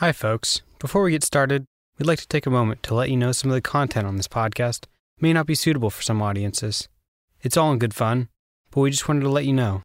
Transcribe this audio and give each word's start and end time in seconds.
Hi, 0.00 0.12
folks. 0.12 0.62
Before 0.78 1.02
we 1.02 1.10
get 1.10 1.22
started, 1.22 1.66
we'd 1.98 2.06
like 2.06 2.20
to 2.20 2.26
take 2.26 2.46
a 2.46 2.50
moment 2.50 2.82
to 2.84 2.94
let 2.94 3.10
you 3.10 3.18
know 3.18 3.32
some 3.32 3.50
of 3.50 3.54
the 3.54 3.60
content 3.60 4.06
on 4.06 4.16
this 4.16 4.28
podcast 4.28 4.86
may 5.20 5.34
not 5.34 5.44
be 5.44 5.54
suitable 5.54 5.90
for 5.90 6.00
some 6.00 6.22
audiences. 6.22 6.88
It's 7.42 7.58
all 7.58 7.70
in 7.70 7.78
good 7.78 7.92
fun, 7.92 8.30
but 8.70 8.80
we 8.80 8.90
just 8.90 9.06
wanted 9.06 9.20
to 9.20 9.28
let 9.28 9.44
you 9.44 9.52
know. 9.52 9.82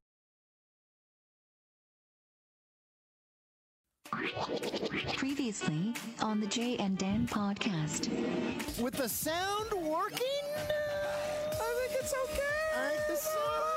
Previously 5.17 5.93
on 6.21 6.39
the 6.39 6.47
Jay 6.47 6.77
and 6.77 6.97
Dan 6.97 7.27
podcast. 7.27 8.07
With 8.81 8.93
the 8.93 9.09
sound 9.09 9.69
working? 9.73 10.45
I 11.51 11.87
think 11.89 11.91
it's 11.91 12.13
okay. 12.23 12.41
I 12.73 12.87
think 12.87 13.07
the 13.09 13.15
sound, 13.17 13.74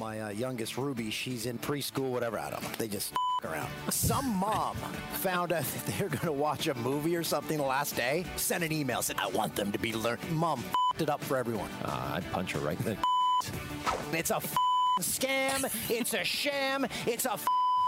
My 0.00 0.18
uh, 0.18 0.28
youngest 0.30 0.78
Ruby, 0.78 1.10
she's 1.10 1.44
in 1.44 1.58
preschool, 1.58 2.10
whatever. 2.10 2.38
I 2.38 2.48
don't 2.48 2.62
know. 2.62 2.70
They 2.78 2.88
just 2.88 3.12
around. 3.44 3.68
Some 3.90 4.34
mom 4.34 4.74
found 5.12 5.52
out 5.52 5.64
that 5.64 5.86
they're 5.98 6.08
going 6.08 6.24
to 6.24 6.32
watch 6.32 6.68
a 6.68 6.74
movie 6.74 7.14
or 7.14 7.22
something 7.22 7.58
the 7.58 7.62
last 7.62 7.96
day. 7.96 8.24
Sent 8.36 8.64
an 8.64 8.72
email, 8.72 9.02
said, 9.02 9.16
I 9.18 9.28
want 9.28 9.54
them 9.54 9.70
to 9.72 9.78
be 9.78 9.92
learned. 9.92 10.22
Mom 10.30 10.64
it 10.98 11.10
up 11.10 11.22
for 11.22 11.36
everyone. 11.36 11.68
Uh, 11.84 12.12
I'd 12.14 12.32
punch 12.32 12.52
her 12.52 12.60
right 12.60 12.78
in 12.78 12.84
the. 12.86 12.96
It's 14.12 14.30
a 14.30 14.40
scam. 15.00 15.90
It's 15.90 16.14
a 16.14 16.24
sham. 16.24 16.86
It's 17.06 17.26
a 17.26 17.38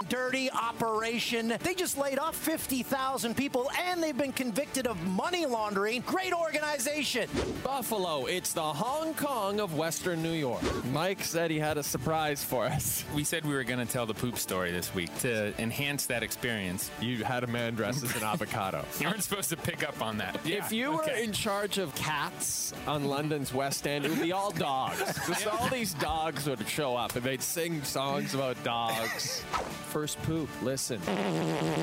dirty 0.09 0.51
operation. 0.51 1.55
They 1.63 1.75
just 1.75 1.99
laid 1.99 2.19
off 2.19 2.37
50,000 2.37 3.37
people 3.37 3.71
and 3.79 4.03
they've 4.03 4.17
been 4.17 4.33
convicted 4.33 4.87
of 4.87 5.01
money 5.09 5.47
laundering. 5.47 6.03
Great 6.03 6.33
organization. 6.33 7.29
Buffalo, 7.63 8.27
it's 8.27 8.53
the 8.53 8.63
Hong 8.63 9.15
Kong 9.15 9.61
of 9.61 9.77
Western 9.77 10.23
New 10.23 10.33
York. 10.33 10.63
Mike 10.93 11.23
said 11.25 11.51
he 11.51 11.59
had 11.59 11.79
a 11.79 11.83
surprise 11.83 12.43
for 12.43 12.65
us. 12.65 13.05
We 13.15 13.25
said 13.25 13.45
we 13.45 13.55
were 13.55 13.63
going 13.65 13.79
to 13.79 13.93
tell 13.93 14.07
the 14.07 14.15
poop 14.15 14.39
story 14.39 14.73
this 14.73 14.95
week 14.95 15.17
to 15.21 15.53
enhance 15.61 16.07
that 16.07 16.23
experience. 16.23 16.91
You 17.01 17.25
had 17.25 17.45
a 17.45 17.47
man 17.47 17.75
dressed 17.75 18.03
as 18.03 18.17
an 18.17 18.23
avocado. 18.33 18.85
You 18.99 19.09
weren't 19.09 19.23
supposed 19.23 19.51
to 19.51 19.57
pick 19.57 19.87
up 19.87 20.01
on 20.03 20.17
that. 20.19 20.41
If 20.45 20.73
you 20.73 20.93
were 20.93 21.03
okay. 21.03 21.25
in 21.25 21.33
charge 21.33 21.79
of 21.79 21.95
cats 21.95 22.73
on 22.87 23.05
London's 23.05 23.53
West 23.53 23.87
End, 23.87 24.05
it 24.05 24.11
would 24.11 24.23
be 24.23 24.33
all 24.33 24.51
dogs. 24.73 24.99
Just 25.27 25.47
all 25.47 25.69
these 25.69 25.95
dogs 25.95 26.49
would 26.49 26.67
show 26.69 26.97
up 26.97 27.15
and 27.15 27.25
they'd 27.25 27.43
sing 27.43 27.83
songs 27.85 28.35
about 28.35 28.63
dogs. 28.65 29.45
First 29.93 30.23
poop, 30.23 30.49
listen. 30.63 31.03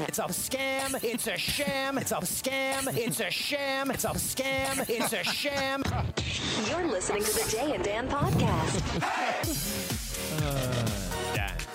It's 0.07 0.17
a 0.17 0.23
scam. 0.23 1.03
It's 1.03 1.27
a 1.27 1.37
sham. 1.37 1.99
It's 1.99 2.11
a 2.11 2.15
scam. 2.15 2.97
It's 2.97 3.19
a 3.19 3.29
sham. 3.29 3.91
It's 3.91 4.03
a 4.03 4.07
scam. 4.07 4.89
It's 4.89 5.13
a 5.13 5.23
sham. 5.23 5.83
You're 6.67 6.87
listening 6.87 7.23
to 7.23 7.31
the 7.31 7.47
Jay 7.51 7.75
and 7.75 7.83
Dan 7.83 8.09
podcast. 8.09 8.81
Uh, 10.41 11.35
dance. 11.35 11.69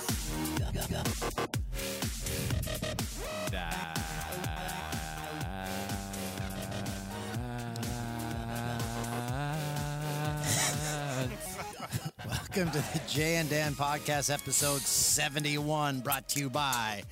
Welcome 12.55 12.81
to 12.81 12.93
the 12.93 13.01
Jay 13.09 13.35
and 13.35 13.51
Dan 13.51 13.73
podcast, 13.75 14.33
episode 14.33 14.81
71, 14.81 16.03
brought 16.03 16.29
to 16.29 16.39
you 16.39 16.49
by 16.49 17.03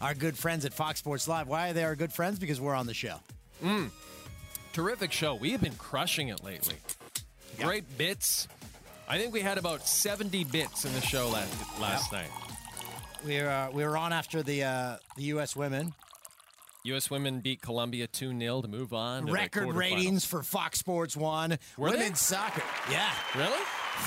our 0.00 0.14
good 0.14 0.38
friends 0.38 0.64
at 0.64 0.72
Fox 0.72 1.00
Sports 1.00 1.26
Live. 1.26 1.48
Why 1.48 1.70
are 1.70 1.72
they 1.72 1.82
our 1.82 1.96
good 1.96 2.12
friends? 2.12 2.38
Because 2.38 2.60
we're 2.60 2.76
on 2.76 2.86
the 2.86 2.94
show. 2.94 3.16
Terrific 4.72 5.10
show. 5.10 5.34
We 5.34 5.50
have 5.50 5.60
been 5.60 5.74
crushing 5.74 6.28
it 6.28 6.44
lately. 6.44 6.76
Great 7.60 7.98
bits. 7.98 8.46
I 9.08 9.18
think 9.18 9.32
we 9.32 9.40
had 9.40 9.58
about 9.58 9.84
70 9.84 10.44
bits 10.44 10.84
in 10.84 10.92
the 10.92 11.00
show 11.00 11.28
last, 11.28 11.80
last 11.80 12.12
night. 12.12 12.30
We're 13.26 13.50
uh, 13.50 13.72
we 13.72 13.82
were 13.82 13.96
on 13.96 14.12
after 14.12 14.44
the 14.44 14.62
uh, 14.62 14.96
the 15.16 15.22
U.S. 15.24 15.56
women 15.56 15.92
U.S. 16.84 17.10
women 17.10 17.40
beat 17.40 17.60
Colombia 17.60 18.06
2 18.06 18.38
0 18.38 18.62
to 18.62 18.68
move 18.68 18.94
on. 18.94 19.26
to 19.26 19.32
record 19.32 19.74
ratings 19.74 20.24
for 20.24 20.44
Fox 20.44 20.78
Sports 20.78 21.16
One. 21.16 21.58
Were 21.76 21.90
they? 21.90 21.96
Women's 21.96 22.20
soccer, 22.20 22.62
yeah, 22.88 23.10
Really? 23.34 23.58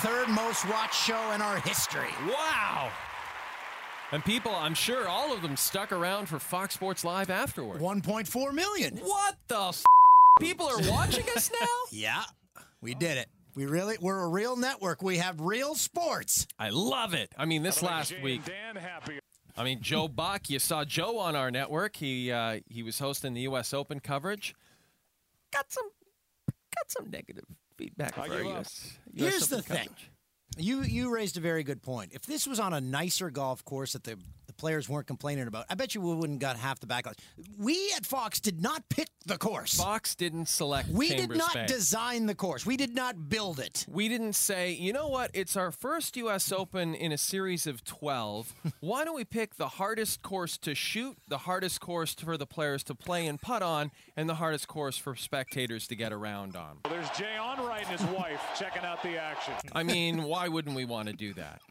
Third 0.01 0.29
most 0.29 0.67
watched 0.69 0.95
show 0.95 1.31
in 1.31 1.41
our 1.41 1.57
history. 1.59 2.09
Wow. 2.27 2.91
And 4.11 4.23
people, 4.23 4.53
I'm 4.55 4.73
sure 4.73 5.07
all 5.07 5.33
of 5.33 5.41
them 5.41 5.57
stuck 5.57 5.91
around 5.91 6.27
for 6.27 6.39
Fox 6.39 6.73
Sports 6.73 7.03
Live 7.03 7.29
afterward. 7.29 7.81
1.4 7.81 8.53
million. 8.53 8.97
What 8.97 9.35
the 9.47 9.59
f- 9.69 9.83
People 10.39 10.67
are 10.67 10.89
watching 10.91 11.25
us 11.35 11.51
now? 11.59 11.67
Yeah, 11.91 12.23
we 12.81 12.93
did 12.93 13.17
it. 13.17 13.27
We 13.55 13.65
really 13.65 13.97
we're 13.99 14.19
a 14.19 14.27
real 14.27 14.55
network. 14.55 15.01
We 15.01 15.17
have 15.17 15.41
real 15.41 15.73
sports. 15.73 16.45
I 16.59 16.69
love 16.69 17.13
it. 17.15 17.31
I 17.37 17.45
mean, 17.45 17.63
this 17.63 17.81
last 17.81 18.13
week. 18.21 18.41
I 19.57 19.63
mean, 19.63 19.81
Joe 19.81 20.07
Buck. 20.07 20.49
You 20.49 20.59
saw 20.59 20.85
Joe 20.85 21.17
on 21.17 21.35
our 21.35 21.49
network. 21.49 21.95
He 21.95 22.31
uh, 22.31 22.59
he 22.67 22.83
was 22.83 22.99
hosting 22.99 23.33
the 23.33 23.41
U.S. 23.41 23.73
Open 23.73 23.99
coverage. 23.99 24.53
Got 25.51 25.71
some 25.71 25.89
got 26.75 26.91
some 26.91 27.09
negative 27.09 27.45
feedback 27.77 28.15
for 28.15 28.21
our 28.21 28.43
US, 28.43 28.97
US 29.13 29.31
Here's 29.31 29.47
the 29.47 29.57
Open 29.57 29.75
thing. 29.75 29.89
You 30.57 30.81
you 30.81 31.13
raised 31.13 31.37
a 31.37 31.41
very 31.41 31.63
good 31.63 31.81
point. 31.81 32.13
If 32.13 32.25
this 32.25 32.47
was 32.47 32.59
on 32.59 32.73
a 32.73 32.81
nicer 32.81 33.29
golf 33.29 33.63
course 33.63 33.95
at 33.95 34.03
the 34.03 34.17
the 34.47 34.53
players 34.53 34.89
weren't 34.89 35.07
complaining 35.07 35.47
about, 35.47 35.65
I 35.69 35.75
bet 35.75 35.93
you 35.93 36.01
we 36.01 36.15
wouldn't 36.15 36.39
got 36.39 36.57
half 36.57 36.79
the 36.79 36.87
backlash. 36.87 37.15
We 37.57 37.91
at 37.95 38.05
Fox 38.05 38.39
did 38.39 38.61
not 38.61 38.87
pick 38.89 39.07
the 39.25 39.37
course. 39.37 39.75
Fox 39.75 40.15
didn't 40.15 40.47
select. 40.47 40.89
we 40.89 41.09
did 41.09 41.29
not 41.31 41.53
Bay. 41.53 41.65
design 41.67 42.25
the 42.25 42.35
course. 42.35 42.65
We 42.65 42.77
did 42.77 42.95
not 42.95 43.29
build 43.29 43.59
it. 43.59 43.85
We 43.89 44.07
didn't 44.07 44.33
say, 44.33 44.71
you 44.71 44.93
know 44.93 45.07
what? 45.07 45.31
It's 45.33 45.55
our 45.55 45.71
first 45.71 46.15
U.S. 46.17 46.51
Open 46.51 46.95
in 46.95 47.11
a 47.11 47.17
series 47.17 47.67
of 47.67 47.83
12. 47.83 48.53
Why 48.79 49.03
don't 49.05 49.15
we 49.15 49.25
pick 49.25 49.55
the 49.55 49.67
hardest 49.67 50.21
course 50.21 50.57
to 50.59 50.73
shoot, 50.73 51.17
the 51.27 51.39
hardest 51.39 51.81
course 51.81 52.13
for 52.13 52.37
the 52.37 52.47
players 52.47 52.83
to 52.85 52.95
play 52.95 53.27
and 53.27 53.39
putt 53.41 53.61
on, 53.61 53.91
and 54.15 54.29
the 54.29 54.35
hardest 54.35 54.67
course 54.67 54.97
for 54.97 55.15
spectators 55.15 55.87
to 55.87 55.95
get 55.95 56.13
around 56.13 56.55
on? 56.55 56.79
There's 56.89 57.09
Jay 57.11 57.35
Onrait 57.37 57.89
and 57.89 57.99
his 57.99 58.09
wife 58.11 58.41
checking 58.57 58.83
out 58.83 59.03
the 59.03 59.17
action. 59.17 59.53
I 59.73 59.83
mean, 59.83 60.23
why 60.23 60.47
wouldn't 60.47 60.75
we 60.75 60.85
want 60.85 61.07
to 61.09 61.13
do 61.13 61.33
that? 61.33 61.61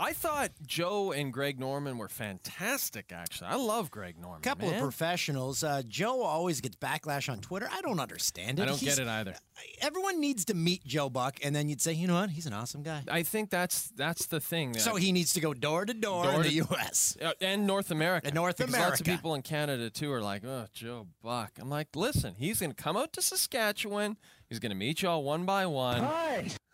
I 0.00 0.12
thought 0.12 0.52
Joe 0.64 1.10
and 1.12 1.32
Greg 1.32 1.58
Norman 1.58 1.98
were 1.98 2.08
fantastic, 2.08 3.10
actually. 3.12 3.48
I 3.48 3.56
love 3.56 3.90
Greg 3.90 4.16
Norman. 4.18 4.38
A 4.38 4.42
couple 4.42 4.68
man. 4.68 4.76
of 4.76 4.82
professionals. 4.82 5.64
Uh, 5.64 5.82
Joe 5.88 6.22
always 6.22 6.60
gets 6.60 6.76
backlash 6.76 7.28
on 7.30 7.40
Twitter. 7.40 7.68
I 7.72 7.80
don't 7.82 7.98
understand 7.98 8.58
it. 8.58 8.62
I 8.62 8.66
don't 8.66 8.78
He's- 8.78 8.96
get 8.96 9.02
it 9.04 9.08
either. 9.08 9.34
Everyone 9.80 10.20
needs 10.20 10.44
to 10.46 10.54
meet 10.54 10.84
Joe 10.86 11.10
Buck, 11.10 11.38
and 11.42 11.54
then 11.54 11.68
you'd 11.68 11.80
say, 11.80 11.92
you 11.92 12.06
know 12.06 12.14
what? 12.14 12.30
He's 12.30 12.46
an 12.46 12.52
awesome 12.52 12.84
guy. 12.84 13.02
I 13.10 13.24
think 13.24 13.50
that's 13.50 13.88
that's 13.96 14.26
the 14.26 14.38
thing. 14.40 14.72
that- 14.72 14.80
So 14.82 14.94
he 14.94 15.10
needs 15.10 15.32
to 15.32 15.40
go 15.40 15.52
door 15.52 15.84
to 15.84 15.92
door 15.94 16.30
in 16.32 16.42
the 16.42 16.48
to- 16.48 16.54
U.S. 16.54 17.16
Uh, 17.20 17.32
and 17.40 17.66
North 17.66 17.90
America. 17.90 18.26
And 18.28 18.34
North 18.36 18.60
America. 18.60 18.72
because 18.76 18.90
Lots 18.90 19.00
of 19.00 19.06
people 19.06 19.34
in 19.34 19.42
Canada 19.42 19.90
too 19.90 20.12
are 20.12 20.22
like, 20.22 20.44
"Oh, 20.44 20.66
Joe 20.72 21.08
Buck." 21.22 21.52
I'm 21.60 21.68
like, 21.68 21.88
"Listen, 21.96 22.34
he's 22.38 22.60
going 22.60 22.70
to 22.72 22.80
come 22.80 22.96
out 22.96 23.12
to 23.14 23.22
Saskatchewan. 23.22 24.16
He's 24.48 24.60
going 24.60 24.70
to 24.70 24.76
meet 24.76 25.02
y'all 25.02 25.24
one 25.24 25.44
by 25.44 25.66
one." 25.66 26.06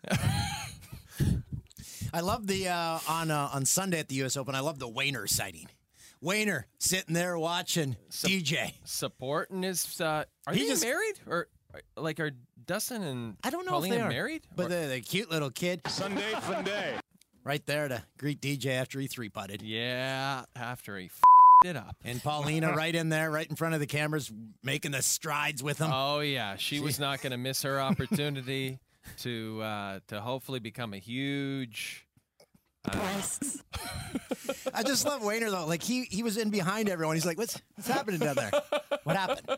I 2.15 2.21
love 2.21 2.47
the 2.47 2.69
uh, 2.69 2.99
on 3.09 3.29
uh, 3.29 3.49
on 3.53 3.65
Sunday 3.65 3.99
at 3.99 4.07
the 4.07 4.15
U.S. 4.15 4.37
Open. 4.37 4.55
I 4.55 4.61
love 4.61 4.79
the 4.79 4.87
Wayner 4.87 5.27
sighting. 5.27 5.67
Wayner 6.21 6.65
sitting 6.79 7.13
there 7.13 7.37
watching 7.37 7.97
DJ. 8.09 8.73
Supporting 8.85 9.63
his. 9.63 9.99
Uh, 9.99 10.23
are 10.47 10.53
He 10.53 10.61
they 10.61 10.67
just- 10.69 10.83
married 10.83 11.15
or 11.27 11.47
like 11.97 12.21
are 12.21 12.31
Dustin 12.65 13.03
and 13.03 13.35
I 13.43 13.49
don't 13.49 13.65
know 13.65 13.71
Paulina 13.73 13.95
if 13.95 13.99
they 14.01 14.05
are 14.05 14.09
married? 14.09 14.43
but 14.55 14.67
Or- 14.67 14.69
the, 14.69 14.87
the 14.87 15.01
cute 15.01 15.29
little 15.29 15.49
kid 15.49 15.81
Sunday 15.89 16.31
fun 16.39 16.63
day. 16.63 16.95
right 17.43 17.63
there 17.65 17.89
to 17.89 18.01
greet 18.17 18.39
DJ 18.41 18.67
after 18.67 18.97
he 18.99 19.07
three 19.07 19.27
putted, 19.27 19.61
yeah, 19.61 20.45
after 20.55 20.97
he 20.97 21.07
f- 21.07 21.19
it 21.65 21.75
up. 21.75 21.97
and 22.05 22.23
Paulina 22.23 22.73
right 22.77 22.95
in 22.95 23.09
there, 23.09 23.29
right 23.29 23.47
in 23.49 23.57
front 23.57 23.73
of 23.73 23.81
the 23.81 23.87
cameras, 23.87 24.31
making 24.63 24.91
the 24.91 25.01
strides 25.01 25.61
with 25.61 25.79
him. 25.79 25.91
Oh 25.91 26.21
yeah, 26.21 26.55
she 26.55 26.79
was 26.79 26.97
not 26.97 27.21
going 27.21 27.31
to 27.31 27.37
miss 27.37 27.61
her 27.63 27.81
opportunity 27.81 28.79
to 29.19 29.61
uh, 29.61 29.99
to 30.07 30.21
hopefully 30.21 30.59
become 30.59 30.93
a 30.93 30.97
huge. 30.97 32.04
I 34.73 34.83
just 34.83 35.05
love 35.05 35.23
Wayner 35.23 35.49
though. 35.49 35.65
Like 35.65 35.83
he 35.83 36.03
he 36.03 36.23
was 36.23 36.37
in 36.37 36.49
behind 36.49 36.89
everyone. 36.89 37.15
He's 37.15 37.25
like, 37.25 37.37
what's 37.37 37.61
what's 37.75 37.87
happening 37.87 38.19
down 38.19 38.35
there? 38.35 38.51
What 39.03 39.15
happened? 39.15 39.57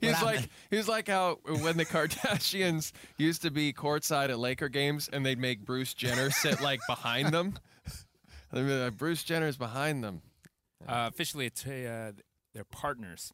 He's 0.00 0.10
happened? 0.12 0.36
like 0.36 0.50
he's 0.70 0.88
like 0.88 1.08
how 1.08 1.38
when 1.44 1.76
the 1.76 1.84
Kardashians 1.84 2.92
used 3.16 3.42
to 3.42 3.50
be 3.50 3.72
courtside 3.72 4.30
at 4.30 4.38
Laker 4.38 4.68
games 4.68 5.08
and 5.12 5.24
they'd 5.24 5.38
make 5.38 5.64
Bruce 5.64 5.94
Jenner 5.94 6.30
sit 6.30 6.60
like 6.60 6.80
behind 6.86 7.32
them. 7.32 7.54
They'd 8.52 8.66
be 8.66 8.72
like, 8.74 8.96
Bruce 8.96 9.24
Jenner's 9.24 9.56
behind 9.56 10.04
them. 10.04 10.22
Uh, 10.86 11.08
officially, 11.12 11.46
it's 11.46 11.66
uh, 11.66 12.12
they're 12.54 12.64
partners. 12.64 13.32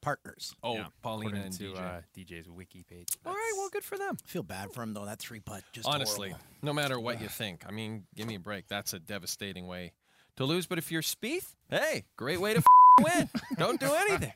Partners. 0.00 0.54
Oh, 0.62 0.74
Yeah, 0.74 0.86
Paulina 1.02 1.30
according 1.38 1.42
and 1.46 1.52
to 1.58 1.64
DJ. 1.72 1.78
Uh, 1.78 2.00
DJ's 2.16 2.48
wiki 2.50 2.82
page. 2.88 3.08
All 3.26 3.32
right, 3.32 3.52
well, 3.56 3.68
good 3.70 3.84
for 3.84 3.98
them. 3.98 4.16
I 4.24 4.28
feel 4.28 4.42
bad 4.42 4.72
for 4.72 4.82
him 4.82 4.94
though. 4.94 5.04
That 5.04 5.18
three 5.18 5.40
putt 5.40 5.62
just 5.72 5.86
Honestly, 5.88 6.30
horrible. 6.30 6.46
no 6.62 6.72
matter 6.72 6.98
what 6.98 7.20
you 7.20 7.28
think, 7.28 7.64
I 7.66 7.70
mean, 7.70 8.04
give 8.14 8.26
me 8.26 8.34
a 8.36 8.40
break. 8.40 8.68
That's 8.68 8.92
a 8.92 8.98
devastating 8.98 9.66
way 9.66 9.92
to 10.36 10.44
lose. 10.44 10.66
But 10.66 10.78
if 10.78 10.90
you're 10.90 11.02
Spieth, 11.02 11.54
hey, 11.68 12.04
great 12.16 12.40
way 12.40 12.54
to 12.54 12.62
win. 13.02 13.28
Don't 13.58 13.78
do 13.80 13.92
anything. 13.94 14.32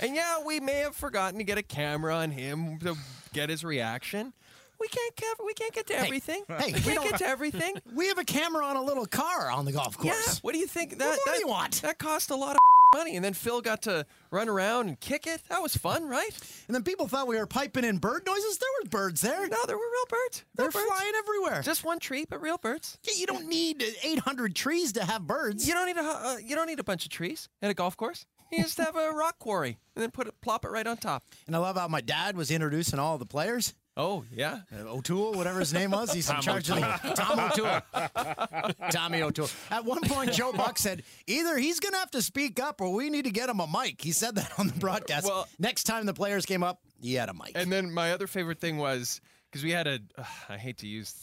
And 0.00 0.14
yeah, 0.14 0.42
we 0.44 0.60
may 0.60 0.78
have 0.80 0.96
forgotten 0.96 1.38
to 1.38 1.44
get 1.44 1.58
a 1.58 1.62
camera 1.62 2.14
on 2.16 2.30
him 2.30 2.78
to 2.80 2.96
get 3.34 3.50
his 3.50 3.64
reaction. 3.64 4.32
we 4.80 4.88
can't 4.88 5.14
cover, 5.16 5.44
we 5.44 5.52
can't 5.52 5.74
get 5.74 5.86
to 5.88 5.98
everything. 5.98 6.42
hey, 6.48 6.66
we 6.68 6.72
we 6.72 6.80
can't 6.80 6.94
don't- 6.96 7.10
get 7.10 7.18
to 7.18 7.26
everything. 7.26 7.74
We 7.92 8.08
have 8.08 8.16
a 8.16 8.24
camera 8.24 8.64
on 8.64 8.76
a 8.76 8.82
little 8.82 9.04
car 9.04 9.50
on 9.50 9.66
the 9.66 9.72
golf 9.72 9.96
course. 9.98 10.06
Yeah. 10.06 10.12
course. 10.12 10.42
What 10.42 10.54
do 10.54 10.58
you 10.58 10.66
think? 10.66 10.96
That, 10.98 11.04
more 11.04 11.14
do 11.14 11.20
that, 11.32 11.38
you 11.40 11.48
want? 11.48 11.82
That 11.82 11.98
cost 11.98 12.30
a 12.30 12.36
lot 12.36 12.52
of 12.56 12.58
money, 12.94 13.16
and 13.16 13.24
then 13.24 13.34
Phil 13.34 13.60
got 13.60 13.82
to 13.82 14.06
run 14.30 14.48
around 14.48 14.88
and 14.88 15.00
kick 15.00 15.26
it. 15.26 15.42
That 15.48 15.62
was 15.62 15.76
fun, 15.76 16.08
right? 16.08 16.30
And 16.66 16.74
then 16.74 16.82
people 16.82 17.08
thought 17.08 17.26
we 17.26 17.36
were 17.38 17.46
piping 17.46 17.84
in 17.84 17.98
bird 17.98 18.22
noises. 18.26 18.58
There 18.58 18.68
were 18.82 18.88
birds 18.88 19.20
there. 19.20 19.48
No, 19.48 19.56
there 19.66 19.76
were 19.76 19.82
real 19.82 20.06
birds. 20.08 20.44
Real 20.58 20.70
They're 20.70 20.70
birds. 20.70 20.86
flying 20.86 21.12
everywhere. 21.18 21.62
Just 21.62 21.84
one 21.84 21.98
tree, 21.98 22.26
but 22.28 22.40
real 22.40 22.58
birds. 22.58 22.98
Yeah, 23.04 23.14
you 23.16 23.26
don't 23.26 23.48
need 23.48 23.84
800 24.02 24.54
trees 24.54 24.92
to 24.94 25.04
have 25.04 25.26
birds. 25.26 25.66
You 25.66 25.74
don't 25.74 25.86
need 25.86 25.96
a 25.96 26.02
uh, 26.02 26.36
you 26.44 26.54
don't 26.56 26.66
need 26.66 26.80
a 26.80 26.84
bunch 26.84 27.04
of 27.04 27.10
trees 27.10 27.48
at 27.62 27.70
a 27.70 27.74
golf 27.74 27.96
course. 27.96 28.26
You 28.52 28.62
just 28.64 28.78
have 28.78 28.96
a 28.96 29.10
rock 29.12 29.38
quarry 29.38 29.78
and 29.94 30.02
then 30.02 30.10
put 30.10 30.26
it, 30.26 30.34
plop 30.40 30.64
it 30.64 30.70
right 30.70 30.86
on 30.86 30.96
top. 30.96 31.22
And 31.46 31.54
I 31.54 31.60
love 31.60 31.76
how 31.76 31.86
my 31.86 32.00
dad 32.00 32.36
was 32.36 32.50
introducing 32.50 32.98
all 32.98 33.16
the 33.16 33.24
players. 33.26 33.74
Oh 33.96 34.24
yeah. 34.32 34.60
Uh, 34.72 34.88
O'Toole, 34.94 35.32
whatever 35.32 35.58
his 35.60 35.74
name 35.74 35.90
was, 35.90 36.12
he's 36.12 36.30
in 36.30 36.40
charge 36.40 36.70
of 36.70 36.76
the 36.76 36.82
Tom 37.16 37.38
O'Toole. 37.40 38.80
Tommy 38.90 39.22
O'Toole. 39.22 39.50
At 39.70 39.84
one 39.84 40.00
point, 40.02 40.32
Joe 40.32 40.52
Buck 40.52 40.78
said, 40.78 41.02
either 41.26 41.58
he's 41.58 41.80
going 41.80 41.92
to 41.92 41.98
have 41.98 42.10
to 42.12 42.22
speak 42.22 42.60
up 42.60 42.80
or 42.80 42.92
we 42.92 43.10
need 43.10 43.24
to 43.24 43.30
get 43.30 43.48
him 43.48 43.60
a 43.60 43.66
mic. 43.66 44.00
He 44.00 44.12
said 44.12 44.36
that 44.36 44.52
on 44.58 44.68
the 44.68 44.72
broadcast. 44.74 45.26
Well- 45.26 45.48
Next 45.58 45.84
time 45.84 46.06
the 46.06 46.14
players 46.14 46.46
came 46.46 46.62
up, 46.62 46.80
he 47.02 47.14
had 47.14 47.28
a 47.28 47.34
mic. 47.34 47.52
And 47.54 47.70
then 47.70 47.92
my 47.92 48.12
other 48.12 48.26
favorite 48.26 48.60
thing 48.60 48.78
was 48.78 49.20
because 49.50 49.64
we 49.64 49.72
had 49.72 49.86
a 49.86 49.98
uh, 50.16 50.24
I 50.48 50.56
hate 50.56 50.78
to 50.78 50.86
use 50.86 51.14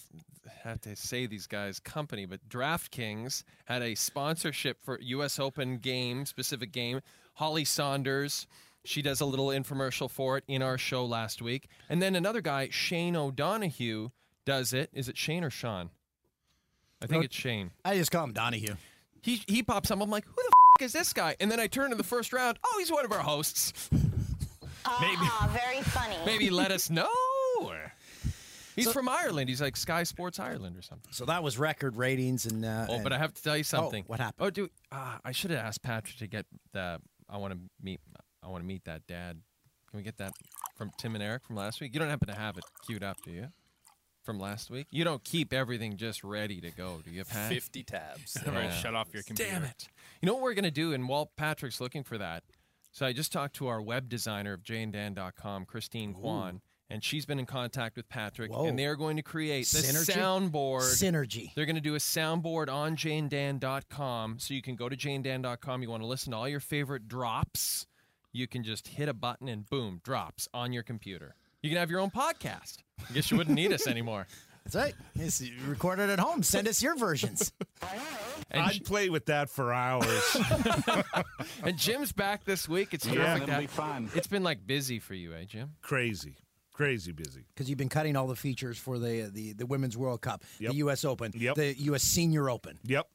have 0.63 0.81
to 0.81 0.96
say 0.96 1.25
these 1.25 1.48
guys 1.48 1.80
company, 1.80 2.25
but 2.25 2.48
DraftKings 2.50 3.44
had 3.66 3.81
a 3.81 3.96
sponsorship 3.96 4.81
for 4.84 5.00
U.S. 5.02 5.40
Open 5.40 5.78
game 5.78 6.25
specific 6.25 6.72
game. 6.74 7.00
Holly 7.34 7.63
Sonders. 7.66 8.48
She 8.88 9.01
does 9.01 9.19
a 9.19 9.25
little 9.25 9.48
infomercial 9.48 10.10
for 10.10 10.38
it 10.38 10.45
in 10.48 10.62
our 10.62 10.78
show 10.78 11.06
last 11.06 11.42
week. 11.42 11.68
And 11.89 12.01
then 12.01 12.16
another 12.16 12.39
guy, 12.42 12.69
Shane 12.72 13.16
O'Donoghue, 13.18 14.12
does 14.45 14.72
it. 14.72 14.89
Is 14.94 15.10
it 15.10 15.18
Shane 15.18 15.44
or 15.44 15.50
Sean? 15.50 15.89
I 17.01 17.06
think 17.06 17.25
it's 17.25 17.36
Shane. 17.36 17.72
I 17.84 17.98
just 17.98 18.12
call 18.12 18.24
him 18.24 18.31
Donahue. 18.34 18.75
He 19.22 19.42
he 19.48 19.62
pops 19.62 19.92
up. 19.92 20.01
I'm 20.01 20.10
like, 20.10 20.25
who 20.25 20.31
the 20.36 20.51
f- 20.80 20.86
is 20.86 20.94
this 20.94 21.12
guy? 21.12 21.36
And 21.42 21.51
then 21.51 21.60
I 21.60 21.68
turn 21.68 21.89
to 21.89 21.98
the 21.98 22.04
first 22.04 22.31
round. 22.31 22.60
Oh, 22.66 22.75
he's 22.80 22.92
one 22.92 23.04
of 23.04 23.12
our 23.12 23.19
hosts. 23.19 23.74
maybe 23.92 24.06
Ah, 24.86 25.50
very 25.51 25.81
funny. 25.81 26.16
maybe 26.25 26.50
let 26.50 26.72
us 26.72 26.89
know. 26.89 27.10
He's 28.75 28.92
from 28.92 29.10
Ireland. 29.10 29.50
He's 29.50 29.60
like 29.60 29.75
Sky 29.75 30.04
Sports 30.04 30.39
Ireland 30.39 30.78
or 30.78 30.84
something. 30.84 31.12
So 31.12 31.25
that 31.25 31.42
was 31.42 31.57
record 31.57 31.95
ratings. 31.95 32.45
and. 32.45 32.63
Uh, 32.63 32.86
Oh, 32.88 32.94
and- 32.95 33.04
but 33.04 33.12
I 33.12 33.18
have 33.18 33.34
to 33.34 33.42
tell 33.44 33.57
you 33.57 33.63
something. 33.63 34.04
Oh, 34.04 34.07
what 34.12 34.19
happened? 34.19 34.45
Oh, 34.48 34.50
dude, 34.51 34.69
uh, 34.92 35.18
I 35.25 35.31
should 35.31 35.50
have 35.50 35.60
asked 35.60 35.81
Patrick 35.81 36.18
to 36.19 36.28
get 36.28 36.45
the. 36.74 37.01
I 37.30 37.38
want 37.38 37.54
to 37.54 37.60
meet. 37.81 38.00
I 38.48 38.50
want 38.50 38.64
to 38.64 38.68
meet 38.68 38.86
that 38.86 39.06
dad. 39.08 39.42
Can 39.90 39.98
we 39.98 40.04
get 40.04 40.18
that 40.18 40.32
from 40.78 40.92
Tim 40.98 41.16
and 41.16 41.24
Eric 41.24 41.44
from 41.44 41.58
last 41.58 41.82
week? 41.82 41.94
You 41.94 42.00
don't 42.00 42.10
happen 42.10 42.30
to 42.30 42.36
have 42.36 42.58
it 42.58 42.64
queued 42.86 43.04
up, 43.04 43.18
do 43.24 43.32
you? 43.32 43.48
From 44.24 44.40
last 44.40 44.70
week, 44.70 44.88
you 44.92 45.06
don't 45.06 45.24
keep 45.24 45.54
everything 45.54 45.96
just 45.96 46.22
ready 46.22 46.60
to 46.60 46.70
go, 46.72 47.00
do 47.04 47.12
you, 47.12 47.24
Pat? 47.24 47.50
50 47.50 47.84
tabs. 47.84 48.38
Yeah. 48.46 48.54
Right, 48.58 48.74
shut 48.74 48.94
off 48.94 49.08
your 49.14 49.24
computer. 49.24 49.52
Damn 49.52 49.64
it! 49.64 49.88
You 50.22 50.28
know 50.28 50.34
what 50.34 50.44
we're 50.44 50.54
gonna 50.54 50.70
do? 50.70 50.92
And 50.94 51.08
while 51.08 51.32
Patrick's 51.38 51.80
looking 51.80 52.04
for 52.04 52.18
that, 52.18 52.44
so 52.92 53.06
I 53.06 53.14
just 53.14 53.32
talked 53.32 53.56
to 53.58 53.68
our 53.68 53.82
web 53.82 54.10
designer 54.10 54.52
of 54.54 54.64
jayanddan.com, 54.64 55.64
Christine 55.66 56.14
Kwan, 56.14 56.60
and 56.90 57.02
she's 57.04 57.26
been 57.26 57.40
in 57.40 57.46
contact 57.46 57.96
with 57.96 58.10
Patrick, 58.10 58.52
Whoa. 58.52 58.66
and 58.66 58.78
they 58.78 58.86
are 58.86 58.98
going 58.98 59.16
to 59.16 59.24
create 59.24 59.66
the 59.68 59.80
Synergy? 59.80 60.18
soundboard. 60.18 60.82
Synergy. 60.82 61.54
They're 61.56 61.66
going 61.66 61.76
to 61.76 61.82
do 61.82 61.96
a 61.96 62.00
soundboard 62.00 62.70
on 62.70 62.96
janedan.com. 62.98 64.40
So 64.40 64.54
you 64.54 64.62
can 64.62 64.76
go 64.76 64.90
to 64.90 64.96
janedan.com. 64.98 65.82
You 65.84 65.90
want 65.90 66.04
to 66.04 66.08
listen 66.08 66.32
to 66.32 66.38
all 66.38 66.48
your 66.50 66.60
favorite 66.60 67.08
drops. 67.08 67.88
You 68.38 68.45
can 68.48 68.63
just 68.63 68.89
hit 68.89 69.10
a 69.10 69.16
button 69.16 69.50
and 69.50 69.68
boom, 69.68 70.00
drops 70.04 70.48
on 70.54 70.72
your 70.72 70.84
computer. 70.84 71.34
You 71.63 71.72
can 71.72 71.80
have 71.80 71.89
your 71.89 72.00
own 72.00 72.12
podcast. 72.12 72.78
I 73.10 73.12
guess 73.13 73.31
you 73.31 73.38
wouldn't 73.38 73.56
need 73.56 73.74
us 73.74 73.88
anymore. 73.88 74.28
That's 74.63 74.75
right. 74.75 74.94
Yes, 75.16 75.42
you 75.42 75.54
record 75.68 75.98
it 76.00 76.10
at 76.12 76.19
home. 76.19 76.44
Send 76.44 76.68
us 76.68 76.84
your 76.84 76.95
versions. 76.95 77.51
And, 78.51 78.62
I'd 78.62 78.86
play 78.86 79.10
with 79.10 79.25
that 79.25 79.50
for 79.50 79.74
hours. 79.74 80.38
and 81.63 81.78
Jim's 81.78 82.12
back 82.12 82.44
this 82.44 82.69
week. 82.69 82.94
It's. 82.94 83.07
Yeah, 83.07 83.38
to 83.38 83.44
it'll 83.44 83.60
be 83.60 83.66
fun. 83.66 84.10
It's 84.13 84.28
been 84.28 84.44
like 84.44 84.68
busy 84.68 85.00
for 85.00 85.16
you, 85.16 85.34
eh, 85.34 85.45
Jim? 85.45 85.72
crazy, 85.81 86.36
crazy 86.74 87.13
busy. 87.13 87.48
Because 87.56 87.69
you've 87.69 87.80
been 87.80 87.89
cutting 87.89 88.16
all 88.16 88.28
the 88.28 88.36
features 88.36 88.78
for 88.78 89.00
the 89.00 89.31
the, 89.34 89.54
the 89.54 89.66
Women's 89.66 89.98
World 89.98 90.22
Cup, 90.22 90.44
Yep. 90.60 90.72
the 90.72 90.78
U.S. 90.78 91.04
Open, 91.06 91.31
Yep. 91.34 91.56
the 91.56 91.75
U.S. 91.80 92.04
Senior 92.04 92.51
Open. 92.51 92.78
Yep. 92.84 93.07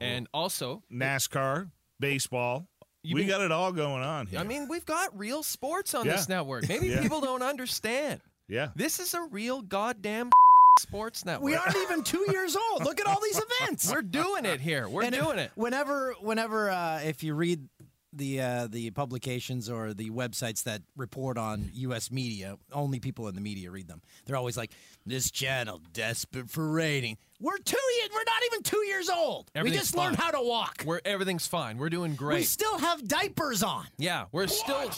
And 0.00 0.26
also, 0.32 0.82
NASCAR, 0.90 1.70
baseball. 1.98 2.66
You 3.02 3.14
we 3.14 3.22
been- 3.22 3.30
got 3.30 3.40
it 3.40 3.52
all 3.52 3.72
going 3.72 4.02
on 4.02 4.26
here. 4.26 4.38
I 4.38 4.42
mean, 4.42 4.68
we've 4.68 4.84
got 4.84 5.16
real 5.18 5.42
sports 5.42 5.94
on 5.94 6.04
Yeah. 6.06 6.12
this 6.12 6.28
network. 6.28 6.68
Maybe 6.68 6.88
Yeah. 6.90 7.00
people 7.02 7.20
don't 7.20 7.42
understand. 7.42 8.20
yeah. 8.48 8.68
This 8.76 9.00
is 9.00 9.14
a 9.14 9.22
real 9.22 9.62
goddamn 9.62 10.30
sports 10.80 11.24
network. 11.24 11.44
We 11.44 11.54
aren't 11.54 11.76
even 11.76 12.02
two 12.04 12.26
years 12.30 12.56
old. 12.56 12.84
Look 12.84 13.00
at 13.00 13.06
all 13.06 13.20
these 13.22 13.40
events. 13.60 13.90
We're 13.90 14.02
doing 14.02 14.44
it 14.44 14.60
here. 14.60 14.88
We're 14.88 15.04
And 15.04 15.14
doing 15.14 15.38
it. 15.38 15.50
Whenever, 15.54 16.14
whenever, 16.20 16.70
uh, 16.70 17.00
if 17.00 17.22
you 17.22 17.34
read 17.34 17.66
the 18.12 18.40
uh, 18.40 18.66
the 18.68 18.90
publications 18.90 19.68
or 19.70 19.94
the 19.94 20.10
websites 20.10 20.62
that 20.64 20.82
report 20.96 21.38
on 21.38 21.70
U.S. 21.74 22.10
media, 22.10 22.56
only 22.72 23.00
people 23.00 23.28
in 23.28 23.34
the 23.34 23.40
media 23.40 23.70
read 23.70 23.88
them. 23.88 24.02
They're 24.26 24.36
always 24.36 24.56
like, 24.56 24.72
"This 25.06 25.30
channel 25.30 25.80
desperate 25.92 26.50
for 26.50 26.70
rating." 26.70 27.18
We're 27.40 27.56
two 27.58 27.78
years. 27.98 28.10
We're 28.12 28.18
not 28.24 28.42
even 28.46 28.62
two 28.62 28.84
years 28.86 29.08
old. 29.08 29.50
we 29.54 29.60
Everything's 29.60 29.82
just 29.82 29.96
learned 29.96 30.16
how 30.16 30.30
to 30.30 30.42
walk. 30.42 30.82
We're 30.84 31.00
everything's 31.04 31.46
fine. 31.46 31.78
We're 31.78 31.88
doing 31.90 32.14
great. 32.14 32.36
we 32.38 32.42
still 32.42 32.78
have 32.78 33.06
diapers 33.06 33.62
on. 33.62 33.86
yeah, 33.98 34.26
we're 34.32 34.46
still 34.46 34.90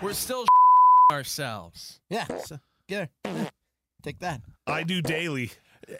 we're 0.00 0.12
still 0.14 0.44
ourselves. 1.12 2.00
Yeah. 2.08 2.26
So, 2.44 2.58
get 2.88 3.10
her. 3.24 3.50
Take 4.02 4.20
that. 4.20 4.40
I 4.66 4.82
do 4.84 5.02
daily. 5.02 5.50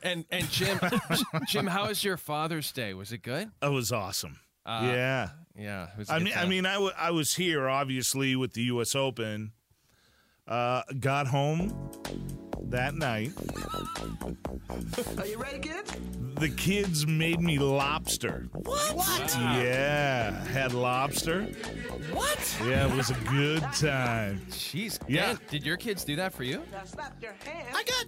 And 0.02 0.24
and 0.30 0.48
Jim, 0.50 0.78
Jim, 1.48 1.66
how 1.66 1.88
was 1.88 2.04
your 2.04 2.16
Father's 2.16 2.70
Day? 2.72 2.94
Was 2.94 3.12
it 3.12 3.22
good? 3.22 3.50
It 3.60 3.72
was 3.72 3.90
awesome. 3.92 4.38
Uh, 4.66 4.80
yeah. 4.84 5.28
Yeah. 5.56 5.84
It 5.92 5.98
was 5.98 6.10
a 6.10 6.14
I 6.14 6.18
good 6.18 6.24
mean, 6.24 6.34
I 6.36 6.46
mean, 6.46 6.66
I, 6.66 6.74
w- 6.74 6.92
I 6.96 7.10
was 7.10 7.34
here 7.34 7.68
obviously 7.68 8.36
with 8.36 8.52
the 8.54 8.62
U.S. 8.64 8.94
Open. 8.94 9.52
Uh, 10.46 10.82
got 10.98 11.26
home 11.28 11.90
that 12.62 12.94
night. 12.94 13.32
Are 15.18 15.26
you 15.26 15.38
ready, 15.38 15.58
kids? 15.60 15.92
The 16.36 16.48
kids 16.48 17.06
made 17.06 17.40
me 17.40 17.58
lobster. 17.58 18.48
What? 18.52 18.94
What? 18.96 19.36
Yeah, 19.38 20.44
had 20.46 20.72
lobster. 20.72 21.42
What? 22.12 22.58
Yeah, 22.64 22.86
it 22.90 22.96
was 22.96 23.10
a 23.10 23.14
good 23.28 23.62
time. 23.74 24.40
Jeez. 24.50 24.98
Yeah. 25.06 25.26
Dan, 25.34 25.38
did 25.50 25.64
your 25.66 25.76
kids 25.76 26.04
do 26.04 26.16
that 26.16 26.32
for 26.32 26.42
you? 26.44 26.62
Now 26.72 26.84
slap 26.84 27.16
your 27.22 27.34
hand. 27.44 27.68
I 27.74 27.84
got 27.84 28.06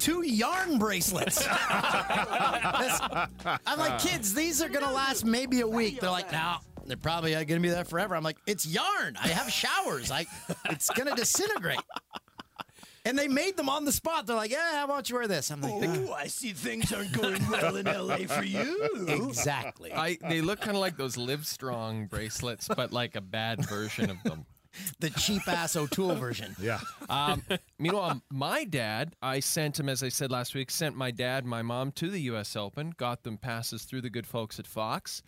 two 0.00 0.26
yarn 0.26 0.78
bracelets. 0.78 1.46
I'm 1.50 3.28
like, 3.78 4.00
kids, 4.00 4.34
these 4.34 4.62
are 4.62 4.68
gonna 4.68 4.92
last 4.92 5.24
maybe 5.24 5.60
a 5.60 5.68
week. 5.68 6.00
They're 6.00 6.10
like, 6.10 6.32
no, 6.32 6.56
they're 6.86 6.96
probably 6.96 7.34
uh, 7.34 7.44
gonna 7.44 7.60
be 7.60 7.68
there 7.68 7.84
forever. 7.84 8.16
I'm 8.16 8.24
like, 8.24 8.38
it's 8.46 8.66
yarn. 8.66 9.16
I 9.22 9.28
have 9.28 9.50
showers. 9.50 10.10
I, 10.10 10.26
it's 10.70 10.90
gonna 10.90 11.14
disintegrate. 11.14 11.80
And 13.06 13.18
they 13.18 13.28
made 13.28 13.56
them 13.56 13.70
on 13.70 13.86
the 13.86 13.92
spot. 13.92 14.26
They're 14.26 14.36
like, 14.36 14.50
yeah, 14.50 14.72
how 14.72 14.84
about 14.84 15.08
you 15.08 15.16
wear 15.16 15.26
this? 15.26 15.50
I'm 15.50 15.62
like, 15.62 15.72
Oh, 15.72 16.12
I 16.12 16.26
see 16.26 16.52
things 16.52 16.92
aren't 16.92 17.12
going 17.12 17.40
well 17.50 17.76
in 17.76 17.86
LA 17.86 18.18
for 18.26 18.44
you. 18.44 19.06
exactly. 19.08 19.90
I 19.92 20.18
they 20.28 20.42
look 20.42 20.60
kind 20.60 20.76
of 20.76 20.82
like 20.82 20.98
those 20.98 21.16
Live 21.16 21.46
Strong 21.46 22.06
bracelets, 22.06 22.68
but 22.68 22.92
like 22.92 23.16
a 23.16 23.22
bad 23.22 23.64
version 23.66 24.10
of 24.10 24.22
them. 24.22 24.44
The 25.00 25.10
cheap 25.10 25.46
ass 25.48 25.76
O'Toole 25.76 26.14
version. 26.14 26.54
Yeah. 26.60 26.80
Um, 27.08 27.42
meanwhile, 27.78 28.22
my 28.30 28.64
dad, 28.64 29.14
I 29.22 29.40
sent 29.40 29.78
him, 29.80 29.88
as 29.88 30.02
I 30.02 30.08
said 30.08 30.30
last 30.30 30.54
week, 30.54 30.70
sent 30.70 30.96
my 30.96 31.10
dad, 31.10 31.44
and 31.44 31.50
my 31.50 31.62
mom 31.62 31.92
to 31.92 32.10
the 32.10 32.20
U.S. 32.22 32.56
Open, 32.56 32.92
got 32.96 33.22
them 33.22 33.36
passes 33.38 33.84
through 33.84 34.02
the 34.02 34.10
good 34.10 34.26
folks 34.26 34.58
at 34.58 34.66
Fox. 34.66 35.22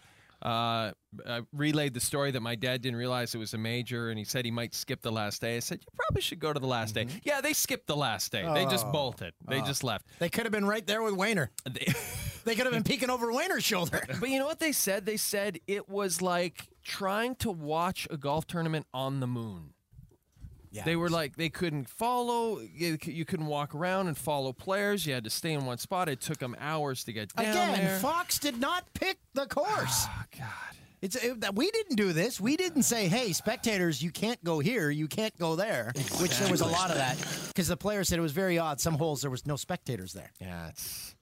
Uh, 0.45 0.91
I 1.25 1.43
relayed 1.53 1.95
the 1.95 2.01
story 2.01 2.33
that 2.33 2.41
my 2.41 2.57
dad 2.57 2.83
didn't 2.83 2.99
realize 2.99 3.33
it 3.33 3.39
was 3.39 3.55
a 3.55 3.59
major, 3.59 4.11
and 4.11 4.19
he 4.19 4.25
said 4.25 4.45
he 4.45 4.51
might 4.51 4.75
skip 4.75 5.01
the 5.01 5.13
last 5.13 5.41
day. 5.41 5.57
I 5.57 5.61
said, 5.61 5.79
You 5.81 5.87
probably 5.97 6.21
should 6.23 6.41
go 6.41 6.53
to 6.53 6.59
the 6.59 6.67
last 6.67 6.97
day. 6.97 7.07
Yeah, 7.23 7.41
they 7.41 7.53
skipped 7.53 7.87
the 7.87 7.95
last 7.97 8.33
day. 8.33 8.43
They 8.53 8.65
just 8.65 8.91
bolted, 8.91 9.35
they 9.47 9.61
just 9.61 9.85
left. 9.85 10.07
They 10.19 10.29
could 10.29 10.45
have 10.45 10.53
been 10.53 10.67
right 10.67 10.85
there 10.87 11.03
with 11.03 11.15
Wayner. 11.15 11.51
They- 11.71 11.93
They 12.45 12.57
could 12.57 12.65
have 12.65 12.73
been 12.73 12.83
peeking 12.83 13.09
over 13.09 13.33
Wayner's 13.33 13.63
shoulder. 13.63 14.05
but 14.19 14.29
you 14.29 14.41
know 14.41 14.47
what 14.47 14.59
they 14.59 14.73
said? 14.73 15.07
They 15.07 15.17
said 15.17 15.61
it 15.69 15.89
was 15.89 16.21
like 16.21 16.67
trying 16.83 17.35
to 17.37 17.51
watch 17.51 18.07
a 18.11 18.17
golf 18.17 18.47
tournament 18.47 18.87
on 18.93 19.21
the 19.21 19.27
moon. 19.27 19.75
Yeah, 20.71 20.85
They 20.85 20.97
were 20.97 21.11
like 21.11 21.37
they 21.37 21.51
couldn't 21.51 21.87
follow. 21.89 22.61
You, 22.61 22.97
you 23.03 23.27
couldn't 23.27 23.45
walk 23.47 23.75
around 23.75 24.07
and 24.09 24.17
follow 24.17 24.55
players. 24.55 25.07
You 25.07 25.12
had 25.12 25.25
to 25.25 25.31
stay 25.31 25.53
in 25.53 25.67
one 25.67 25.77
spot. 25.77 26.09
It 26.09 26.23
took 26.23 26.39
them 26.39 26.57
hours 26.59 27.05
to 27.05 27.12
get 27.12 27.35
down 27.35 27.47
Again, 27.51 27.79
there. 27.79 27.99
Fox 27.99 28.39
did 28.39 28.59
not 28.59 28.85
pick 28.95 29.19
the 29.35 29.45
course. 29.45 30.07
oh 30.09 30.25
God! 30.39 30.49
It's 31.03 31.17
it, 31.17 31.43
that 31.43 31.55
we 31.57 31.71
didn't 31.73 31.97
do 31.97 32.15
this. 32.15 32.41
We 32.41 32.57
didn't 32.57 32.85
say, 32.85 33.07
"Hey, 33.09 33.33
spectators, 33.33 34.03
you 34.03 34.11
can't 34.11 34.43
go 34.45 34.61
here, 34.61 34.89
you 34.89 35.09
can't 35.09 35.37
go 35.39 35.57
there," 35.57 35.93
which 36.23 36.39
there 36.39 36.51
was 36.51 36.62
a 36.62 36.67
lot 36.67 36.91
of 36.91 36.97
that 36.97 37.19
because 37.49 37.69
the 37.69 37.77
players 37.77 38.09
said 38.09 38.19
it 38.19 38.23
was 38.23 38.33
very 38.33 38.57
odd. 38.59 38.81
Some 38.81 38.95
holes 38.95 39.21
there 39.21 39.31
was 39.31 39.45
no 39.47 39.57
spectators 39.57 40.15
there. 40.15 40.31
Yeah, 40.41 40.69
it's. 40.69 41.15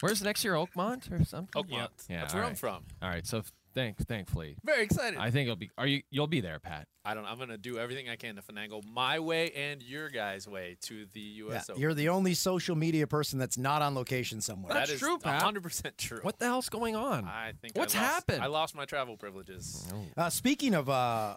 Where's 0.00 0.22
next 0.22 0.44
year, 0.44 0.54
Oakmont 0.54 1.10
or 1.12 1.24
something? 1.24 1.62
Oakmont. 1.62 1.88
Yeah, 2.08 2.20
That's 2.20 2.34
all 2.34 2.40
where 2.40 2.48
I'm 2.48 2.54
from. 2.54 2.84
All 3.02 3.08
right, 3.08 3.26
so 3.26 3.38
if 3.38 3.52
Thanks, 3.74 4.02
thankfully. 4.04 4.56
Very 4.64 4.82
excited. 4.82 5.20
I 5.20 5.30
think 5.30 5.44
it'll 5.46 5.54
be. 5.54 5.70
Are 5.78 5.86
you? 5.86 6.02
You'll 6.10 6.26
be 6.26 6.40
there, 6.40 6.58
Pat. 6.58 6.88
I 7.04 7.14
don't. 7.14 7.24
I'm 7.26 7.38
gonna 7.38 7.58
do 7.58 7.78
everything 7.78 8.08
I 8.08 8.16
can 8.16 8.34
to 8.36 8.42
finagle 8.42 8.82
my 8.84 9.20
way 9.20 9.50
and 9.52 9.80
your 9.82 10.08
guys' 10.08 10.48
way 10.48 10.78
to 10.82 11.06
the 11.12 11.20
Yeah, 11.20 11.44
U.S. 11.44 11.70
Open. 11.70 11.80
you're 11.80 11.94
the 11.94 12.08
only 12.08 12.34
social 12.34 12.74
media 12.74 13.06
person 13.06 13.38
that's 13.38 13.56
not 13.56 13.80
on 13.82 13.94
location 13.94 14.40
somewhere. 14.40 14.72
That 14.72 14.80
That's 14.80 14.92
is 14.92 14.98
true, 15.00 15.18
Pat. 15.18 15.34
100 15.34 15.62
percent 15.62 15.96
true. 15.98 16.18
What 16.22 16.40
the 16.40 16.46
hell's 16.46 16.68
going 16.68 16.96
on? 16.96 17.24
I 17.24 17.52
think 17.60 17.76
What's 17.76 17.94
I 17.94 18.00
lost, 18.00 18.12
happened? 18.14 18.42
I 18.42 18.46
lost 18.46 18.74
my 18.74 18.84
travel 18.84 19.16
privileges. 19.16 19.86
Uh, 20.16 20.28
speaking 20.30 20.74
of 20.74 20.88
uh, 20.88 21.36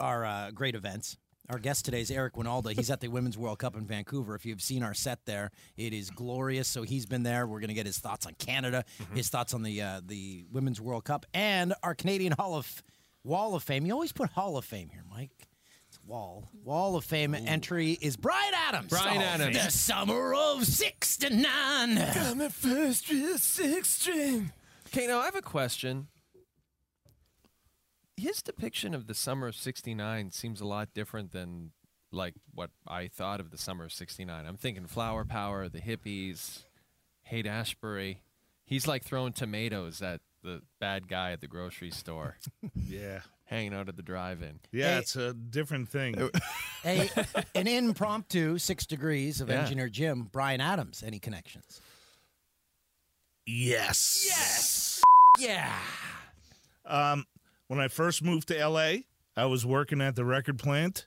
our 0.00 0.24
uh, 0.24 0.50
great 0.50 0.74
events, 0.74 1.16
our 1.48 1.58
guest 1.58 1.84
today 1.84 2.00
is 2.00 2.10
Eric 2.10 2.34
Wynalda. 2.34 2.72
He's 2.72 2.90
at 2.90 3.00
the 3.00 3.08
Women's 3.08 3.38
World 3.38 3.58
Cup 3.58 3.76
in 3.76 3.86
Vancouver. 3.86 4.34
If 4.34 4.44
you've 4.44 4.62
seen 4.62 4.82
our 4.82 4.94
set 4.94 5.24
there, 5.26 5.50
it 5.76 5.92
is 5.92 6.10
glorious. 6.10 6.68
So 6.68 6.82
he's 6.82 7.06
been 7.06 7.22
there. 7.22 7.46
We're 7.46 7.60
going 7.60 7.68
to 7.68 7.74
get 7.74 7.86
his 7.86 7.98
thoughts 7.98 8.26
on 8.26 8.34
Canada, 8.34 8.84
his 9.14 9.28
thoughts 9.28 9.54
on 9.54 9.62
the 9.62 9.80
uh, 9.82 10.00
the 10.04 10.44
Women's 10.50 10.80
World 10.80 11.04
Cup, 11.04 11.26
and 11.34 11.74
our 11.82 11.94
Canadian 11.94 12.32
Hall 12.32 12.54
of 12.54 12.82
Wall 13.24 13.54
of 13.54 13.62
Fame. 13.62 13.86
You 13.86 13.92
always 13.92 14.12
put 14.12 14.30
Hall 14.30 14.56
of 14.56 14.64
Fame 14.64 14.88
here, 14.92 15.04
Mike. 15.10 15.48
It's 15.88 15.98
Wall 16.04 16.48
Wall 16.64 16.96
of 16.96 17.04
Fame 17.04 17.34
entry 17.34 17.92
is 18.00 18.16
Bryan 18.16 18.54
Adams. 18.68 18.90
Bryan 18.90 19.22
Adams. 19.22 19.64
The 19.64 19.70
summer 19.70 20.34
of 20.34 20.64
'69. 20.64 21.44
I'm 21.46 22.40
at 22.40 22.52
first 22.52 23.06
six 23.06 23.88
string. 23.88 24.52
Okay, 24.88 25.06
now 25.06 25.20
I 25.20 25.26
have 25.26 25.36
a 25.36 25.42
question. 25.42 26.08
His 28.16 28.42
depiction 28.42 28.94
of 28.94 29.06
the 29.06 29.14
summer 29.14 29.46
of 29.48 29.56
'69 29.56 30.30
seems 30.30 30.60
a 30.60 30.66
lot 30.66 30.88
different 30.94 31.32
than 31.32 31.72
like 32.12 32.34
what 32.54 32.70
I 32.86 33.08
thought 33.08 33.40
of 33.40 33.50
the 33.50 33.58
summer 33.58 33.84
of 33.84 33.92
'69. 33.92 34.46
I'm 34.46 34.56
thinking 34.56 34.86
flower 34.86 35.24
power, 35.24 35.68
the 35.68 35.80
hippies, 35.80 36.64
Haight 37.24 37.46
Ashbury. 37.46 38.22
He's 38.64 38.86
like 38.88 39.04
throwing 39.04 39.32
tomatoes 39.32 40.00
at 40.02 40.20
the 40.42 40.62
bad 40.80 41.08
guy 41.08 41.32
at 41.32 41.40
the 41.40 41.46
grocery 41.46 41.90
store, 41.90 42.36
Yeah. 42.74 43.20
hanging 43.44 43.74
out 43.74 43.88
at 43.88 43.96
the 43.96 44.02
drive-in. 44.02 44.60
Yeah, 44.72 44.94
Hey. 44.94 44.98
it's 44.98 45.14
a 45.16 45.34
different 45.34 45.88
thing. 45.88 46.16
a, 46.84 47.10
an 47.54 47.66
impromptu 47.68 48.58
six 48.58 48.86
degrees 48.86 49.40
of 49.40 49.48
Yeah. 49.50 49.60
engineer 49.60 49.88
Jim 49.88 50.24
Bryan 50.32 50.60
Adams. 50.60 51.02
Any 51.06 51.18
connections? 51.18 51.80
yes. 53.46 54.24
Yes. 54.26 55.02
Yeah. 55.38 55.78
Um, 56.84 57.24
when 57.68 57.80
I 57.80 57.88
first 57.88 58.22
moved 58.22 58.48
to 58.48 58.68
LA, 58.68 58.92
I 59.36 59.46
was 59.46 59.66
working 59.66 60.00
at 60.00 60.16
the 60.16 60.24
record 60.24 60.58
plant, 60.58 61.06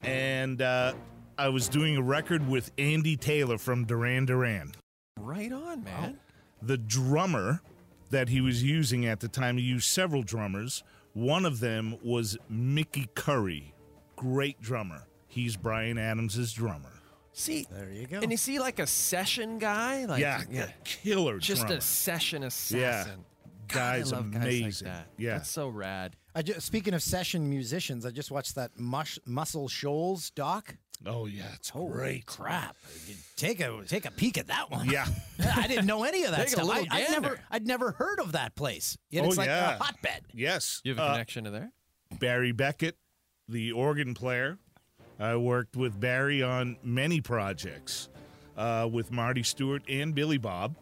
and 0.00 0.60
uh, 0.62 0.94
I 1.38 1.48
was 1.48 1.68
doing 1.68 1.96
a 1.96 2.02
record 2.02 2.48
with 2.48 2.70
Andy 2.78 3.16
Taylor 3.16 3.58
from 3.58 3.84
Duran 3.84 4.26
Duran. 4.26 4.72
Right 5.18 5.52
on, 5.52 5.84
man. 5.84 6.18
The 6.62 6.78
drummer 6.78 7.60
that 8.10 8.28
he 8.28 8.40
was 8.40 8.62
using 8.62 9.06
at 9.06 9.20
the 9.20 9.28
time, 9.28 9.56
he 9.56 9.62
used 9.64 9.88
several 9.88 10.22
drummers. 10.22 10.82
One 11.12 11.44
of 11.44 11.60
them 11.60 11.96
was 12.02 12.36
Mickey 12.48 13.08
Curry, 13.14 13.74
great 14.16 14.60
drummer. 14.60 15.04
He's 15.28 15.56
Bryan 15.56 15.98
Adams' 15.98 16.52
drummer. 16.52 16.90
See, 17.32 17.66
There 17.70 17.90
you 17.90 18.06
go. 18.06 18.18
and 18.18 18.32
is 18.32 18.44
he 18.44 18.58
like 18.58 18.80
a 18.80 18.86
session 18.86 19.58
guy? 19.58 20.04
Like, 20.04 20.20
yeah, 20.20 20.42
killer 20.84 21.32
drummer. 21.34 21.38
just 21.40 21.60
drummer. 21.62 21.76
a 21.76 21.80
session 21.80 22.42
assassin. 22.42 23.24
Yeah. 23.72 23.74
God, 23.74 23.96
Guy's 23.98 24.12
I 24.12 24.16
love 24.16 24.24
amazing. 24.26 24.64
guys 24.64 24.82
like 24.82 24.92
that. 24.92 25.06
Yeah. 25.18 25.30
that's 25.38 25.50
so 25.50 25.68
rad. 25.68 26.16
I 26.34 26.42
ju- 26.42 26.60
speaking 26.60 26.94
of 26.94 27.02
session 27.02 27.48
musicians, 27.50 28.04
I 28.06 28.10
just 28.10 28.30
watched 28.30 28.54
that 28.54 28.78
Mush, 28.78 29.18
Muscle 29.26 29.68
Shoals 29.68 30.30
doc. 30.30 30.76
oh 31.06 31.26
yeah, 31.26 31.44
it's 31.54 31.70
Holy 31.70 31.90
great. 31.92 32.26
crap! 32.26 32.76
Take 33.36 33.60
a 33.60 33.82
take 33.86 34.04
a 34.04 34.10
peek 34.10 34.36
at 34.38 34.46
that 34.48 34.70
one. 34.70 34.88
Yeah. 34.88 35.06
I 35.56 35.66
didn't 35.66 35.86
know 35.86 36.04
any 36.04 36.24
of 36.24 36.30
that 36.32 36.40
Take 36.40 36.48
stuff. 36.50 36.64
little 36.66 36.84
I, 36.90 37.00
would 37.00 37.10
never. 37.22 37.40
I'd 37.50 37.66
never 37.66 37.92
heard 37.92 38.20
of 38.20 38.32
that 38.32 38.54
place. 38.54 38.96
Yet 39.10 39.24
Oh, 39.24 39.28
it's 39.28 39.36
like 39.38 39.46
yeah. 39.48 39.76
a 39.76 39.82
hotbed. 39.82 40.22
Yes. 40.34 40.80
You 40.84 40.92
have 40.94 40.98
a 40.98 41.02
Uh, 41.02 41.12
connection 41.12 41.44
to 41.44 41.50
there? 41.50 41.72
Barry 42.18 42.52
Beckett, 42.52 42.96
the 43.48 43.72
organ 43.72 44.14
player. 44.14 44.58
I 45.18 45.36
worked 45.36 45.76
with 45.76 45.98
Barry 46.00 46.42
on 46.42 46.76
many 46.82 47.20
projects 47.20 48.08
uh, 48.56 48.88
with 48.90 49.10
Marty 49.12 49.42
Stuart 49.42 49.82
and 49.88 50.14
Billy 50.14 50.38
Bob. 50.38 50.76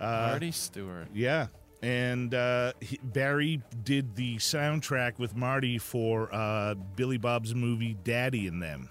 Uh, 0.00 0.28
Marty 0.30 0.50
Stuart. 0.52 1.08
Yeah. 1.14 1.46
And 1.82 2.34
uh, 2.34 2.72
he, 2.80 2.98
Barry 3.02 3.62
did 3.84 4.16
the 4.16 4.36
soundtrack 4.36 5.18
with 5.18 5.36
Marty 5.36 5.78
for 5.78 6.34
uh, 6.34 6.74
Billy 6.74 7.18
Bob's 7.18 7.54
movie 7.54 7.96
Daddy 8.02 8.46
and 8.46 8.62
Them 8.62 8.88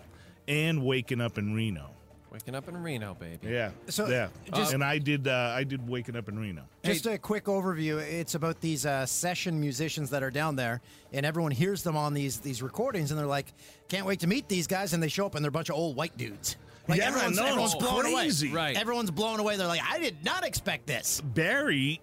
and 0.48 0.84
Waking 0.86 1.20
Up 1.22 1.38
in 1.38 1.54
Reno. 1.54 1.90
Waking 2.32 2.54
up 2.54 2.68
in 2.68 2.76
Reno, 2.84 3.14
baby. 3.14 3.48
Yeah. 3.48 3.72
So, 3.88 4.08
yeah. 4.08 4.28
just- 4.54 4.74
and 4.74 4.84
I 4.84 4.98
did 4.98 5.26
uh, 5.28 5.54
I 5.56 5.64
did 5.64 5.88
Waking 5.88 6.18
Up 6.18 6.28
in 6.28 6.38
Reno. 6.38 6.64
Just 6.84 7.06
a 7.06 7.18
quick 7.18 7.46
overview. 7.46 7.98
It's 8.02 8.36
about 8.36 8.60
these 8.60 8.86
uh, 8.86 9.06
session 9.06 9.60
musicians 9.62 10.10
that 10.10 10.22
are 10.22 10.30
down 10.32 10.58
there, 10.58 10.82
and 11.14 11.26
everyone 11.26 11.52
hears 11.52 11.82
them 11.82 11.96
on 11.96 12.14
these 12.14 12.42
these 12.42 12.62
recordings, 12.62 13.12
and 13.12 13.18
they're 13.20 13.26
like, 13.26 13.54
"Can't 13.88 14.06
wait 14.06 14.20
to 14.20 14.28
meet 14.28 14.50
these 14.50 14.68
guys." 14.68 14.94
And 14.94 15.02
they 15.02 15.08
show 15.08 15.26
up, 15.26 15.36
and 15.36 15.46
they're 15.46 15.50
a 15.50 15.52
bunch 15.52 15.70
of 15.70 15.76
old 15.78 15.96
white 15.96 16.18
dudes. 16.18 16.58
Like 16.90 17.00
Yeah, 17.00 17.08
everyone's, 17.08 17.38
no, 17.38 17.46
everyone's 17.46 17.76
blown 17.76 18.02
crazy. 18.04 18.50
away. 18.50 18.56
Right. 18.56 18.78
Everyone's 18.78 19.12
blown 19.12 19.40
away. 19.40 19.56
They're 19.56 19.66
like, 19.68 19.82
"I 19.90 19.98
did 20.00 20.18
not 20.26 20.46
expect 20.46 20.88
this." 20.88 21.22
Barry 21.22 22.02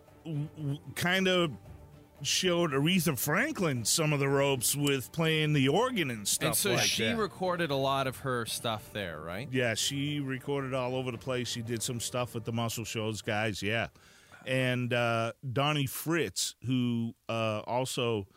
kind 0.94 1.28
of 1.28 1.52
showed 2.22 2.70
Aretha 2.70 3.18
Franklin 3.18 3.84
some 3.84 4.12
of 4.12 4.20
the 4.20 4.28
ropes 4.28 4.76
with 4.76 5.10
playing 5.10 5.54
the 5.54 5.68
organ 5.68 6.10
and 6.10 6.26
stuff 6.26 6.48
And 6.48 6.56
so 6.56 6.72
like 6.74 6.82
she 6.82 7.04
that. 7.06 7.16
recorded 7.18 7.70
a 7.72 7.76
lot 7.76 8.06
of 8.06 8.18
her 8.18 8.46
stuff 8.46 8.90
there, 8.92 9.20
right? 9.20 9.48
yeah, 9.50 9.74
she 9.74 10.20
recorded 10.20 10.72
all 10.72 10.94
over 10.94 11.10
the 11.10 11.18
place. 11.18 11.48
She 11.48 11.62
did 11.62 11.82
some 11.82 11.98
stuff 11.98 12.34
with 12.34 12.44
the 12.44 12.52
Muscle 12.52 12.84
Shoals 12.84 13.22
guys. 13.22 13.60
Yeah, 13.62 13.88
and 14.46 14.92
uh, 14.92 15.32
Donnie 15.52 15.86
Fritts, 15.86 16.54
who 16.64 17.14
uh, 17.28 17.60
also 17.66 18.28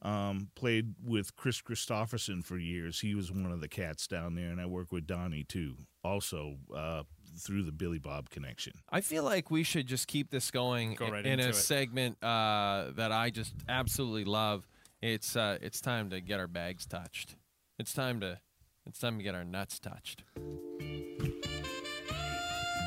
um, 0.00 0.48
played 0.54 0.94
with 1.04 1.36
Kris 1.36 1.60
Kristofferson 1.60 2.42
for 2.42 2.56
years. 2.56 3.00
He 3.00 3.14
was 3.14 3.30
one 3.30 3.52
of 3.52 3.60
the 3.60 3.68
cats 3.68 4.06
down 4.06 4.36
there, 4.36 4.48
and 4.50 4.60
I 4.60 4.64
work 4.66 4.90
with 4.90 5.06
Donnie 5.06 5.44
too. 5.44 5.74
Also 6.02 6.56
uh, 6.74 7.02
through 7.40 7.62
the 7.64 7.72
Billy 7.72 7.98
Bob 7.98 8.30
connection. 8.30 8.74
I 8.90 9.00
feel 9.00 9.22
like 9.24 9.50
we 9.50 9.62
should 9.62 9.86
just 9.86 10.06
keep 10.08 10.30
this 10.30 10.50
going 10.50 10.94
Go 10.94 11.10
right 11.10 11.24
in 11.24 11.40
a 11.40 11.48
it. 11.48 11.54
segment 11.54 12.22
uh, 12.22 12.90
that 12.96 13.12
I 13.12 13.30
just 13.30 13.54
absolutely 13.68 14.24
love. 14.24 14.66
It's 15.00 15.36
uh, 15.36 15.58
it's 15.62 15.80
time 15.80 16.10
to 16.10 16.20
get 16.20 16.40
our 16.40 16.48
bags 16.48 16.86
touched. 16.86 17.36
It's 17.78 17.92
time 17.92 18.20
to 18.20 18.38
it's 18.86 18.98
time 18.98 19.18
to 19.18 19.22
get 19.22 19.34
our 19.34 19.44
nuts 19.44 19.78
touched. 19.78 20.24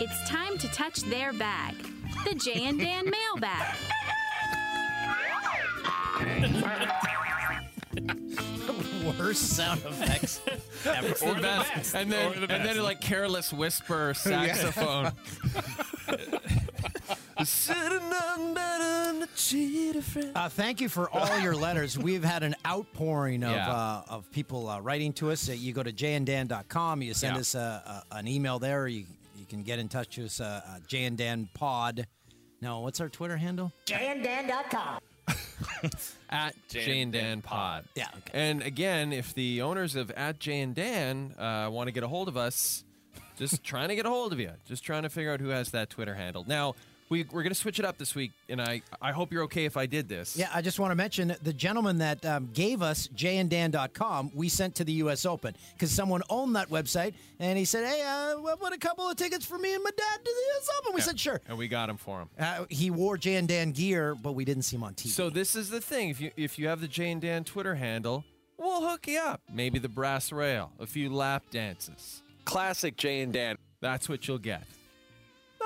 It's 0.03 0.29
time 0.29 0.57
to 0.57 0.67
touch 0.69 1.01
their 1.03 1.31
bag. 1.31 1.75
The 2.25 2.33
Jay 2.35 2.65
and 2.65 2.79
Dan 2.79 3.09
mailbag. 3.35 3.75
Worst 9.01 9.55
sound 9.55 9.81
effects 9.85 10.41
ever. 10.85 11.07
It's 11.07 11.21
the 11.21 11.33
best. 11.35 11.95
And 11.95 12.11
then 12.11 12.33
and 12.33 12.49
then 12.65 12.81
like 12.83 13.01
careless 13.01 13.51
whisper 13.53 14.13
saxophone. 14.15 15.11
Uh, 20.35 20.49
thank 20.49 20.79
you 20.79 20.87
for 20.87 21.09
all 21.09 21.39
your 21.39 21.55
letters. 21.55 21.97
We've 21.97 22.23
had 22.23 22.43
an 22.43 22.55
outpouring 22.65 23.43
of, 23.43 23.51
Yeah. 23.51 23.69
uh, 23.71 24.03
of 24.07 24.31
people 24.31 24.69
uh, 24.69 24.79
writing 24.79 25.11
to 25.13 25.31
us. 25.31 25.49
Uh, 25.49 25.53
you 25.53 25.73
go 25.73 25.83
to 25.83 25.91
jandan.com, 25.91 27.01
you 27.01 27.13
send 27.13 27.35
Yeah. 27.35 27.39
us 27.41 27.55
uh, 27.55 27.81
uh, 27.85 28.01
an 28.17 28.27
email 28.27 28.59
there. 28.59 28.87
You, 28.87 29.05
you 29.35 29.45
can 29.47 29.63
get 29.63 29.79
in 29.79 29.89
touch 29.89 30.17
with 30.17 30.27
us, 30.27 30.39
uh, 30.39 30.61
uh, 30.65 30.79
jandanpod. 30.87 32.05
No, 32.61 32.79
what's 32.81 33.01
our 33.01 33.09
Twitter 33.09 33.37
handle? 33.37 33.71
At 36.29 36.55
Jay 36.67 37.01
and 37.01 37.11
Dan 37.11 37.41
Pod. 37.41 37.85
Yeah, 37.95 38.07
okay. 38.17 38.31
And 38.33 38.61
again, 38.61 39.13
if 39.13 39.33
the 39.33 39.61
owners 39.61 39.95
of 39.95 40.11
at 40.11 40.39
Jay 40.39 40.61
and 40.61 40.75
Dan 40.75 41.35
uh, 41.37 41.69
want 41.71 41.87
to 41.87 41.91
get 41.91 42.03
a 42.03 42.07
hold 42.07 42.27
of 42.27 42.37
us, 42.37 42.83
just 43.37 43.63
trying 43.63 43.89
to 43.89 43.95
get 43.95 44.05
a 44.05 44.09
hold 44.09 44.33
of 44.33 44.39
you, 44.39 44.51
just 44.67 44.83
trying 44.83 45.03
to 45.03 45.09
figure 45.09 45.31
out 45.31 45.39
who 45.39 45.49
has 45.49 45.71
that 45.71 45.89
Twitter 45.89 46.15
handle. 46.15 46.43
Now 46.47 46.75
we 47.11 47.25
we're 47.31 47.43
gonna 47.43 47.53
switch 47.53 47.77
it 47.77 47.85
up 47.85 47.97
this 47.97 48.15
week, 48.15 48.31
and 48.49 48.61
I 48.61 48.81
I 49.01 49.11
hope 49.11 49.31
you're 49.31 49.43
okay 49.43 49.65
if 49.65 49.75
I 49.75 49.85
did 49.85 50.07
this. 50.07 50.37
Yeah, 50.37 50.49
I 50.53 50.61
just 50.61 50.79
want 50.79 50.91
to 50.91 50.95
mention 50.95 51.35
the 51.43 51.53
gentleman 51.53 51.97
that 51.97 52.25
um, 52.25 52.49
gave 52.53 52.81
us 52.81 53.09
jandan.com, 53.09 54.31
we 54.33 54.47
sent 54.49 54.75
to 54.75 54.85
the 54.85 54.93
U.S. 54.93 55.25
Open 55.25 55.53
because 55.73 55.91
someone 55.91 56.23
owned 56.29 56.55
that 56.55 56.69
website 56.69 57.13
and 57.39 57.57
he 57.57 57.65
said, 57.65 57.85
Hey, 57.85 58.01
uh, 58.01 58.39
what 58.39 58.61
what 58.61 58.73
a 58.73 58.77
couple 58.77 59.07
of 59.07 59.17
tickets 59.17 59.45
for 59.45 59.57
me 59.57 59.73
and 59.73 59.83
my 59.83 59.91
dad 59.91 60.17
to 60.17 60.23
the 60.23 60.29
U.S. 60.53 60.69
Open? 60.79 60.95
We 60.95 61.01
said, 61.01 61.19
Sure. 61.19 61.41
And 61.47 61.57
we 61.57 61.67
got 61.67 61.89
him 61.89 61.97
for 61.97 62.21
him. 62.21 62.29
Uh, 62.39 62.65
he 62.69 62.89
wore 62.89 63.17
Jay 63.17 63.35
and 63.35 63.47
Dan 63.47 63.71
gear, 63.73 64.15
but 64.15 64.31
we 64.31 64.45
didn't 64.45 64.63
see 64.63 64.77
him 64.77 64.83
on 64.83 64.93
TV. 64.93 65.09
So 65.09 65.29
this 65.29 65.55
is 65.55 65.69
the 65.69 65.81
thing. 65.81 66.09
If 66.09 66.21
you 66.21 66.31
if 66.37 66.57
you 66.57 66.69
have 66.69 66.79
the 66.79 66.87
Jay 66.87 67.11
and 67.11 67.21
Dan 67.21 67.43
Twitter 67.43 67.75
handle, 67.75 68.23
we'll 68.57 68.87
hook 68.87 69.07
you 69.07 69.19
up. 69.19 69.41
Maybe 69.53 69.79
the 69.79 69.89
brass 69.89 70.31
rail, 70.31 70.71
a 70.79 70.87
few 70.87 71.13
lap 71.13 71.43
dances. 71.51 72.23
Classic 72.45 72.95
Jay 72.95 73.21
and 73.21 73.33
Dan. 73.33 73.57
That's 73.81 74.07
what 74.07 74.27
you'll 74.27 74.37
get. 74.37 74.63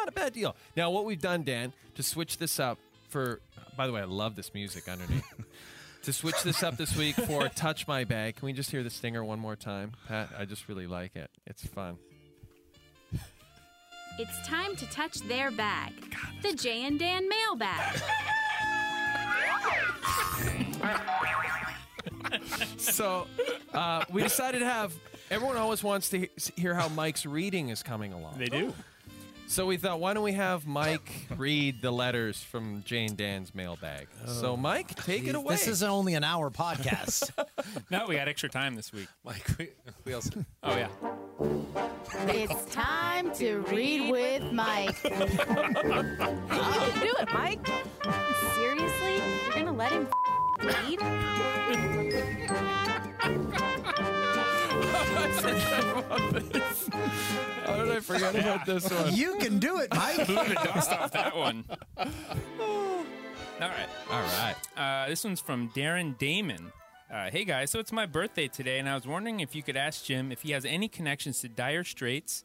Not 0.06 0.12
a 0.12 0.20
bad 0.20 0.34
deal. 0.34 0.56
Now, 0.78 0.92
what 0.92 1.06
we've 1.06 1.20
done, 1.20 1.42
Dan, 1.42 1.74
to 1.96 2.04
switch 2.04 2.38
this 2.38 2.60
up 2.60 2.78
for. 3.10 3.42
By 3.76 3.88
the 3.88 3.94
way, 3.94 4.02
I 4.02 4.06
love 4.06 4.36
this 4.36 4.54
music 4.54 4.88
underneath. 4.88 5.26
to 6.04 6.14
switch 6.14 6.44
this 6.44 6.62
up 6.62 6.78
this 6.78 6.96
week 6.96 7.16
for 7.16 7.50
Touch 7.50 7.88
My 7.88 8.04
Bag, 8.04 8.36
can 8.36 8.46
we 8.46 8.54
just 8.54 8.70
hear 8.70 8.84
the 8.84 8.92
stinger 8.92 9.26
one 9.26 9.40
more 9.40 9.56
time, 9.56 9.94
Pat? 10.08 10.30
I 10.38 10.46
just 10.46 10.70
really 10.70 10.86
like 10.86 11.16
it. 11.16 11.32
It's 11.48 11.66
fun. 11.66 11.98
It's 14.20 14.48
time 14.48 14.76
to 14.76 14.86
touch 14.92 15.22
their 15.22 15.50
bag. 15.50 15.94
The 16.44 16.54
Jay 16.54 16.86
and 16.86 17.00
Dan 17.00 17.28
mailbag. 17.28 18.00
so 22.78 23.26
uh, 23.74 24.06
we 24.12 24.22
decided 24.22 24.60
to 24.60 24.66
have 24.66 24.94
everyone 25.32 25.58
always 25.58 25.84
wants 25.84 26.10
to 26.10 26.20
he- 26.20 26.30
hear 26.56 26.76
how 26.76 26.90
Mike's 26.90 27.26
reading 27.26 27.70
is 27.70 27.82
coming 27.82 28.14
along. 28.14 28.38
They 28.38 28.46
do. 28.46 28.72
So 29.48 29.68
we 29.68 29.78
thought, 29.78 30.00
why 30.00 30.14
don't 30.14 30.24
we 30.24 30.34
have 30.34 30.66
Mike 30.66 31.28
read 31.38 31.82
the 31.82 31.92
letters 31.92 32.42
from 32.44 32.84
Jane 32.86 33.16
Dan's 33.16 33.54
mailbag? 33.54 34.08
So 34.26 34.54
oh. 34.54 34.58
Mike, 34.58 34.96
take 34.96 35.28
it 35.28 35.36
away. 35.36 35.54
This 35.54 35.68
is 35.68 35.84
only 35.84 36.16
an 36.16 36.24
hour 36.24 36.50
podcast. 36.50 37.32
No, 37.92 38.06
we 38.08 38.16
had 38.16 38.28
extra 38.28 38.50
time 38.50 38.76
this 38.76 38.92
week. 38.92 39.08
Mike, 39.24 39.46
we, 39.58 39.70
we 40.06 40.14
also. 40.14 40.44
Oh 40.64 40.76
yeah. 40.76 40.88
It's 42.28 42.74
time 42.74 43.34
to 43.36 43.60
read 43.72 44.12
with 44.12 44.52
Mike. 44.52 45.04
you 45.04 45.12
can 45.12 45.40
do 47.00 47.14
it, 47.20 47.34
Mike. 47.34 47.68
Seriously? 48.56 49.22
You're 49.46 49.54
gonna 49.54 49.74
let 49.74 49.92
him 49.92 50.08
read? 50.62 51.00
How 57.66 57.78
did 57.84 57.92
I 57.92 58.00
forget 58.00 58.36
about 58.36 58.66
this 58.66 58.92
one? 58.92 59.14
you 59.16 59.38
can 59.40 59.60
do 59.60 59.80
it, 59.80 59.94
Mike. 59.94 60.26
Blew 60.28 60.36
the 60.36 60.56
dust 60.56 60.92
off 60.92 61.12
that 61.12 61.36
one. 61.36 61.66
All 61.98 62.06
right. 63.60 63.90
All 64.12 64.22
right. 64.22 64.56
Uh, 64.76 65.08
this 65.10 65.24
one's 65.24 65.40
from 65.42 65.70
Darren 65.70 66.18
Damon. 66.18 66.72
Uh, 67.12 67.30
hey 67.30 67.46
guys, 67.46 67.70
so 67.72 67.80
it's 67.80 67.92
my 67.92 68.06
birthday 68.06 68.48
today, 68.48 68.80
and 68.80 68.90
I 68.90 68.96
was 68.96 69.06
wondering 69.08 69.40
if 69.40 69.56
you 69.56 69.62
could 69.64 69.78
ask 69.78 70.04
Jim 70.04 70.32
if 70.32 70.42
he 70.42 70.52
has 70.52 70.66
any 70.66 70.88
connections 70.88 71.40
to 71.42 71.48
Dire 71.50 71.84
Straits 71.84 72.44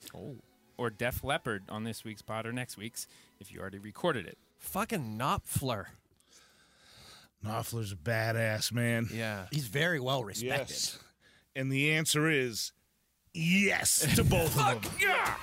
or 0.76 0.90
Def 0.90 1.25
Leppard 1.25 1.64
on 1.70 1.84
this 1.84 2.04
week's 2.04 2.22
pod 2.22 2.46
or 2.46 2.52
next 2.52 2.76
week's, 2.76 3.06
if 3.40 3.50
you 3.52 3.58
already 3.60 3.78
recorded 3.78 4.26
it. 4.26 4.37
Fucking 4.58 5.18
Knopfler. 5.18 5.87
Knopfler's 7.44 7.92
a 7.92 7.96
badass 7.96 8.70
man. 8.70 9.08
Yeah. 9.12 9.46
He's 9.50 9.66
very 9.66 9.99
well 9.99 10.22
respected. 10.22 10.70
Yes. 10.70 10.99
And 11.57 11.71
the 11.71 11.90
answer 11.92 12.28
is 12.30 12.73
yes 13.35 14.07
to 14.16 14.25
both 14.25 14.59
of 14.59 14.83
them. 14.83 14.92
Yeah. 15.00 15.35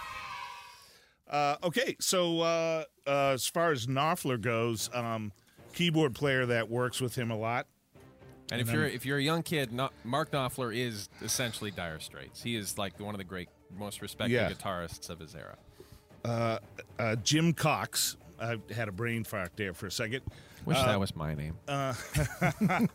Uh, 1.30 1.58
okay, 1.64 1.96
so 2.00 2.40
uh, 2.40 2.84
uh, 3.06 3.12
as 3.34 3.46
far 3.48 3.72
as 3.74 3.86
Knopfler 3.86 4.40
goes, 4.40 4.90
um, 4.94 5.34
keyboard 5.74 6.16
player 6.16 6.46
that 6.46 6.70
works 6.70 7.02
with 7.02 7.16
him 7.16 7.32
a 7.32 7.38
lot. 7.38 7.68
And 8.50 8.62
if 8.62 8.72
you're 8.72 8.86
if 8.86 9.06
you're 9.06 9.18
a 9.18 9.22
young 9.22 9.44
kid, 9.44 9.74
no, 9.74 9.90
Mark 10.06 10.32
Knopfler 10.32 10.74
is 10.74 11.10
essentially 11.22 11.70
Dire 11.70 12.00
Straits. 12.00 12.42
He 12.42 12.56
is 12.56 12.78
like 12.78 12.98
one 12.98 13.14
of 13.14 13.18
the 13.18 13.26
great, 13.26 13.50
most 13.78 14.02
respected 14.02 14.36
Yeah. 14.36 14.50
guitarists 14.50 15.10
of 15.10 15.20
his 15.20 15.36
era. 15.36 15.58
Uh, 16.24 16.60
uh, 16.98 17.16
Jim 17.18 17.52
Cox. 17.54 18.16
I 18.40 18.56
had 18.74 18.88
a 18.88 18.92
brain 18.94 19.24
fart 19.26 19.52
there 19.58 19.74
for 19.74 19.88
a 19.88 19.92
second. 19.92 20.22
Wish 20.64 20.78
Uh, 20.78 20.86
that 20.86 21.00
was 21.00 21.14
my 21.16 21.34
name. 21.34 21.56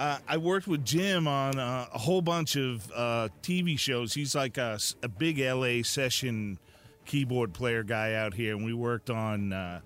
Uh, 0.00 0.16
I 0.26 0.38
worked 0.38 0.66
with 0.66 0.82
Jim 0.82 1.28
on 1.28 1.58
uh, 1.58 1.86
a 1.92 1.98
whole 1.98 2.22
bunch 2.22 2.56
of 2.56 2.90
uh, 2.90 3.28
TV 3.42 3.78
shows. 3.78 4.14
He's 4.14 4.34
like 4.34 4.56
a 4.56 4.78
big 5.18 5.38
LA 5.38 5.82
session 5.82 6.58
keyboard 7.04 7.52
player 7.52 7.82
guy 7.82 8.14
out 8.14 8.32
here, 8.32 8.56
and 8.56 8.64
we 8.64 8.72
worked 8.72 9.10
on 9.10 9.52
uh, 9.52 9.80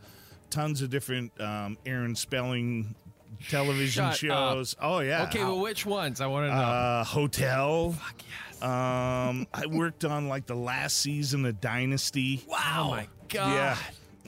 tons 0.50 0.82
of 0.82 0.90
different 0.90 1.32
um, 1.40 1.76
Aaron 1.84 2.14
Spelling 2.14 2.94
television 3.50 4.04
Shut 4.10 4.16
shows. 4.16 4.76
Oh 4.80 5.00
yeah. 5.00 5.24
Okay, 5.24 5.40
well, 5.42 5.58
which 5.58 5.84
ones? 5.84 6.20
I 6.20 6.28
want 6.28 6.46
to 6.48 6.54
know. 6.54 6.62
uh, 6.62 7.04
Hotel. 7.04 7.90
Fuck 7.92 8.22
yes. 8.22 8.62
Um, 8.62 9.48
I 9.52 9.66
worked 9.68 10.04
on 10.04 10.28
like 10.28 10.46
the 10.46 10.54
last 10.54 10.98
season 10.98 11.44
of 11.44 11.60
Dynasty. 11.60 12.44
wow. 12.48 12.84
Oh 12.86 12.90
my 12.90 13.08
god. 13.28 13.52
Yeah. 13.52 13.76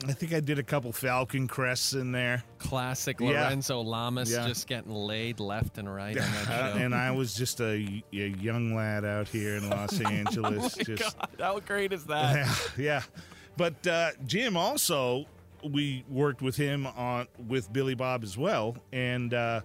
I 0.07 0.11
think 0.13 0.33
I 0.33 0.39
did 0.39 0.59
a 0.59 0.63
couple 0.63 0.91
Falcon 0.93 1.47
crests 1.47 1.93
in 1.93 2.11
there. 2.11 2.43
Classic 2.59 3.19
Yeah. 3.19 3.27
Lorenzo 3.29 3.81
Lamas 3.81 4.31
Yeah. 4.31 4.47
just 4.47 4.67
getting 4.67 4.91
laid 4.93 5.39
left 5.39 5.77
and 5.79 5.91
right 5.93 6.15
on 6.17 6.23
that 6.23 6.45
show. 6.73 6.77
and 6.79 6.93
I 6.93 7.11
was 7.11 7.33
just 7.33 7.59
a, 7.61 8.03
a 8.13 8.27
young 8.39 8.75
lad 8.75 9.05
out 9.05 9.27
here 9.27 9.55
in 9.55 9.69
Los 9.69 9.99
Angeles. 10.05 10.77
oh 10.79 10.83
just 10.83 11.17
God, 11.17 11.29
how 11.39 11.59
great 11.59 11.93
is 11.93 12.03
that? 12.05 12.35
yeah, 12.35 12.55
yeah. 12.77 13.01
But 13.57 13.87
uh, 13.87 14.11
Jim 14.27 14.55
also, 14.55 15.25
we 15.63 16.05
worked 16.07 16.43
with 16.43 16.55
him 16.55 16.85
on 16.85 17.27
with 17.47 17.73
Billy 17.73 17.95
Bob 17.95 18.23
as 18.23 18.37
well, 18.37 18.77
and 18.93 19.33
uh, 19.33 19.61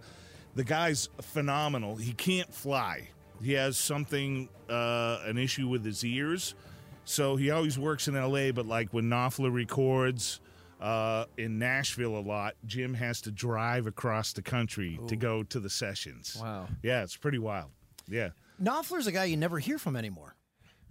the 0.54 0.64
guy's 0.64 1.10
phenomenal. 1.20 1.96
He 1.96 2.14
can't 2.14 2.52
fly. 2.54 3.08
He 3.42 3.52
has 3.52 3.76
something, 3.76 4.48
uh, 4.70 5.18
an 5.26 5.36
issue 5.36 5.68
with 5.68 5.84
his 5.84 6.02
ears, 6.04 6.54
so 7.04 7.36
he 7.36 7.50
always 7.50 7.78
works 7.78 8.08
in 8.08 8.16
L.A. 8.16 8.50
But 8.50 8.66
like 8.66 8.92
when 8.92 9.04
Knopfler 9.04 9.52
records. 9.52 10.40
Uh, 10.80 11.26
in 11.38 11.60
Nashville 11.60 12.16
a 12.16 12.18
lot, 12.18 12.54
Jim 12.66 12.92
has 12.94 13.20
to 13.20 13.30
drive 13.30 13.86
across 13.86 14.32
the 14.32 14.42
country 14.42 14.98
to 15.06 15.14
go 15.14 15.44
to 15.44 15.60
the 15.60 15.70
sessions. 15.70 16.36
Wow. 16.42 16.66
Yeah, 16.82 17.04
it's 17.04 17.16
pretty 17.16 17.38
wild. 17.38 17.70
Yeah. 18.08 18.30
Knopfler's 18.60 19.06
a 19.06 19.12
guy 19.12 19.26
you 19.26 19.36
never 19.36 19.60
hear 19.60 19.78
from 19.78 19.94
anymore. 19.94 20.34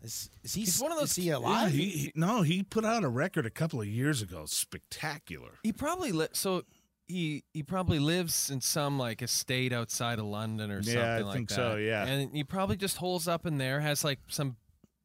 Is, 0.01 0.29
is 0.45 0.53
he? 0.53 0.61
He's 0.61 0.79
one 0.79 0.93
of 0.93 0.97
those- 0.97 1.09
Is 1.09 1.15
he 1.17 1.23
Yeah, 1.23 1.35
alive? 1.39 1.73
he, 1.73 1.89
he- 1.89 2.11
no, 2.15 2.41
he 2.41 2.63
put 2.63 2.85
out 2.85 3.03
a 3.03 3.09
record 3.09 3.45
a 3.45 3.49
couple 3.49 3.81
of 3.81 3.87
years 3.87 4.21
ago. 4.21 4.45
Spectacular. 4.45 5.59
He 5.63 5.73
probably 5.73 6.13
li- 6.13 6.27
so 6.31 6.63
he 7.09 7.43
he 7.53 7.61
probably 7.61 7.99
lives 7.99 8.49
in 8.49 8.61
some 8.61 8.97
like 8.97 9.21
estate 9.21 9.73
outside 9.73 10.19
of 10.19 10.25
London 10.25 10.71
or 10.71 10.79
Yeah, 10.79 10.93
something 10.93 11.01
I 11.01 11.19
like 11.19 11.35
think 11.35 11.49
that. 11.49 11.55
so, 11.55 11.75
yeah. 11.75 12.05
and 12.05 12.33
he 12.33 12.45
probably 12.45 12.77
just 12.77 12.95
holes 12.95 13.27
up 13.27 13.45
in 13.45 13.57
there, 13.57 13.81
has 13.81 14.05
like 14.05 14.19
some 14.29 14.55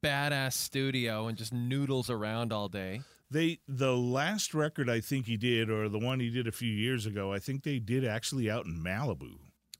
badass 0.03 0.53
studio, 0.53 1.27
and 1.27 1.37
just 1.37 1.53
noodles 1.53 2.09
around 2.09 2.53
all 2.53 2.67
day. 2.69 3.01
They 3.29 3.59
the 3.67 3.95
last 3.95 4.53
record 4.53 4.89
I 4.89 5.01
think 5.01 5.25
he 5.25 5.35
did, 5.37 5.69
or 5.69 5.89
the 5.89 5.99
one 5.99 6.19
he 6.19 6.29
did 6.29 6.47
a 6.47 6.51
few 6.51 6.71
years 6.71 7.05
ago, 7.05 7.33
I 7.33 7.39
think 7.39 7.63
they 7.63 7.79
did 7.79 8.05
actually 8.05 8.49
out 8.49 8.65
in 8.65 8.81
Malibu. 8.81 9.33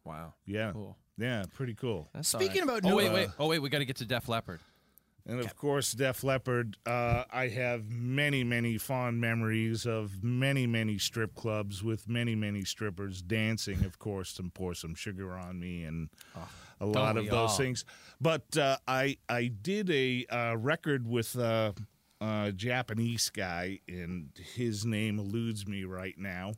Wow, 0.04 0.34
Yeah, 0.46 0.72
cool. 0.74 0.98
yeah, 1.18 1.44
pretty 1.54 1.74
cool. 1.74 2.10
That's 2.14 2.28
Speaking 2.30 2.62
all 2.64 2.68
right. 2.68 2.78
about 2.80 2.86
oh 2.86 2.90
new- 2.90 2.96
wait, 2.98 3.10
uh, 3.10 3.14
wait, 3.14 3.30
oh 3.40 3.48
wait, 3.48 3.60
we 3.60 3.70
got 3.70 3.80
to 3.80 3.86
get 3.86 3.98
to 3.98 4.06
Def 4.06 4.28
Leppard. 4.28 4.60
And 5.28 5.42
of 5.42 5.58
course, 5.58 5.92
Def 5.92 6.24
Leppard. 6.24 6.78
Uh, 6.86 7.26
I 7.32 7.50
have 7.50 7.90
many, 7.90 8.46
many 8.46 8.78
fond 8.78 9.20
memories 9.20 9.86
of 9.86 10.24
many, 10.24 10.66
many 10.66 10.98
strip 10.98 11.36
clubs 11.36 11.84
with 11.84 12.08
many, 12.08 12.34
many 12.34 12.64
strippers 12.64 13.22
dancing. 13.22 13.84
Of 13.84 14.00
course, 14.00 14.34
to 14.36 14.44
pour 14.44 14.74
some 14.74 14.96
sugar 14.96 15.34
on 15.34 15.60
me 15.60 15.84
and 15.84 16.10
a 16.80 16.86
lot 16.86 17.18
of 17.18 17.26
those 17.26 17.34
all? 17.34 17.48
things. 17.50 17.84
But 18.22 18.58
uh, 18.58 18.78
I 18.88 19.18
I 19.28 19.48
did 19.48 19.90
a 19.90 20.26
uh, 20.30 20.56
record 20.58 21.06
with 21.06 21.38
uh, 21.38 21.74
a 22.22 22.54
Japanese 22.56 23.30
guy, 23.30 23.80
and 23.88 24.30
his 24.56 24.86
name 24.86 25.20
eludes 25.20 25.68
me 25.68 25.84
right 25.84 26.18
now. 26.18 26.54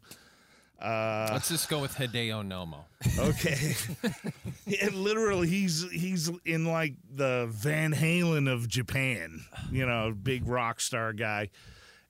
Uh, 0.81 1.29
Let's 1.33 1.49
just 1.49 1.67
go 1.69 1.79
with 1.79 1.93
Hideo 1.95 2.43
Nomo. 2.47 2.83
Okay. 3.17 3.75
Yeah, 4.65 4.89
literally, 4.93 5.47
he's 5.47 5.89
he's 5.89 6.29
in 6.45 6.65
like 6.65 6.93
the 7.11 7.47
Van 7.49 7.91
Halen 7.91 8.47
of 8.47 8.67
Japan, 8.67 9.41
you 9.71 9.83
know, 9.83 10.13
big 10.13 10.47
rock 10.47 10.79
star 10.79 11.11
guy. 11.11 11.49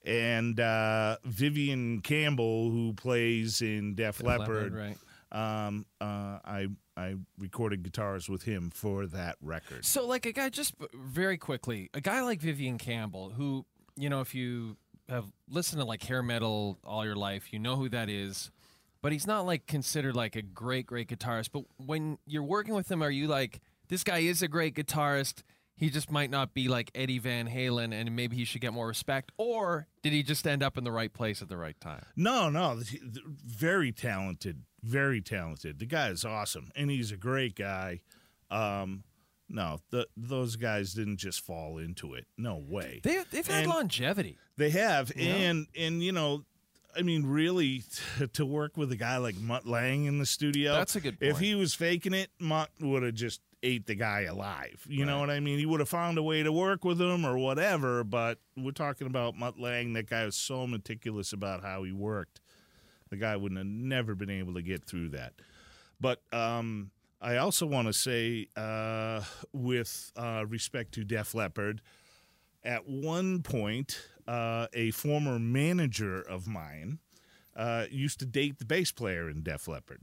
And 0.04 0.60
uh, 0.60 1.18
Vivian 1.24 2.02
Campbell, 2.02 2.70
who 2.70 2.92
plays 2.94 3.62
in 3.62 3.96
Def, 3.96 4.18
Def 4.18 4.28
Leppard, 4.28 4.74
Leppard, 4.74 4.98
um, 5.32 5.86
uh, 6.02 6.40
I 6.44 6.68
I 6.98 7.16
recorded 7.38 7.82
guitars 7.82 8.28
with 8.28 8.44
him 8.44 8.72
for 8.72 9.08
that 9.08 9.38
record. 9.42 9.86
So, 9.86 10.06
like 10.06 10.26
a 10.26 10.34
guy, 10.34 10.50
just 10.50 10.74
very 10.94 11.38
quickly, 11.38 11.90
a 11.94 12.02
guy 12.02 12.22
like 12.24 12.42
Vivian 12.42 12.78
Campbell, 12.78 13.30
who, 13.30 13.66
you 13.96 14.10
know, 14.10 14.20
if 14.20 14.36
you 14.36 14.76
have 15.08 15.26
listened 15.50 15.80
to 15.82 15.86
like 15.86 16.04
hair 16.04 16.22
metal 16.22 16.78
all 16.84 17.06
your 17.06 17.16
life, 17.16 17.54
you 17.54 17.60
know 17.60 17.78
who 17.78 17.88
that 17.90 18.10
is. 18.10 18.52
But 19.02 19.12
he's 19.14 19.26
not 19.28 19.46
like 19.46 19.66
considered 19.68 20.16
like 20.16 20.36
a 20.36 20.42
great, 20.42 20.86
great 20.86 21.08
guitarist. 21.08 21.50
But 21.54 21.64
when 21.78 22.18
you're 22.26 22.44
working 22.44 22.74
with 22.76 22.92
him, 22.92 23.02
are 23.02 23.10
you 23.12 23.28
like, 23.28 23.62
this 23.88 24.04
guy 24.04 24.20
is 24.20 24.42
a 24.42 24.48
great 24.48 24.76
guitarist? 24.76 25.44
He 25.78 25.90
just 25.90 26.12
might 26.12 26.30
not 26.30 26.54
be 26.54 26.68
like 26.68 26.92
Eddie 26.94 27.20
Van 27.20 27.48
Halen, 27.48 27.94
and 27.94 28.14
maybe 28.14 28.36
he 28.36 28.44
should 28.44 28.60
get 28.60 28.74
more 28.74 28.88
respect. 28.88 29.32
Or 29.38 29.88
did 30.04 30.12
he 30.12 30.24
just 30.24 30.46
end 30.46 30.62
up 30.62 30.78
in 30.78 30.84
the 30.84 30.92
right 30.92 31.14
place 31.14 31.42
at 31.42 31.48
the 31.48 31.56
right 31.56 31.80
time? 31.80 32.04
No, 32.18 32.50
no, 32.50 32.82
very 33.46 33.94
talented, 33.94 34.64
very 34.84 35.22
talented. 35.22 35.80
The 35.80 35.86
guy 35.86 36.10
is 36.10 36.26
awesome, 36.26 36.70
and 36.76 36.92
he's 36.92 37.14
a 37.14 37.18
great 37.18 37.56
guy. 37.56 38.02
Um, 38.52 39.04
no, 39.48 39.80
the, 39.90 40.06
those 40.18 40.58
guys 40.58 40.94
didn't 40.94 41.18
just 41.18 41.40
fall 41.46 41.78
into 41.78 42.14
it. 42.14 42.26
No 42.38 42.58
way. 42.58 43.00
They, 43.04 43.24
they've 43.32 43.48
had 43.48 43.64
And- 43.64 43.70
longevity. 43.72 44.38
They 44.58 44.72
have, 44.72 45.14
Yeah. 45.16 45.34
and 45.36 45.68
and 45.78 46.04
you 46.04 46.12
know, 46.12 46.44
I 46.96 47.02
mean, 47.02 47.26
really, 47.26 47.84
t- 48.18 48.28
to 48.28 48.46
work 48.46 48.78
with 48.78 48.92
a 48.92 48.96
guy 48.96 49.18
like 49.18 49.38
Mutt 49.38 49.66
Lange 49.66 50.06
in 50.06 50.18
the 50.18 50.26
studio. 50.26 50.74
That's 50.74 50.96
a 50.96 51.02
good 51.02 51.18
If 51.22 51.40
he 51.40 51.56
was 51.56 51.74
faking 51.74 52.14
it, 52.14 52.32
Mutt 52.40 52.70
would 52.82 53.04
have 53.04 53.14
just 53.14 53.42
ate 53.62 53.86
the 53.86 53.96
guy 53.96 54.22
alive. 54.22 54.86
You 54.88 55.06
know 55.06 55.20
what 55.20 55.30
I 55.30 55.40
mean? 55.40 55.60
He 55.60 55.66
would 55.66 55.82
have 55.82 55.90
found 55.90 56.18
a 56.18 56.24
way 56.24 56.44
to 56.44 56.52
work 56.52 56.86
with 56.86 57.00
him 57.00 57.26
or 57.26 57.38
whatever. 57.38 58.04
But 58.04 58.40
we're 58.56 58.72
talking 58.72 59.08
about 59.08 59.38
Mutt 59.38 59.60
Lange. 59.60 59.94
That 59.94 60.10
guy 60.10 60.26
was 60.26 60.36
so 60.36 60.66
meticulous 60.66 61.34
about 61.34 61.62
how 61.62 61.84
he 61.84 61.92
worked. 61.92 62.42
The 63.10 63.18
guy 63.18 63.36
wouldn't 63.36 63.58
have 63.58 63.68
never 63.68 64.16
been 64.16 64.30
able 64.30 64.54
to 64.54 64.62
get 64.62 64.86
through 64.86 65.10
that. 65.10 65.34
But 66.00 66.22
um, 66.32 66.92
I 67.22 67.38
also 67.38 67.66
want 67.66 67.88
to 67.88 67.94
say, 67.94 68.48
uh, 68.56 69.22
with 69.52 70.12
uh, 70.16 70.46
respect 70.48 70.94
to 70.94 71.04
Def 71.04 71.36
Leppard, 71.36 71.82
at 72.64 72.88
one 72.88 73.42
point, 73.42 74.00
uh, 74.30 74.68
a 74.74 74.92
former 74.92 75.40
manager 75.40 76.22
of 76.22 76.48
mine 76.48 77.00
uh, 77.56 77.86
used 77.90 78.20
to 78.20 78.26
date 78.26 78.60
the 78.60 78.66
bass 78.66 78.92
player 78.92 79.30
in 79.30 79.42
Def 79.42 79.68
Leppard. 79.68 80.02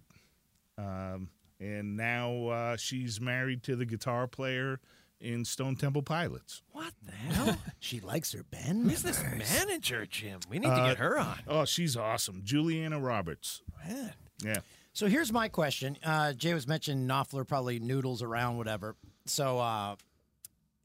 Um, 0.77 1.31
and 1.61 1.97
now 1.97 2.47
uh, 2.49 2.77
she's 2.77 3.21
married 3.21 3.63
to 3.65 3.77
the 3.77 3.87
guitar 3.87 4.27
player 4.27 4.81
in 5.21 5.45
Stone 5.45 5.77
Temple 5.77 6.03
Pilots. 6.03 6.63
What 6.73 6.93
the 7.05 7.13
hell? 7.13 7.57
She 7.79 8.01
likes 8.01 8.33
her 8.33 8.43
band. 8.43 8.91
Who's 8.91 9.03
this 9.03 9.23
manager, 9.23 10.05
Jim? 10.07 10.41
We 10.51 10.59
need 10.59 10.67
to 10.67 10.73
Uh, 10.73 10.89
get 10.89 10.97
her 10.99 11.19
on. 11.19 11.39
Oh, 11.47 11.65
she's 11.65 11.97
awesome. 11.97 12.41
Juliana 12.45 12.99
Roberts. 12.99 13.63
Man. 13.87 14.13
Yeah. 14.45 14.59
So 14.93 15.07
here's 15.07 15.33
my 15.33 15.49
question. 15.49 15.97
Uh, 16.05 16.33
Jay 16.33 16.53
was 16.53 16.67
mentioning 16.67 17.07
Knopfler 17.07 17.47
probably 17.47 17.79
noodles 17.79 18.23
around, 18.23 18.57
whatever. 18.57 18.97
So, 19.27 19.59
uh, 19.61 19.95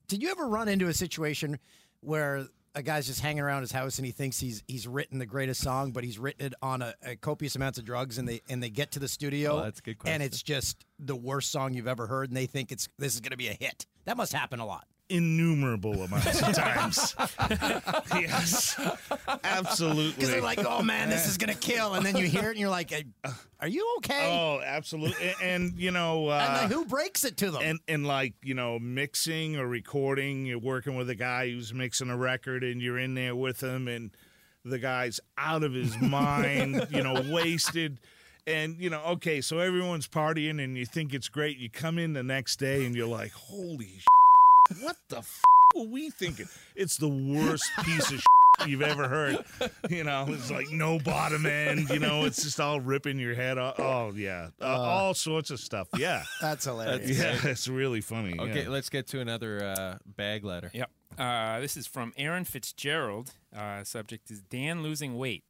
did 0.08 0.22
you 0.22 0.30
ever 0.30 0.48
run 0.48 0.68
into 0.68 0.88
a 0.88 0.94
situation 0.94 1.58
where 2.02 2.46
a 2.76 2.82
guy's 2.82 3.08
just 3.08 3.22
hanging 3.22 3.44
around 3.44 3.62
his 3.62 3.72
house 3.72 3.98
and 3.98 4.06
he 4.06 4.12
thinks 4.12 4.40
he's 4.40 4.64
he's 4.68 4.88
written 4.88 5.20
the 5.20 5.26
greatest 5.26 5.62
song, 5.62 5.92
but 5.92 6.04
he's 6.04 6.18
written 6.18 6.46
it 6.48 6.54
on 6.62 6.82
a, 6.82 6.94
a 7.06 7.16
copious 7.16 7.56
amounts 7.56 7.78
of 7.78 7.86
drugs, 7.86 8.18
and 8.18 8.28
they 8.28 8.42
and 8.50 8.62
they 8.62 8.70
get 8.70 8.92
to 8.92 9.00
the 9.00 9.08
studio, 9.08 9.60
Oh, 9.60 9.64
that's 9.64 9.80
a 9.80 9.84
good 9.84 9.98
and 10.06 10.24
it's 10.24 10.42
just 10.42 10.86
the 11.00 11.16
worst 11.16 11.52
song 11.52 11.74
you've 11.74 11.88
ever 11.88 12.08
heard, 12.08 12.30
and 12.30 12.38
they 12.38 12.46
think 12.46 12.72
it's 12.72 12.88
this 12.98 13.14
is 13.16 13.22
going 13.22 13.32
to 13.32 13.38
be 13.38 13.48
a 13.48 13.54
hit. 13.54 13.86
That 14.06 14.18
must 14.18 14.34
happen 14.34 14.60
a 14.60 14.66
lot. 14.66 14.86
Innumerable 15.12 16.04
amounts 16.04 16.42
of 16.42 16.54
times. 16.56 17.16
yes. 18.14 18.80
Absolutely. 19.44 20.12
Because 20.14 20.30
they're 20.30 20.42
like, 20.42 20.64
"Oh 20.66 20.82
man, 20.82 21.10
this 21.10 21.28
is 21.28 21.38
going 21.38 21.54
to 21.54 21.60
kill," 21.60 21.96
and 21.96 22.06
then 22.06 22.16
you 22.16 22.28
hear 22.28 22.46
it, 22.46 22.52
and 22.52 22.60
you're 22.60 22.70
like, 22.70 22.94
"Are 23.60 23.68
you 23.68 23.96
okay?" 23.98 24.30
Oh, 24.32 24.62
absolutely. 24.64 25.34
And, 25.42 25.64
and, 25.72 25.80
you 25.80 25.92
know, 25.92 26.30
uh, 26.30 26.46
and 26.48 26.72
then 26.72 26.78
who 26.78 26.86
breaks 26.86 27.24
it 27.26 27.38
to 27.38 27.52
them? 27.52 27.62
and 27.62 27.80
and 27.88 28.06
like 28.08 28.34
you 28.44 28.54
know 28.54 28.80
mixing 28.80 29.58
or 29.58 29.68
recording 29.68 30.46
you're 30.46 30.60
working 30.60 30.96
with 30.96 31.10
a 31.10 31.16
guy 31.16 31.50
who's 31.50 31.74
mixing 31.74 32.10
a 32.10 32.18
record 32.18 32.64
and 32.64 32.82
you're 32.82 32.98
in 32.98 33.14
there 33.14 33.36
with 33.36 33.62
him 33.62 33.88
and 33.88 34.12
the 34.64 34.80
guy's 34.80 35.20
out 35.38 35.64
of 35.64 35.74
his 35.74 36.00
mind 36.00 36.88
you 36.92 37.04
know 37.04 37.22
wasted 37.30 38.00
and 38.48 38.80
you 38.80 38.90
know 38.90 39.02
okay 39.02 39.42
so 39.42 39.60
everyone's 39.60 40.08
partying 40.08 40.64
and 40.64 40.78
you 40.78 40.86
think 40.86 41.14
it's 41.14 41.30
great 41.30 41.58
you 41.58 41.70
come 41.70 41.98
in 41.98 42.14
the 42.14 42.24
next 42.24 42.58
day 42.58 42.86
and 42.86 42.96
you're 42.96 43.08
like 43.08 43.32
holy 43.32 44.00
what 44.82 44.98
the 45.10 45.18
f- 45.18 45.42
were 45.76 45.84
we 45.84 46.10
thinking 46.10 46.48
it's 46.76 46.98
the 46.98 47.08
worst 47.08 47.64
piece 47.84 48.12
of 48.12 48.22
you've 48.68 48.82
ever 48.82 49.08
heard 49.08 49.44
you 49.90 50.04
know 50.04 50.26
it's 50.30 50.52
like 50.52 50.70
no 50.70 51.00
bottom 51.00 51.46
end 51.46 51.90
you 51.90 51.98
know 52.00 52.26
it's 52.26 52.44
just 52.44 52.60
all 52.60 52.80
ripping 52.80 53.18
your 53.18 53.34
head 53.34 53.58
off 53.58 53.80
oh 53.80 54.12
yeah 54.16 54.50
uh, 54.62 54.66
all 54.66 55.14
sorts 55.14 55.50
of 55.50 55.60
stuff 55.60 55.88
yeah 55.98 56.24
That's 56.42 56.66
hilarious. 56.66 57.18
yeah, 57.18 57.38
it's 57.50 57.68
really 57.68 58.02
funny. 58.02 58.38
Okay, 58.40 58.64
yeah. 58.64 58.70
let's 58.70 58.90
get 58.90 59.08
to 59.08 59.20
another 59.20 59.64
uh, 59.64 59.98
bag 60.06 60.44
letter. 60.44 60.70
Yep. 60.74 60.90
Uh, 61.18 61.60
this 61.60 61.78
is 61.78 61.88
from 61.88 62.14
Aaron 62.18 62.46
Fitzgerald. 62.46 63.34
Uh, 63.56 63.84
subject 63.84 64.30
is 64.32 64.42
Dan 64.42 64.82
losing 64.84 65.18
weight. 65.18 65.44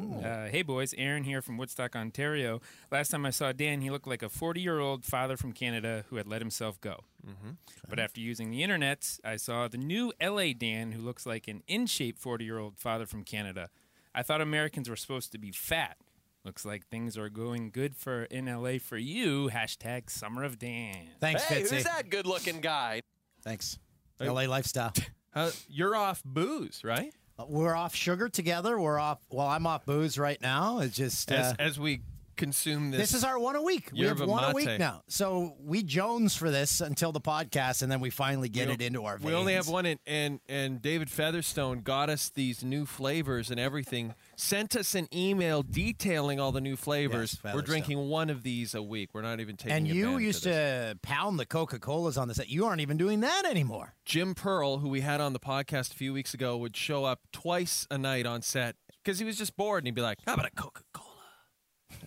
Uh, 0.00 0.46
hey 0.48 0.62
boys, 0.62 0.92
Aaron 0.98 1.22
here 1.22 1.40
from 1.40 1.56
Woodstock, 1.56 1.94
Ontario. 1.94 2.60
Last 2.90 3.10
time 3.10 3.24
I 3.24 3.30
saw 3.30 3.52
Dan, 3.52 3.80
he 3.80 3.90
looked 3.90 4.08
like 4.08 4.22
a 4.24 4.28
40 4.28 4.60
year 4.60 4.80
old 4.80 5.04
father 5.04 5.36
from 5.36 5.52
Canada 5.52 6.04
who 6.08 6.16
had 6.16 6.26
let 6.26 6.40
himself 6.42 6.80
go. 6.80 7.04
Mm-hmm. 7.24 7.50
But 7.88 8.00
after 8.00 8.20
using 8.20 8.50
the 8.50 8.62
internet, 8.64 9.18
I 9.24 9.36
saw 9.36 9.68
the 9.68 9.78
new 9.78 10.12
LA 10.20 10.52
Dan 10.58 10.92
who 10.92 11.00
looks 11.00 11.26
like 11.26 11.46
an 11.46 11.62
in 11.68 11.86
shape 11.86 12.18
40 12.18 12.44
year 12.44 12.58
old 12.58 12.76
father 12.78 13.06
from 13.06 13.22
Canada. 13.22 13.70
I 14.14 14.22
thought 14.22 14.40
Americans 14.40 14.88
were 14.90 14.96
supposed 14.96 15.30
to 15.32 15.38
be 15.38 15.52
fat. 15.52 15.96
Looks 16.44 16.64
like 16.64 16.86
things 16.88 17.16
are 17.16 17.28
going 17.30 17.70
good 17.70 17.96
for 17.96 18.24
in 18.24 18.46
LA 18.46 18.78
for 18.78 18.98
you. 18.98 19.48
Hashtag 19.48 20.10
Summer 20.10 20.42
of 20.44 20.58
Dan. 20.58 21.08
Thanks, 21.20 21.44
Hey, 21.44 21.62
Fitzy. 21.62 21.70
who's 21.76 21.84
that 21.84 22.10
good-looking 22.10 22.60
guy? 22.60 23.00
Thanks. 23.42 23.78
LA 24.20 24.42
lifestyle. 24.46 24.92
Uh, 25.36 25.50
you're 25.68 25.96
off 25.96 26.22
booze, 26.24 26.82
right? 26.84 27.12
Uh, 27.38 27.44
We're 27.48 27.74
off 27.74 27.94
sugar 27.94 28.28
together. 28.28 28.78
We're 28.78 28.98
off. 28.98 29.18
Well, 29.30 29.46
I'm 29.46 29.66
off 29.66 29.84
booze 29.86 30.18
right 30.18 30.40
now. 30.40 30.80
It's 30.80 30.96
just 30.96 31.30
uh, 31.30 31.34
As, 31.34 31.54
as 31.58 31.80
we 31.80 32.02
consume 32.36 32.90
this. 32.90 33.00
this 33.00 33.14
is 33.14 33.24
our 33.24 33.38
one 33.38 33.56
a 33.56 33.62
week. 33.62 33.90
We 33.92 34.02
have 34.06 34.20
one 34.20 34.44
a 34.44 34.52
week 34.54 34.78
now. 34.78 35.02
So 35.08 35.54
we 35.60 35.82
Jones 35.82 36.34
for 36.36 36.50
this 36.50 36.80
until 36.80 37.12
the 37.12 37.20
podcast, 37.20 37.82
and 37.82 37.90
then 37.90 38.00
we 38.00 38.10
finally 38.10 38.48
get 38.48 38.68
We 38.68 38.74
it 38.74 38.82
into 38.82 39.04
our. 39.04 39.18
Veins. 39.18 39.26
We 39.26 39.34
only 39.34 39.54
have 39.54 39.68
one, 39.68 39.86
and, 39.86 40.00
and 40.06 40.40
and 40.48 40.82
David 40.82 41.10
Featherstone 41.10 41.80
got 41.80 42.10
us 42.10 42.30
these 42.30 42.64
new 42.64 42.86
flavors 42.86 43.50
and 43.50 43.58
everything. 43.60 44.14
Sent 44.36 44.76
us 44.76 44.94
an 44.94 45.08
email 45.14 45.62
detailing 45.62 46.40
all 46.40 46.52
the 46.52 46.60
new 46.60 46.76
flavors. 46.76 47.38
Yes, 47.44 47.54
We're 47.54 47.62
drinking 47.62 48.08
one 48.08 48.30
of 48.30 48.42
these 48.42 48.74
a 48.74 48.82
week. 48.82 49.10
We're 49.12 49.22
not 49.22 49.40
even 49.40 49.56
taking. 49.56 49.76
And 49.76 49.88
you 49.88 50.18
used 50.18 50.42
to 50.44 50.98
pound 51.02 51.38
the 51.38 51.46
Coca 51.46 51.78
Colas 51.78 52.16
on 52.16 52.28
the 52.28 52.34
set. 52.34 52.48
You 52.48 52.66
aren't 52.66 52.80
even 52.80 52.96
doing 52.96 53.20
that 53.20 53.44
anymore. 53.44 53.94
Jim 54.04 54.34
Pearl, 54.34 54.78
who 54.78 54.88
we 54.88 55.00
had 55.02 55.20
on 55.20 55.32
the 55.32 55.40
podcast 55.40 55.92
a 55.92 55.96
few 55.96 56.12
weeks 56.12 56.34
ago, 56.34 56.56
would 56.56 56.76
show 56.76 57.04
up 57.04 57.20
twice 57.32 57.86
a 57.90 57.98
night 57.98 58.26
on 58.26 58.42
set 58.42 58.76
because 59.02 59.18
he 59.18 59.24
was 59.24 59.36
just 59.36 59.56
bored, 59.56 59.82
and 59.82 59.86
he'd 59.86 59.94
be 59.94 60.02
like, 60.02 60.18
"How 60.26 60.34
about 60.34 60.46
a 60.46 60.50
Coca 60.50 60.82
Cola?" 60.92 61.10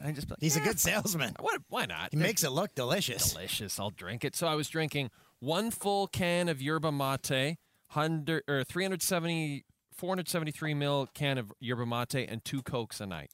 I 0.03 0.11
just 0.11 0.29
like, 0.29 0.39
He's 0.39 0.57
a 0.57 0.61
good 0.61 0.79
salesman. 0.79 1.33
What? 1.39 1.61
Why 1.69 1.85
not? 1.85 2.09
He 2.11 2.17
makes 2.17 2.43
it 2.43 2.51
look 2.51 2.75
delicious. 2.75 3.33
delicious. 3.33 3.79
I'll 3.79 3.89
drink 3.89 4.23
it. 4.25 4.35
So 4.35 4.47
I 4.47 4.55
was 4.55 4.67
drinking 4.67 5.09
one 5.39 5.71
full 5.71 6.07
can 6.07 6.49
of 6.49 6.61
yerba 6.61 6.91
mate, 6.91 7.57
hundred 7.89 8.43
or 8.47 8.63
370, 8.63 9.63
473 9.97 10.73
mil 10.73 11.07
can 11.13 11.38
of 11.38 11.51
yerba 11.60 11.86
mate, 11.86 12.27
and 12.29 12.43
two 12.43 12.62
cokes 12.62 13.01
a 13.01 13.05
night. 13.05 13.31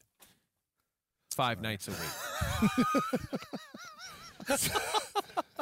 Five 1.36 1.62
nights 1.62 1.88
a 1.88 1.92
week. 1.92 2.00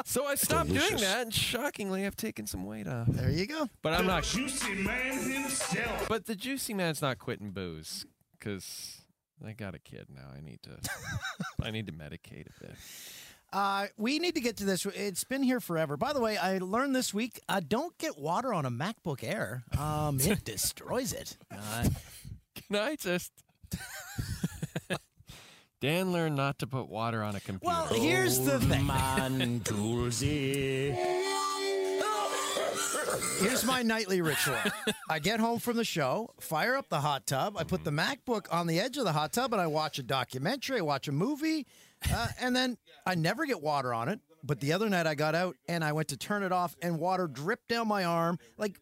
so 0.04 0.26
I 0.26 0.34
stopped 0.34 0.68
doing 0.68 0.96
that, 0.96 1.22
and 1.22 1.34
shockingly, 1.34 2.06
I've 2.06 2.16
taken 2.16 2.46
some 2.46 2.64
weight 2.64 2.86
off. 2.86 3.08
There 3.08 3.30
you 3.30 3.46
go. 3.46 3.68
But 3.82 3.94
I'm 3.94 4.06
not. 4.06 4.24
Juicy 4.24 4.74
man 4.74 5.18
himself. 5.18 6.08
But 6.08 6.26
the 6.26 6.34
juicy 6.34 6.74
man's 6.74 7.00
not 7.00 7.18
quitting 7.18 7.50
booze 7.50 8.04
because 8.38 9.00
I 9.44 9.52
got 9.52 9.74
a 9.74 9.78
kid 9.78 10.06
now. 10.14 10.28
I 10.36 10.40
need 10.40 10.60
to. 10.64 10.78
I 11.62 11.70
need 11.70 11.86
to 11.86 11.92
medicate 11.92 12.46
a 12.46 12.60
bit. 12.60 12.76
Uh, 13.52 13.86
we 13.98 14.18
need 14.18 14.34
to 14.34 14.40
get 14.40 14.56
to 14.58 14.64
this. 14.64 14.86
It's 14.86 15.24
been 15.24 15.42
here 15.42 15.60
forever. 15.60 15.96
By 15.96 16.12
the 16.12 16.20
way, 16.20 16.36
I 16.38 16.58
learned 16.58 16.96
this 16.96 17.12
week: 17.12 17.40
uh, 17.48 17.60
don't 17.66 17.96
get 17.98 18.18
water 18.18 18.52
on 18.54 18.64
a 18.64 18.70
MacBook 18.70 19.22
Air. 19.22 19.64
Um, 19.78 20.18
it 20.20 20.44
destroys 20.44 21.12
it. 21.12 21.36
Uh, 21.50 21.88
Can 22.54 22.76
I 22.76 22.96
just? 22.96 23.32
Dan 25.80 26.12
learned 26.12 26.36
not 26.36 26.60
to 26.60 26.66
put 26.68 26.88
water 26.88 27.24
on 27.24 27.34
a 27.34 27.40
computer. 27.40 27.66
well, 27.74 27.86
here's 27.86 28.38
the 28.38 28.60
thing. 28.60 28.86
Man, 28.86 29.60
Toolsy. 29.64 30.96
Here's 33.40 33.64
my 33.64 33.82
nightly 33.82 34.20
ritual. 34.20 34.56
I 35.10 35.18
get 35.18 35.40
home 35.40 35.58
from 35.58 35.76
the 35.76 35.84
show, 35.84 36.30
fire 36.38 36.76
up 36.76 36.88
the 36.88 37.00
hot 37.00 37.26
tub, 37.26 37.56
I 37.58 37.64
put 37.64 37.82
the 37.82 37.90
MacBook 37.90 38.46
on 38.52 38.68
the 38.68 38.78
edge 38.78 38.96
of 38.96 39.04
the 39.04 39.12
hot 39.12 39.32
tub, 39.32 39.52
and 39.52 39.60
I 39.60 39.66
watch 39.66 39.98
a 39.98 40.04
documentary, 40.04 40.78
I 40.78 40.82
watch 40.82 41.08
a 41.08 41.12
movie, 41.12 41.66
uh, 42.12 42.28
and 42.40 42.54
then 42.56 42.78
I 43.06 43.14
never 43.14 43.44
get 43.46 43.60
water 43.60 43.92
on 43.92 44.08
it. 44.08 44.20
But 44.44 44.60
the 44.60 44.72
other 44.72 44.88
night 44.88 45.06
I 45.06 45.14
got 45.14 45.34
out 45.36 45.56
and 45.68 45.84
I 45.84 45.92
went 45.92 46.08
to 46.08 46.16
turn 46.16 46.42
it 46.42 46.50
off, 46.50 46.74
and 46.82 46.98
water 46.98 47.28
dripped 47.28 47.68
down 47.68 47.86
my 47.86 48.04
arm 48.04 48.38
like 48.56 48.76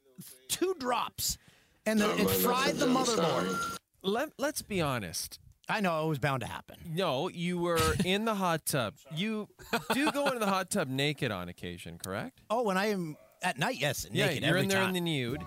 two 0.48 0.74
drops, 0.78 1.36
and 1.84 2.00
then 2.00 2.18
it 2.18 2.30
fried 2.30 2.76
the 2.76 2.86
motherboard. 2.86 3.76
Let, 4.02 4.30
let's 4.38 4.62
be 4.62 4.80
honest. 4.80 5.38
I 5.68 5.80
know 5.80 6.04
it 6.04 6.08
was 6.08 6.18
bound 6.18 6.40
to 6.40 6.48
happen. 6.48 6.76
No, 6.94 7.28
you 7.28 7.58
were 7.58 7.78
in 8.04 8.24
the 8.24 8.34
hot 8.34 8.66
tub. 8.66 8.94
You 9.14 9.48
do 9.92 10.10
go 10.10 10.26
into 10.26 10.40
the 10.40 10.46
hot 10.46 10.70
tub 10.70 10.88
naked 10.88 11.30
on 11.30 11.48
occasion, 11.48 11.98
correct? 12.02 12.40
Oh, 12.50 12.62
when 12.62 12.76
I 12.76 12.86
am 12.86 13.16
at 13.42 13.58
night, 13.58 13.76
yes, 13.78 14.04
naked 14.04 14.16
yeah, 14.16 14.30
you're 14.30 14.48
every 14.48 14.62
in 14.62 14.68
there 14.68 14.80
time. 14.80 14.88
in 14.88 14.94
the 14.94 15.00
nude. 15.00 15.42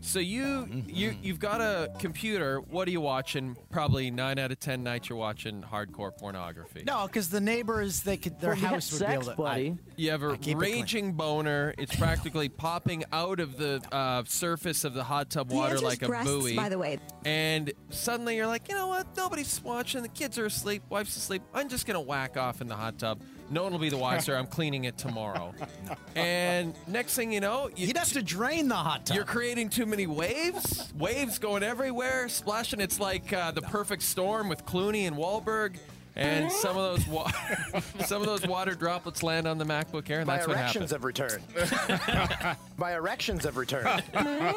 So 0.00 0.18
you 0.18 0.82
you 0.86 1.14
you've 1.22 1.38
got 1.38 1.60
a 1.60 1.90
computer. 1.98 2.60
What 2.60 2.88
are 2.88 2.90
you 2.90 3.00
watching? 3.00 3.56
Probably 3.70 4.10
nine 4.10 4.38
out 4.38 4.50
of 4.52 4.60
ten 4.60 4.82
nights 4.82 5.08
you're 5.08 5.18
watching 5.18 5.62
hardcore 5.62 6.16
pornography. 6.16 6.82
no, 6.86 7.06
because 7.06 7.28
the 7.30 7.40
neighbors, 7.40 8.02
they 8.02 8.16
could 8.16 8.40
their 8.40 8.54
house 8.54 8.92
would 8.92 9.06
be 9.06 9.12
able 9.12 9.24
to. 9.34 9.42
I- 9.44 9.76
You 9.96 10.10
have 10.10 10.22
a 10.22 10.36
keep 10.36 10.56
it 10.56 10.60
raging 10.60 11.12
boner. 11.12 11.74
It's 11.78 11.94
practically 11.96 12.48
popping 12.48 13.04
out 13.12 13.40
of 13.40 13.56
the 13.56 13.82
uh, 13.92 14.24
surface 14.26 14.84
of 14.84 14.94
the 14.94 15.04
hot 15.04 15.30
tub 15.30 15.50
water 15.50 15.70
answer's 15.74 15.82
like 15.82 16.02
a 16.02 16.06
breasts, 16.08 16.30
buoy. 16.30 16.56
by 16.56 16.68
the 16.68 16.78
way. 16.78 16.98
And 17.24 17.72
suddenly 17.90 18.36
you're 18.36 18.46
like, 18.46 18.68
you 18.68 18.74
know 18.74 18.86
what? 18.88 19.06
Nobody's 19.16 19.60
watching. 19.62 20.02
The 20.02 20.08
kids 20.08 20.38
are 20.38 20.46
asleep. 20.46 20.82
Wife's 20.88 21.16
asleep. 21.16 21.42
I'm 21.54 21.68
just 21.68 21.86
gonna 21.86 22.00
whack 22.00 22.36
off 22.36 22.60
in 22.60 22.66
the 22.68 22.76
hot 22.76 22.98
tub. 22.98 23.20
No 23.50 23.62
one 23.62 23.72
will 23.72 23.78
be 23.78 23.90
the 23.90 23.96
wiser. 23.96 24.36
I'm 24.36 24.46
cleaning 24.46 24.84
it 24.84 24.98
tomorrow. 24.98 25.54
and 26.14 26.74
next 26.86 27.14
thing 27.14 27.32
you 27.32 27.40
know, 27.40 27.70
you, 27.76 27.86
You'd 27.86 27.96
have 27.96 28.12
to 28.12 28.22
drain 28.22 28.68
the 28.68 28.74
hot 28.74 29.06
tub. 29.06 29.14
you're 29.16 29.24
creating 29.24 29.68
too 29.68 29.86
many 29.86 30.06
waves. 30.06 30.92
Waves 30.98 31.38
going 31.38 31.62
everywhere, 31.62 32.28
splashing. 32.28 32.80
It's 32.80 32.98
like 32.98 33.32
uh, 33.32 33.52
the 33.52 33.62
perfect 33.62 34.02
storm 34.02 34.48
with 34.48 34.64
Clooney 34.66 35.06
and 35.06 35.16
Wahlberg. 35.16 35.76
And 36.16 36.50
some 36.50 36.76
of 36.78 36.96
those 36.98 37.06
wa- 37.08 37.30
some 38.06 38.22
of 38.22 38.26
those 38.26 38.46
water 38.46 38.74
droplets 38.74 39.22
land 39.22 39.46
on 39.46 39.58
the 39.58 39.64
MacBook 39.66 40.08
Air, 40.08 40.20
and 40.20 40.26
My 40.26 40.36
that's 40.36 40.48
what 40.48 40.56
erections 40.56 40.90
happens. 40.90 40.92
have 40.92 41.04
returned. 41.04 42.56
My 42.78 42.94
erections 42.94 43.44
have 43.44 43.56
returned. 43.58 44.02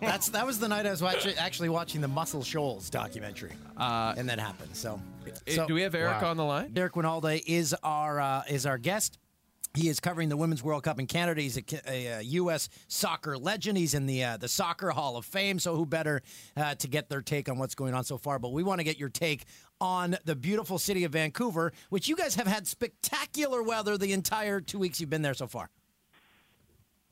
That's 0.00 0.28
that 0.30 0.46
was 0.46 0.58
the 0.58 0.68
night 0.68 0.86
I 0.86 0.90
was 0.90 1.02
watching, 1.02 1.34
actually 1.38 1.68
watching 1.70 2.00
the 2.00 2.08
Muscle 2.08 2.42
Shoals 2.44 2.90
documentary, 2.90 3.52
Uh, 3.76 4.14
and 4.16 4.28
that 4.28 4.38
happened. 4.38 4.74
So, 4.76 5.00
so 5.46 5.66
do 5.66 5.74
we 5.74 5.82
have 5.82 5.94
Eric 5.94 6.22
Wow. 6.22 6.30
on 6.30 6.36
the 6.36 6.44
line? 6.44 6.72
Eric 6.76 6.92
Wynalda 6.94 7.42
is 7.46 7.74
our 7.82 8.20
uh, 8.20 8.42
is 8.48 8.66
our 8.66 8.78
guest. 8.78 9.18
He 9.74 9.88
is 9.88 10.00
covering 10.00 10.28
the 10.28 10.36
Women's 10.36 10.62
World 10.62 10.82
Cup 10.82 10.98
in 10.98 11.06
Canada. 11.06 11.40
He's 11.40 11.56
a, 11.56 11.62
Ca- 11.62 11.80
a, 11.86 12.12
uh 12.14 12.20
U.S. 12.20 12.68
soccer 12.88 13.36
legend. 13.36 13.78
He's 13.78 13.94
in 13.94 14.06
the 14.06 14.24
uh, 14.24 14.36
the 14.36 14.48
Soccer 14.48 14.90
Hall 14.90 15.16
of 15.16 15.24
Fame. 15.24 15.58
So 15.58 15.76
who 15.76 15.86
better 15.86 16.22
uh, 16.56 16.74
to 16.76 16.88
get 16.88 17.08
their 17.08 17.22
take 17.22 17.48
on 17.48 17.58
what's 17.58 17.74
going 17.74 17.94
on 17.94 18.04
so 18.04 18.18
far? 18.18 18.38
But 18.38 18.52
we 18.52 18.62
want 18.62 18.80
to 18.80 18.84
get 18.84 18.98
your 18.98 19.08
take 19.08 19.44
on 19.80 20.16
the 20.24 20.34
beautiful 20.34 20.78
city 20.78 21.04
of 21.04 21.12
Vancouver, 21.12 21.72
which 21.90 22.08
you 22.08 22.16
guys 22.16 22.34
have 22.34 22.46
had 22.46 22.66
spectacular 22.66 23.62
weather 23.62 23.96
the 23.96 24.12
entire 24.12 24.60
two 24.60 24.78
weeks 24.78 25.00
you've 25.00 25.10
been 25.10 25.22
there 25.22 25.34
so 25.34 25.46
far. 25.46 25.70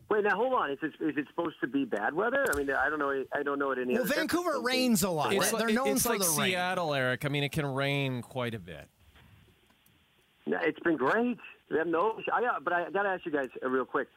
Wait, 0.09 0.23
now 0.23 0.37
hold 0.37 0.53
on. 0.53 0.71
Is 0.71 0.79
it, 0.83 0.93
is 1.01 1.17
it 1.17 1.27
supposed 1.29 1.57
to 1.61 1.67
be 1.67 1.85
bad 1.85 2.15
weather? 2.15 2.45
I 2.53 2.57
mean, 2.57 2.71
I 2.71 2.89
don't 2.89 3.01
know. 3.01 3.25
I 3.33 3.43
don't 3.43 3.59
know 3.59 3.69
what 3.69 3.79
any. 3.79 3.95
Well, 3.95 4.05
other 4.05 4.15
Vancouver 4.15 4.61
rains 4.61 5.03
a 5.03 5.11
lot. 5.11 5.33
It's 5.33 5.51
They're 5.51 5.67
like, 5.67 5.75
known 5.75 5.89
it's 5.89 6.05
for 6.05 6.11
like 6.11 6.21
the 6.21 6.35
rain. 6.39 6.51
Seattle, 6.51 6.95
Eric. 6.95 7.25
I 7.25 7.29
mean, 7.29 7.43
it 7.43 7.51
can 7.51 7.67
rain 7.67 8.23
quite 8.23 8.55
a 8.55 8.61
bit. 8.61 8.89
No, 10.47 10.59
it's 10.63 10.79
been 10.81 10.97
great. 10.97 11.39
We 11.71 11.79
have 11.79 11.87
no. 11.87 12.19
I 12.33 12.41
got, 12.41 12.63
but 12.65 12.73
I 12.73 12.91
got 12.91 13.03
to 13.03 13.09
ask 13.09 13.25
you 13.27 13.33
guys 13.33 13.49
uh, 13.65 13.69
real 13.69 13.85
quick. 13.85 14.09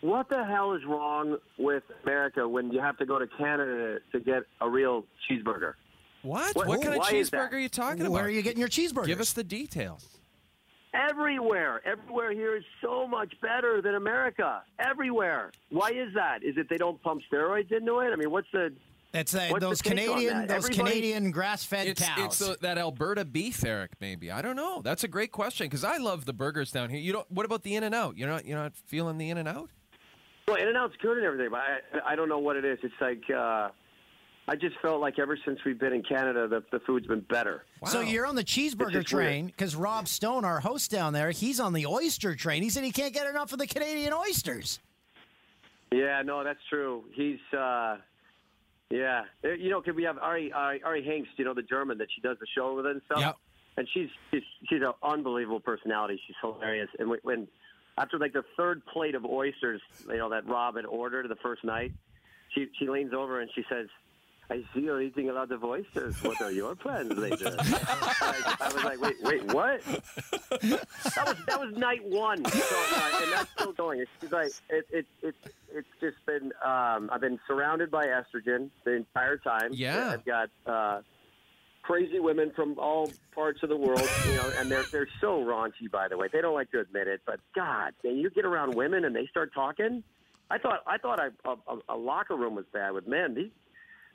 What 0.00 0.28
the 0.28 0.44
hell 0.44 0.74
is 0.74 0.82
wrong 0.86 1.38
with 1.58 1.82
America 2.02 2.46
when 2.46 2.70
you 2.70 2.80
have 2.80 2.98
to 2.98 3.06
go 3.06 3.18
to 3.18 3.26
Canada 3.26 3.98
to 4.12 4.20
get 4.20 4.42
a 4.60 4.68
real 4.68 5.04
cheeseburger? 5.30 5.74
What? 6.22 6.54
What- 6.54 6.66
What, 6.68 6.82
kind 6.82 6.94
of 6.94 6.98
why 7.00 7.10
is 7.12 7.30
that? 7.30 7.50
cheeseburger 7.50 7.52
are 7.54 7.58
you 7.58 7.68
talking 7.70 8.00
about? 8.02 8.12
Where 8.12 8.24
are 8.24 8.28
you 8.30 8.42
getting 8.42 8.60
your 8.60 8.68
cheeseburgers? 8.68 9.06
Give 9.06 9.20
us 9.20 9.32
the 9.32 9.44
details. 9.44 10.06
Everywhere, 10.92 11.80
everywhere 11.84 12.32
here 12.32 12.54
is 12.56 12.62
so 12.80 13.06
much 13.08 13.32
better 13.42 13.82
than 13.82 13.96
America. 13.96 14.62
Everywhere. 14.78 15.50
Why 15.70 15.88
is 15.90 16.14
that? 16.14 16.44
Is 16.44 16.56
it 16.56 16.68
they 16.70 16.76
don't 16.76 17.02
pump 17.02 17.22
steroids 17.32 17.72
into 17.72 17.98
it? 17.98 18.12
I 18.12 18.16
mean, 18.16 18.30
what's 18.30 18.46
the? 18.52 18.72
It's 19.14 19.34
uh, 19.34 19.52
those 19.60 19.80
Canadian 19.80 20.40
that? 20.40 20.48
those 20.48 20.64
Everybody- 20.68 20.90
Canadian 20.90 21.30
grass-fed 21.30 21.86
It's, 21.86 22.02
cows. 22.02 22.40
it's 22.40 22.42
uh, 22.42 22.56
that 22.62 22.78
Alberta 22.78 23.24
beef, 23.24 23.64
Eric. 23.64 23.92
Maybe 24.00 24.30
I 24.30 24.42
don't 24.42 24.56
know. 24.56 24.82
That's 24.82 25.04
a 25.04 25.08
great 25.08 25.30
question 25.30 25.66
because 25.66 25.84
I 25.84 25.98
love 25.98 26.24
the 26.24 26.32
burgers 26.32 26.72
down 26.72 26.90
here. 26.90 26.98
You 26.98 27.12
don't. 27.12 27.30
What 27.30 27.46
about 27.46 27.62
the 27.62 27.76
In 27.76 27.84
and 27.84 27.94
Out? 27.94 28.18
You're 28.18 28.28
not. 28.28 28.44
You're 28.44 28.58
not 28.58 28.74
feeling 28.74 29.16
the 29.16 29.30
In 29.30 29.38
and 29.38 29.48
Out? 29.48 29.70
Well, 30.48 30.56
In 30.56 30.66
and 30.66 30.76
Out's 30.76 30.96
good 31.00 31.16
and 31.16 31.24
everything, 31.24 31.48
but 31.50 31.60
I, 31.60 32.12
I 32.12 32.16
don't 32.16 32.28
know 32.28 32.40
what 32.40 32.56
it 32.56 32.64
is. 32.64 32.78
It's 32.82 32.92
like 33.00 33.22
uh, 33.30 33.68
I 34.48 34.56
just 34.56 34.74
felt 34.82 35.00
like 35.00 35.18
ever 35.20 35.38
since 35.46 35.60
we've 35.64 35.78
been 35.78 35.92
in 35.92 36.02
Canada, 36.02 36.48
the, 36.48 36.62
the 36.72 36.80
food's 36.84 37.06
been 37.06 37.20
better. 37.30 37.62
So 37.86 38.00
you're 38.00 38.26
on 38.26 38.34
the 38.34 38.44
cheeseburger 38.44 39.04
train 39.04 39.46
because 39.46 39.74
Rob 39.76 40.08
Stone, 40.08 40.44
our 40.44 40.58
host 40.60 40.90
down 40.90 41.12
there, 41.12 41.30
he's 41.30 41.60
on 41.60 41.72
the 41.72 41.86
oyster 41.86 42.34
train. 42.34 42.62
He 42.64 42.68
said 42.68 42.82
he 42.84 42.90
can't 42.90 43.14
get 43.14 43.26
enough 43.28 43.52
of 43.52 43.58
the 43.58 43.66
Canadian 43.66 44.12
oysters. 44.12 44.80
Yeah, 45.92 46.20
no, 46.22 46.42
that's 46.42 46.58
true. 46.68 47.04
He's, 47.14 47.38
uh, 47.56 47.98
yeah, 48.90 49.24
Uh, 49.44 49.52
you 49.52 49.70
know, 49.70 49.80
can 49.80 49.94
we 49.96 50.04
have 50.04 50.18
Ari, 50.18 50.52
Ari, 50.52 50.82
Ari 50.82 51.02
Hingst, 51.02 51.30
you 51.36 51.44
know, 51.44 51.54
the 51.54 51.62
German 51.62 51.98
that 51.98 52.08
she 52.14 52.20
does 52.20 52.36
the 52.38 52.46
show 52.54 52.74
with 52.74 52.86
and 52.86 53.00
stuff? 53.06 53.20
Yep. 53.20 53.36
And 53.76 53.88
she's 53.92 54.08
she's 54.30 54.42
she's 54.68 54.82
an 54.82 54.92
unbelievable 55.02 55.58
personality. 55.60 56.20
She's 56.26 56.36
hilarious. 56.40 56.88
And 56.98 57.10
when 57.22 57.48
after 57.98 58.18
like 58.18 58.32
the 58.32 58.44
third 58.56 58.86
plate 58.86 59.14
of 59.16 59.24
oysters, 59.24 59.80
you 60.08 60.16
know, 60.16 60.28
that 60.30 60.46
Rob 60.46 60.76
had 60.76 60.84
ordered 60.86 61.28
the 61.28 61.36
first 61.36 61.64
night, 61.64 61.92
she 62.54 62.68
she 62.78 62.88
leans 62.88 63.12
over 63.12 63.40
and 63.40 63.50
she 63.54 63.64
says. 63.68 63.88
I 64.54 64.62
see 64.72 64.82
you're 64.82 65.02
eating 65.02 65.30
a 65.30 65.32
lot 65.32 65.50
of 65.50 65.64
oysters. 65.64 66.14
What 66.22 66.40
are 66.40 66.52
your 66.52 66.76
plans 66.76 67.18
later? 67.18 67.56
I, 67.58 68.56
I 68.60 68.72
was 68.72 68.84
like, 68.84 69.00
wait, 69.00 69.16
wait, 69.22 69.52
what? 69.52 69.82
that 69.82 71.24
was 71.26 71.36
that 71.48 71.58
was 71.60 71.76
night 71.76 72.04
one, 72.04 72.44
so, 72.44 72.76
uh, 72.94 73.20
and 73.20 73.32
that's 73.32 73.50
still 73.50 73.72
going. 73.72 73.98
It's 73.98 74.10
just 74.20 74.32
like 74.32 74.52
it, 74.70 74.86
it, 74.92 75.06
it, 75.22 75.34
it's 75.72 75.88
just 76.00 76.24
been. 76.24 76.52
Um, 76.64 77.10
I've 77.12 77.20
been 77.20 77.40
surrounded 77.48 77.90
by 77.90 78.06
estrogen 78.06 78.70
the 78.84 78.92
entire 78.92 79.38
time. 79.38 79.70
Yeah. 79.72 80.10
I've 80.12 80.24
got 80.24 80.50
uh, 80.66 81.00
crazy 81.82 82.20
women 82.20 82.52
from 82.54 82.78
all 82.78 83.10
parts 83.34 83.64
of 83.64 83.70
the 83.70 83.76
world, 83.76 84.08
you 84.28 84.36
know, 84.36 84.52
and 84.58 84.70
they're 84.70 84.84
they're 84.92 85.08
so 85.20 85.42
raunchy. 85.44 85.90
By 85.90 86.06
the 86.06 86.16
way, 86.16 86.28
they 86.32 86.40
don't 86.40 86.54
like 86.54 86.70
to 86.70 86.78
admit 86.78 87.08
it, 87.08 87.22
but 87.26 87.40
God, 87.56 87.92
man, 88.04 88.18
you 88.18 88.30
get 88.30 88.44
around 88.44 88.76
women 88.76 89.04
and 89.04 89.16
they 89.16 89.26
start 89.26 89.52
talking. 89.52 90.04
I 90.48 90.58
thought 90.58 90.84
I 90.86 90.98
thought 90.98 91.18
I, 91.18 91.30
a, 91.44 91.56
a, 91.66 91.96
a 91.96 91.96
locker 91.96 92.36
room 92.36 92.54
was 92.54 92.66
bad 92.72 92.92
with 92.92 93.08
men. 93.08 93.34
These 93.34 93.50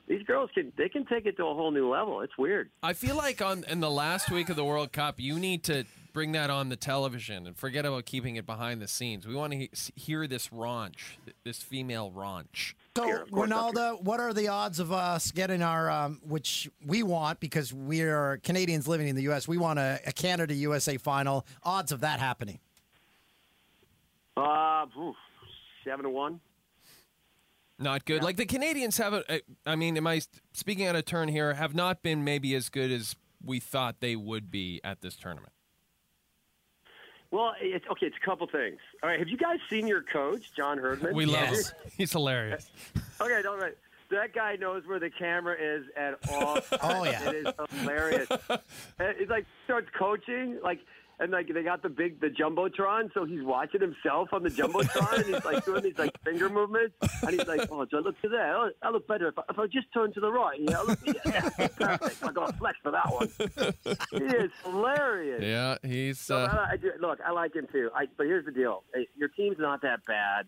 these 0.06 0.22
girls 0.24 0.50
can 0.54 0.72
they 0.76 0.88
can 0.88 1.06
take 1.06 1.26
it 1.26 1.36
to 1.36 1.46
a 1.46 1.54
whole 1.54 1.70
new 1.70 1.88
level. 1.88 2.20
It's 2.20 2.36
weird. 2.36 2.70
I 2.82 2.92
feel 2.92 3.16
like 3.16 3.40
on 3.40 3.64
in 3.68 3.80
the 3.80 3.90
last 3.90 4.30
week 4.30 4.48
of 4.48 4.56
the 4.56 4.64
World 4.64 4.92
Cup, 4.92 5.20
you 5.20 5.38
need 5.38 5.62
to 5.64 5.84
bring 6.12 6.32
that 6.32 6.50
on 6.50 6.68
the 6.68 6.76
television 6.76 7.46
and 7.46 7.56
forget 7.56 7.86
about 7.86 8.04
keeping 8.04 8.36
it 8.36 8.46
behind 8.46 8.82
the 8.82 8.88
scenes. 8.88 9.26
We 9.26 9.34
want 9.34 9.52
to 9.52 9.58
he- 9.58 9.70
hear 9.94 10.26
this 10.26 10.48
raunch, 10.48 11.16
this 11.44 11.62
female 11.62 12.12
raunch. 12.14 12.74
So, 12.96 13.24
Ronaldo, 13.30 14.02
what 14.02 14.18
are 14.20 14.32
the 14.32 14.48
odds 14.48 14.80
of 14.80 14.90
us 14.92 15.30
getting 15.30 15.62
our, 15.62 15.90
um, 15.90 16.20
which 16.26 16.68
we 16.84 17.02
want 17.02 17.38
because 17.38 17.72
we 17.72 18.02
are 18.02 18.38
Canadians 18.42 18.88
living 18.88 19.08
in 19.08 19.14
the 19.14 19.22
U.S., 19.22 19.46
we 19.46 19.58
want 19.58 19.78
a, 19.78 20.00
a 20.06 20.12
Canada 20.12 20.54
USA 20.54 20.96
final. 20.96 21.46
Odds 21.62 21.92
of 21.92 22.00
that 22.00 22.18
happening? 22.18 22.58
Uh, 24.36 24.86
oof, 24.98 25.16
seven 25.84 26.04
to 26.04 26.10
one. 26.10 26.40
Not 27.80 28.04
good. 28.04 28.22
Like 28.22 28.36
the 28.36 28.44
Canadians 28.46 28.98
have 28.98 29.14
a, 29.14 29.24
a- 29.28 29.40
I 29.66 29.74
mean, 29.74 29.96
am 29.96 30.06
I 30.06 30.20
speaking 30.52 30.86
out 30.86 30.94
of 30.96 31.04
turn 31.06 31.28
here? 31.28 31.54
Have 31.54 31.74
not 31.74 32.02
been 32.02 32.22
maybe 32.22 32.54
as 32.54 32.68
good 32.68 32.90
as 32.92 33.16
we 33.44 33.58
thought 33.58 33.96
they 34.00 34.14
would 34.16 34.50
be 34.50 34.80
at 34.84 35.00
this 35.00 35.16
tournament. 35.16 35.52
Well, 37.30 37.52
it's 37.60 37.86
okay. 37.90 38.06
It's 38.06 38.16
a 38.20 38.26
couple 38.26 38.46
things. 38.48 38.78
All 39.02 39.08
right, 39.08 39.18
have 39.18 39.28
you 39.28 39.36
guys 39.38 39.58
seen 39.70 39.86
your 39.86 40.02
coach, 40.02 40.52
John 40.56 40.78
Herdman? 40.78 41.14
We 41.14 41.26
love 41.26 41.48
him. 41.48 41.62
He's 41.96 42.12
hilarious. 42.12 42.70
Okay, 43.22 43.40
don't 43.42 43.58
worry. 43.58 43.72
That 44.10 44.32
guy 44.34 44.56
knows 44.56 44.82
where 44.86 44.98
the 44.98 45.10
camera 45.10 45.54
is 45.60 45.84
at 45.94 46.14
all. 46.32 46.58
Oh, 46.82 47.04
yeah. 47.04 47.28
it 47.30 47.46
is 47.46 47.80
hilarious. 47.80 48.26
And 48.98 49.14
He's 49.18 49.28
like 49.28 49.44
starts 49.66 49.88
coaching, 49.96 50.58
like, 50.64 50.80
and 51.20 51.30
like 51.30 51.52
they 51.52 51.62
got 51.62 51.82
the 51.82 51.88
big 51.88 52.18
the 52.20 52.28
jumbotron, 52.28 53.12
so 53.12 53.24
he's 53.24 53.42
watching 53.42 53.80
himself 53.80 54.30
on 54.32 54.42
the 54.42 54.48
jumbotron, 54.48 55.18
and 55.18 55.34
he's 55.34 55.44
like 55.44 55.64
doing 55.64 55.82
these 55.82 55.98
like 55.98 56.18
finger 56.24 56.48
movements, 56.48 56.96
and 57.22 57.30
he's 57.30 57.46
like, 57.46 57.68
"Oh, 57.70 57.84
John, 57.84 58.02
look 58.02 58.20
to 58.22 58.28
there. 58.28 58.56
Oh, 58.56 58.70
I 58.82 58.90
look 58.90 59.06
better 59.06 59.28
if 59.28 59.38
I, 59.38 59.42
if 59.50 59.58
I 59.58 59.66
just 59.66 59.92
turn 59.92 60.12
to 60.14 60.20
the 60.20 60.32
right. 60.32 60.58
Yeah, 60.58 60.80
look, 60.80 60.98
yeah, 61.04 61.48
perfect. 61.78 62.24
I 62.24 62.32
got 62.32 62.50
a 62.50 62.52
flex 62.54 62.78
for 62.82 62.90
that 62.90 63.12
one. 63.12 63.28
He 64.10 64.24
is 64.36 64.50
hilarious. 64.64 65.42
Yeah, 65.42 65.76
he's. 65.88 66.18
So, 66.18 66.38
Uh, 66.38 66.66
I, 66.68 66.72
I 66.72 66.76
do, 66.78 66.90
look, 67.00 67.20
I 67.24 67.30
like 67.32 67.54
him 67.54 67.66
too. 67.70 67.90
I, 67.94 68.06
but 68.16 68.26
here's 68.26 68.46
the 68.46 68.52
deal: 68.52 68.82
your 69.14 69.28
team's 69.28 69.58
not 69.58 69.82
that 69.82 70.00
bad 70.06 70.46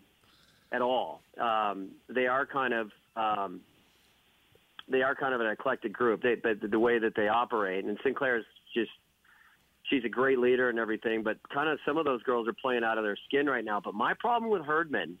at 0.71 0.81
all. 0.81 1.21
Um, 1.39 1.89
they 2.09 2.25
are 2.25 2.47
kind 2.47 2.73
of 2.73 2.91
um, 3.15 3.61
they 4.89 5.03
are 5.03 5.13
kind 5.13 5.35
of 5.35 5.41
an 5.41 5.47
eclectic 5.47 5.93
group. 5.93 6.23
They, 6.23 6.33
but 6.33 6.67
the 6.67 6.79
way 6.79 6.97
that 6.97 7.13
they 7.15 7.27
operate, 7.27 7.85
and 7.85 7.97
Sinclair's 8.03 8.45
just 8.73 8.89
she's 9.93 10.03
a 10.03 10.09
great 10.09 10.39
leader 10.39 10.69
and 10.69 10.79
everything. 10.79 11.23
But 11.23 11.37
kind 11.53 11.69
of 11.69 11.79
some 11.85 11.97
of 11.97 12.05
those 12.05 12.23
girls 12.23 12.47
are 12.47 12.53
playing 12.53 12.83
out 12.83 12.97
of 12.97 13.03
their 13.03 13.17
skin 13.27 13.45
right 13.47 13.63
now. 13.63 13.79
But 13.79 13.93
my 13.93 14.13
problem 14.19 14.51
with 14.51 14.63
Herdman 14.63 15.17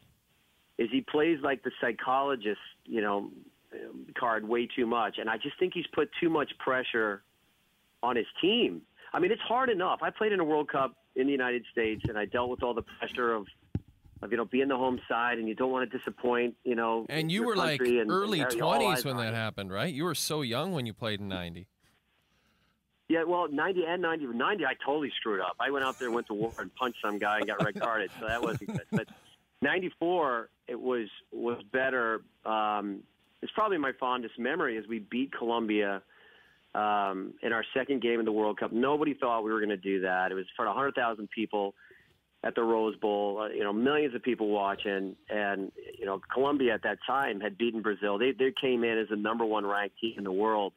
is 0.77 0.89
he 0.91 1.01
plays 1.01 1.37
like 1.43 1.63
the 1.63 1.71
psychologist, 1.79 2.59
you 2.85 3.01
know, 3.01 3.31
um, 3.73 4.05
card 4.17 4.47
way 4.47 4.67
too 4.67 4.85
much, 4.85 5.17
and 5.19 5.29
I 5.29 5.37
just 5.37 5.57
think 5.59 5.73
he's 5.73 5.87
put 5.93 6.09
too 6.19 6.29
much 6.29 6.51
pressure 6.59 7.23
on 8.01 8.15
his 8.15 8.25
team. 8.41 8.81
I 9.13 9.19
mean, 9.19 9.31
it's 9.31 9.41
hard 9.41 9.69
enough. 9.69 9.99
I 10.01 10.09
played 10.09 10.31
in 10.31 10.39
a 10.39 10.43
World 10.43 10.69
Cup 10.69 10.95
in 11.15 11.27
the 11.27 11.31
United 11.31 11.63
States, 11.71 12.03
and 12.07 12.17
I 12.17 12.25
dealt 12.25 12.49
with 12.49 12.63
all 12.63 12.73
the 12.73 12.83
pressure 12.99 13.33
of, 13.33 13.45
of 14.21 14.31
you 14.31 14.37
know, 14.37 14.45
being 14.45 14.67
the 14.67 14.77
home 14.77 14.99
side, 15.07 15.37
and 15.37 15.47
you 15.47 15.55
don't 15.55 15.71
want 15.71 15.89
to 15.89 15.97
disappoint, 15.97 16.55
you 16.63 16.75
know. 16.75 17.05
and 17.09 17.31
you 17.31 17.43
were 17.43 17.55
like 17.55 17.81
and- 17.81 18.11
early 18.11 18.41
and 18.41 18.51
twenties 18.51 19.05
when 19.05 19.17
that 19.17 19.33
happened, 19.33 19.71
right? 19.71 19.93
You 19.93 20.03
were 20.03 20.15
so 20.15 20.41
young 20.41 20.71
when 20.71 20.85
you 20.85 20.93
played 20.93 21.19
in 21.19 21.27
'90. 21.27 21.67
Yeah, 23.09 23.23
well, 23.23 23.47
90 23.49 23.85
and 23.85 24.01
90. 24.01 24.27
90, 24.27 24.65
I 24.65 24.73
totally 24.85 25.11
screwed 25.17 25.41
up. 25.41 25.55
I 25.59 25.69
went 25.71 25.85
out 25.85 25.99
there, 25.99 26.09
went 26.09 26.27
to 26.27 26.33
war, 26.33 26.53
and 26.57 26.73
punched 26.75 26.99
some 27.03 27.19
guy 27.19 27.37
and 27.39 27.47
got 27.47 27.63
red 27.63 27.79
carded, 27.79 28.11
so 28.19 28.27
that 28.27 28.41
wasn't 28.41 28.71
good. 28.71 28.85
But 28.91 29.07
94, 29.61 30.49
it 30.67 30.79
was 30.79 31.09
was 31.31 31.61
better. 31.71 32.21
Um, 32.45 33.03
it's 33.41 33.51
probably 33.51 33.77
my 33.77 33.91
fondest 33.99 34.39
memory 34.39 34.77
as 34.77 34.85
we 34.87 34.99
beat 34.99 35.33
Colombia 35.37 36.01
um, 36.73 37.33
in 37.43 37.51
our 37.51 37.65
second 37.73 38.01
game 38.01 38.19
of 38.19 38.25
the 38.25 38.31
World 38.31 38.57
Cup. 38.57 38.71
Nobody 38.71 39.13
thought 39.13 39.43
we 39.43 39.51
were 39.51 39.59
going 39.59 39.69
to 39.69 39.77
do 39.77 40.01
that. 40.01 40.31
It 40.31 40.35
was 40.35 40.45
in 40.57 40.65
of 40.65 40.75
100,000 40.75 41.29
people 41.29 41.75
at 42.43 42.55
the 42.55 42.63
Rose 42.63 42.95
Bowl. 42.97 43.39
Uh, 43.39 43.47
you 43.49 43.63
know, 43.63 43.73
millions 43.73 44.15
of 44.15 44.23
people 44.23 44.49
watching, 44.49 45.15
and 45.29 45.71
you 45.97 46.05
know, 46.05 46.21
Colombia 46.33 46.73
at 46.73 46.83
that 46.83 46.99
time 47.05 47.39
had 47.39 47.57
beaten 47.57 47.81
Brazil. 47.81 48.17
They 48.17 48.31
they 48.31 48.53
came 48.59 48.83
in 48.83 48.97
as 48.97 49.09
the 49.09 49.15
number 49.15 49.45
one 49.45 49.65
ranked 49.65 49.99
team 49.99 50.15
in 50.17 50.23
the 50.23 50.31
world. 50.31 50.73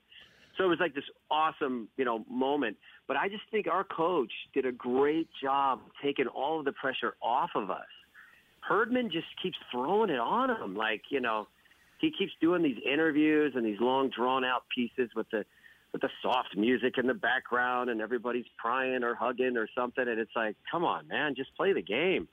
So 0.57 0.65
it 0.65 0.69
was 0.69 0.79
like 0.81 0.95
this 0.95 1.05
awesome, 1.31 1.89
you 1.97 2.05
know, 2.05 2.25
moment. 2.31 2.77
But 3.07 3.17
I 3.17 3.29
just 3.29 3.43
think 3.51 3.67
our 3.67 3.85
coach 3.85 4.33
did 4.55 4.67
a 4.67 4.73
great 4.73 5.29
job 5.43 5.81
taking 6.03 6.27
all 6.27 6.59
of 6.59 6.65
the 6.65 6.73
pressure 6.73 7.15
off 7.23 7.51
of 7.55 7.71
us. 7.71 7.87
Herdman 8.67 9.11
just 9.11 9.27
keeps 9.43 9.57
throwing 9.71 10.11
it 10.11 10.19
on 10.19 10.51
him, 10.51 10.75
like 10.75 11.03
you 11.11 11.21
know, 11.21 11.47
he 12.01 12.11
keeps 12.11 12.33
doing 12.41 12.63
these 12.63 12.79
interviews 12.85 13.53
and 13.55 13.65
these 13.65 13.81
long, 13.81 14.11
drawn 14.11 14.45
out 14.45 14.65
pieces 14.75 15.11
with 15.15 15.29
the 15.31 15.45
with 15.93 16.03
the 16.03 16.11
soft 16.21 16.57
music 16.57 16.99
in 16.99 17.07
the 17.07 17.15
background, 17.15 17.91
and 17.91 18.01
everybody's 18.01 18.45
crying 18.61 19.03
or 19.05 19.15
hugging 19.15 19.57
or 19.57 19.69
something, 19.75 20.07
and 20.07 20.19
it's 20.19 20.35
like, 20.35 20.57
come 20.71 20.85
on, 20.85 21.07
man, 21.09 21.35
just 21.37 21.55
play 21.57 21.73
the 21.73 21.83
game. 21.83 22.29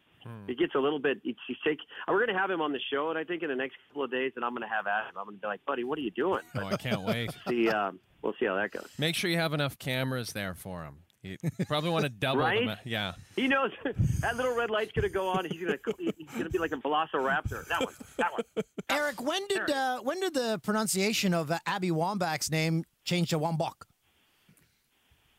It 0.48 0.58
gets 0.58 0.74
a 0.76 0.80
little 0.80 1.00
bit. 1.00 1.20
It's, 1.24 1.40
he's 1.48 1.58
take, 1.66 1.80
we're 2.08 2.26
going 2.26 2.34
to 2.34 2.40
have 2.40 2.50
him 2.50 2.62
on 2.62 2.72
the 2.72 2.80
show, 2.92 3.10
and 3.10 3.18
I 3.18 3.24
think 3.24 3.44
in 3.44 3.50
the 3.50 3.56
next 3.56 3.76
couple 3.88 4.04
of 4.04 4.12
days, 4.12 4.32
and 4.36 4.44
I'm 4.44 4.52
going 4.52 4.68
to 4.68 4.74
have 4.74 4.88
Adam. 4.88 5.18
I'm 5.18 5.26
going 5.26 5.36
to 5.36 5.42
be 5.42 5.48
like, 5.48 5.66
buddy, 5.66 5.84
what 5.84 5.98
are 5.98 6.02
you 6.02 6.12
doing? 6.12 6.42
Oh, 6.56 6.66
I 6.66 6.78
can't 6.78 7.02
wait. 7.02 7.32
see, 7.48 7.70
um, 7.70 8.00
we'll 8.24 8.34
see 8.40 8.46
how 8.48 8.56
that 8.56 8.72
goes. 8.72 8.90
Make 8.98 9.14
sure 9.16 9.30
you 9.30 9.38
have 9.38 9.54
enough 9.54 9.78
cameras 9.78 10.34
there 10.34 10.56
for 10.56 10.84
him. 10.84 10.96
You 11.22 11.38
probably 11.68 11.90
want 11.92 12.04
to 12.04 12.10
double 12.28 12.42
Right? 12.42 12.66
them. 12.66 12.78
Yeah. 12.84 13.14
He 13.36 13.48
knows 13.48 13.72
that 14.22 14.36
little 14.36 14.56
red 14.56 14.70
light's 14.70 14.92
going 14.92 15.08
to 15.08 15.14
go 15.14 15.28
on. 15.30 15.46
He's 15.46 15.62
going 15.62 15.78
to 15.78 15.94
he's 16.18 16.28
going 16.32 16.44
to 16.44 16.50
be 16.50 16.58
like 16.58 16.72
a 16.74 16.78
velociraptor. 16.78 17.66
That 17.68 17.82
one. 17.86 17.94
That 18.18 18.32
one. 18.34 18.44
Eric, 18.90 19.22
when 19.22 19.48
did 19.48 19.70
uh, 19.70 20.00
when 20.00 20.20
did 20.20 20.34
the 20.34 20.60
pronunciation 20.64 21.34
of 21.34 21.50
uh, 21.52 21.60
Abby 21.66 21.92
Wambach's 21.92 22.52
name 22.52 22.84
change 23.06 23.30
to 23.30 23.40
Wambach? 23.40 23.84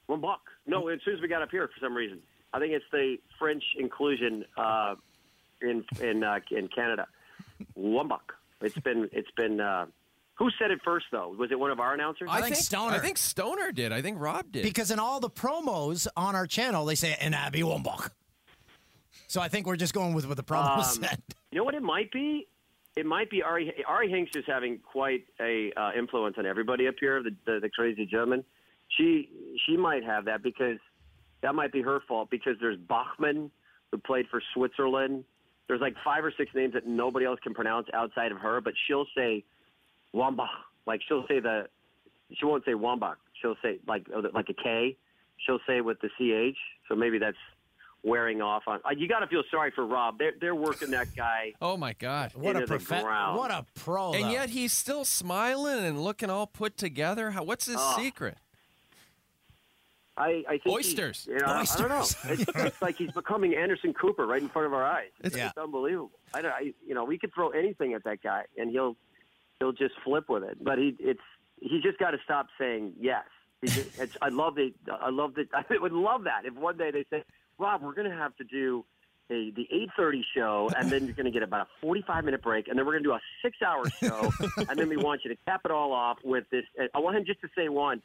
One 0.06 0.20
buck. 0.20 0.40
No, 0.66 0.88
as 0.88 1.00
soon 1.04 1.16
as 1.16 1.20
we 1.20 1.28
got 1.28 1.42
up 1.42 1.50
here, 1.50 1.66
for 1.68 1.80
some 1.84 1.94
reason, 1.94 2.20
I 2.54 2.58
think 2.58 2.72
it's 2.72 2.84
the 2.90 3.16
French 3.38 3.62
inclusion 3.78 4.44
uh, 4.56 4.94
in 5.60 5.84
in 6.00 6.24
uh, 6.24 6.40
in 6.50 6.68
Canada. 6.68 7.06
Wambach. 7.78 8.20
It's 8.62 8.78
been 8.78 9.10
it's 9.12 9.30
been. 9.36 9.60
Who 10.36 10.50
said 10.58 10.70
it 10.70 10.80
first 10.84 11.06
though? 11.12 11.34
Was 11.38 11.50
it 11.52 11.58
one 11.58 11.70
of 11.70 11.78
our 11.80 11.94
announcers? 11.94 12.28
I 12.30 12.40
think 12.42 12.56
Stoner. 12.56 12.96
I 12.96 12.98
think 12.98 13.18
Stoner 13.18 13.70
did. 13.72 13.92
I 13.92 14.02
think 14.02 14.20
Rob 14.20 14.50
did. 14.50 14.62
Because 14.64 14.90
in 14.90 14.98
all 14.98 15.20
the 15.20 15.30
promos 15.30 16.06
on 16.16 16.34
our 16.34 16.46
channel, 16.46 16.84
they 16.84 16.96
say 16.96 17.16
an 17.20 17.34
Abby 17.34 17.60
Wambach. 17.60 18.10
So 19.28 19.40
I 19.40 19.48
think 19.48 19.66
we're 19.66 19.76
just 19.76 19.94
going 19.94 20.14
with 20.14 20.26
what 20.26 20.36
the 20.36 20.42
promo 20.42 20.78
Um, 20.78 20.84
said. 20.84 21.22
You 21.50 21.58
know 21.58 21.64
what 21.64 21.74
it 21.74 21.82
might 21.82 22.10
be? 22.12 22.48
It 22.96 23.06
might 23.06 23.30
be 23.30 23.42
Ari. 23.42 23.72
Ari 23.86 24.08
Hingst 24.08 24.36
is 24.36 24.44
having 24.46 24.78
quite 24.78 25.24
a 25.40 25.72
uh, 25.76 25.90
influence 25.96 26.36
on 26.38 26.46
everybody 26.46 26.86
up 26.88 26.94
here. 27.00 27.22
The, 27.22 27.30
the 27.46 27.60
the 27.60 27.68
crazy 27.68 28.06
German. 28.06 28.44
She 28.96 29.28
she 29.66 29.76
might 29.76 30.04
have 30.04 30.24
that 30.26 30.42
because 30.42 30.78
that 31.42 31.54
might 31.54 31.72
be 31.72 31.82
her 31.82 32.00
fault 32.06 32.30
because 32.30 32.54
there's 32.60 32.76
Bachmann 32.78 33.50
who 33.90 33.98
played 33.98 34.26
for 34.30 34.40
Switzerland. 34.54 35.24
There's 35.68 35.80
like 35.80 35.94
five 36.04 36.24
or 36.24 36.32
six 36.36 36.50
names 36.54 36.74
that 36.74 36.86
nobody 36.86 37.24
else 37.26 37.40
can 37.42 37.54
pronounce 37.54 37.88
outside 37.94 38.30
of 38.32 38.38
her, 38.38 38.60
but 38.60 38.74
she'll 38.86 39.06
say 39.16 39.44
Wambach. 40.14 40.48
Like 40.86 41.00
she'll 41.08 41.26
say 41.26 41.40
the 41.40 41.66
she 42.38 42.44
won't 42.46 42.64
say 42.64 42.72
Wambach. 42.72 43.16
She'll 43.40 43.56
say 43.62 43.78
like 43.86 44.06
uh, 44.14 44.22
like 44.32 44.48
a 44.48 44.54
K. 44.54 44.96
She'll 45.44 45.60
say 45.66 45.80
with 45.80 45.98
the 46.00 46.08
ch. 46.08 46.56
So 46.88 46.94
maybe 46.94 47.18
that's 47.18 47.36
wearing 48.02 48.42
off 48.42 48.64
on. 48.66 48.80
Uh, 48.84 48.90
you 48.96 49.08
got 49.08 49.20
to 49.20 49.26
feel 49.26 49.42
sorry 49.50 49.70
for 49.74 49.86
Rob. 49.86 50.18
They're 50.18 50.32
they're 50.40 50.54
working 50.54 50.90
that 50.92 51.14
guy. 51.16 51.52
Oh 51.62 51.76
my 51.76 51.94
God! 51.94 52.32
What 52.34 52.56
a 52.56 52.60
into 52.60 52.78
the 52.78 52.84
profe- 52.84 53.02
ground. 53.02 53.38
what 53.38 53.50
a 53.50 53.64
pro! 53.74 54.12
And 54.12 54.24
though. 54.24 54.30
yet 54.30 54.50
he's 54.50 54.72
still 54.72 55.04
smiling 55.04 55.84
and 55.84 56.02
looking 56.04 56.28
all 56.30 56.46
put 56.46 56.76
together. 56.76 57.30
How, 57.32 57.42
what's 57.42 57.66
his 57.66 57.76
Oh. 57.78 57.96
secret? 57.98 58.36
I, 60.16 60.44
I 60.46 60.50
think 60.50 60.62
he- 60.64 60.70
Oysters. 60.70 61.26
you 61.28 61.38
know, 61.40 61.46
I 61.46 61.64
don't 61.76 61.88
know. 61.88 61.98
Oysters. 62.00 62.40
It's, 62.40 62.50
it's 62.54 62.82
like 62.82 62.96
he's 62.96 63.10
becoming 63.10 63.54
Anderson 63.56 63.92
Cooper 63.94 64.26
right 64.26 64.40
in 64.40 64.48
front 64.48 64.66
of 64.66 64.72
our 64.72 64.84
eyes. 64.84 65.08
It's, 65.24 65.36
Yeah. 65.36 65.48
it's 65.48 65.58
unbelievable. 65.58 66.12
I, 66.32 66.42
don't, 66.42 66.52
I 66.52 66.72
you 66.86 66.94
know 66.94 67.04
we 67.04 67.18
could 67.18 67.34
throw 67.34 67.48
anything 67.50 67.94
at 67.94 68.04
that 68.04 68.22
guy 68.22 68.44
and 68.56 68.70
he'll 68.70 68.94
he'll 69.58 69.72
just 69.72 69.94
flip 70.04 70.28
with 70.28 70.42
it. 70.44 70.62
But 70.62 70.78
he 70.78 70.96
it's 70.98 71.20
he 71.60 71.80
just 71.80 71.98
got 71.98 72.12
to 72.12 72.18
stop 72.24 72.46
saying 72.58 72.94
yes. 73.00 73.24
Just, 73.64 73.78
it's, 74.00 74.16
I 74.20 74.28
love 74.28 74.54
the 74.54 74.72
I 74.90 75.10
love 75.10 75.34
the 75.34 75.46
I 75.54 75.64
would 75.78 75.92
love 75.92 76.24
that 76.24 76.44
if 76.44 76.54
one 76.54 76.76
day 76.76 76.90
they 76.90 77.04
say 77.10 77.24
Rob 77.58 77.82
we're 77.82 77.94
going 77.94 78.10
to 78.10 78.16
have 78.16 78.36
to 78.36 78.44
do. 78.44 78.84
A, 79.30 79.50
the 79.52 79.66
8.30 79.98 80.20
show, 80.34 80.70
and 80.76 80.90
then 80.90 81.06
you're 81.06 81.14
going 81.14 81.24
to 81.24 81.30
get 81.30 81.42
about 81.42 81.66
a 81.82 81.86
45-minute 81.86 82.42
break, 82.42 82.68
and 82.68 82.78
then 82.78 82.84
we're 82.84 82.92
going 82.92 83.04
to 83.04 83.08
do 83.08 83.14
a 83.14 83.20
six-hour 83.42 83.88
show, 83.88 84.30
and 84.68 84.78
then 84.78 84.86
we 84.86 84.98
want 84.98 85.22
you 85.24 85.30
to 85.30 85.36
cap 85.46 85.62
it 85.64 85.70
all 85.70 85.94
off 85.94 86.18
with 86.22 86.44
this. 86.50 86.64
I 86.94 86.98
want 86.98 87.16
him 87.16 87.24
just 87.24 87.40
to 87.40 87.48
say 87.56 87.70
one, 87.70 88.02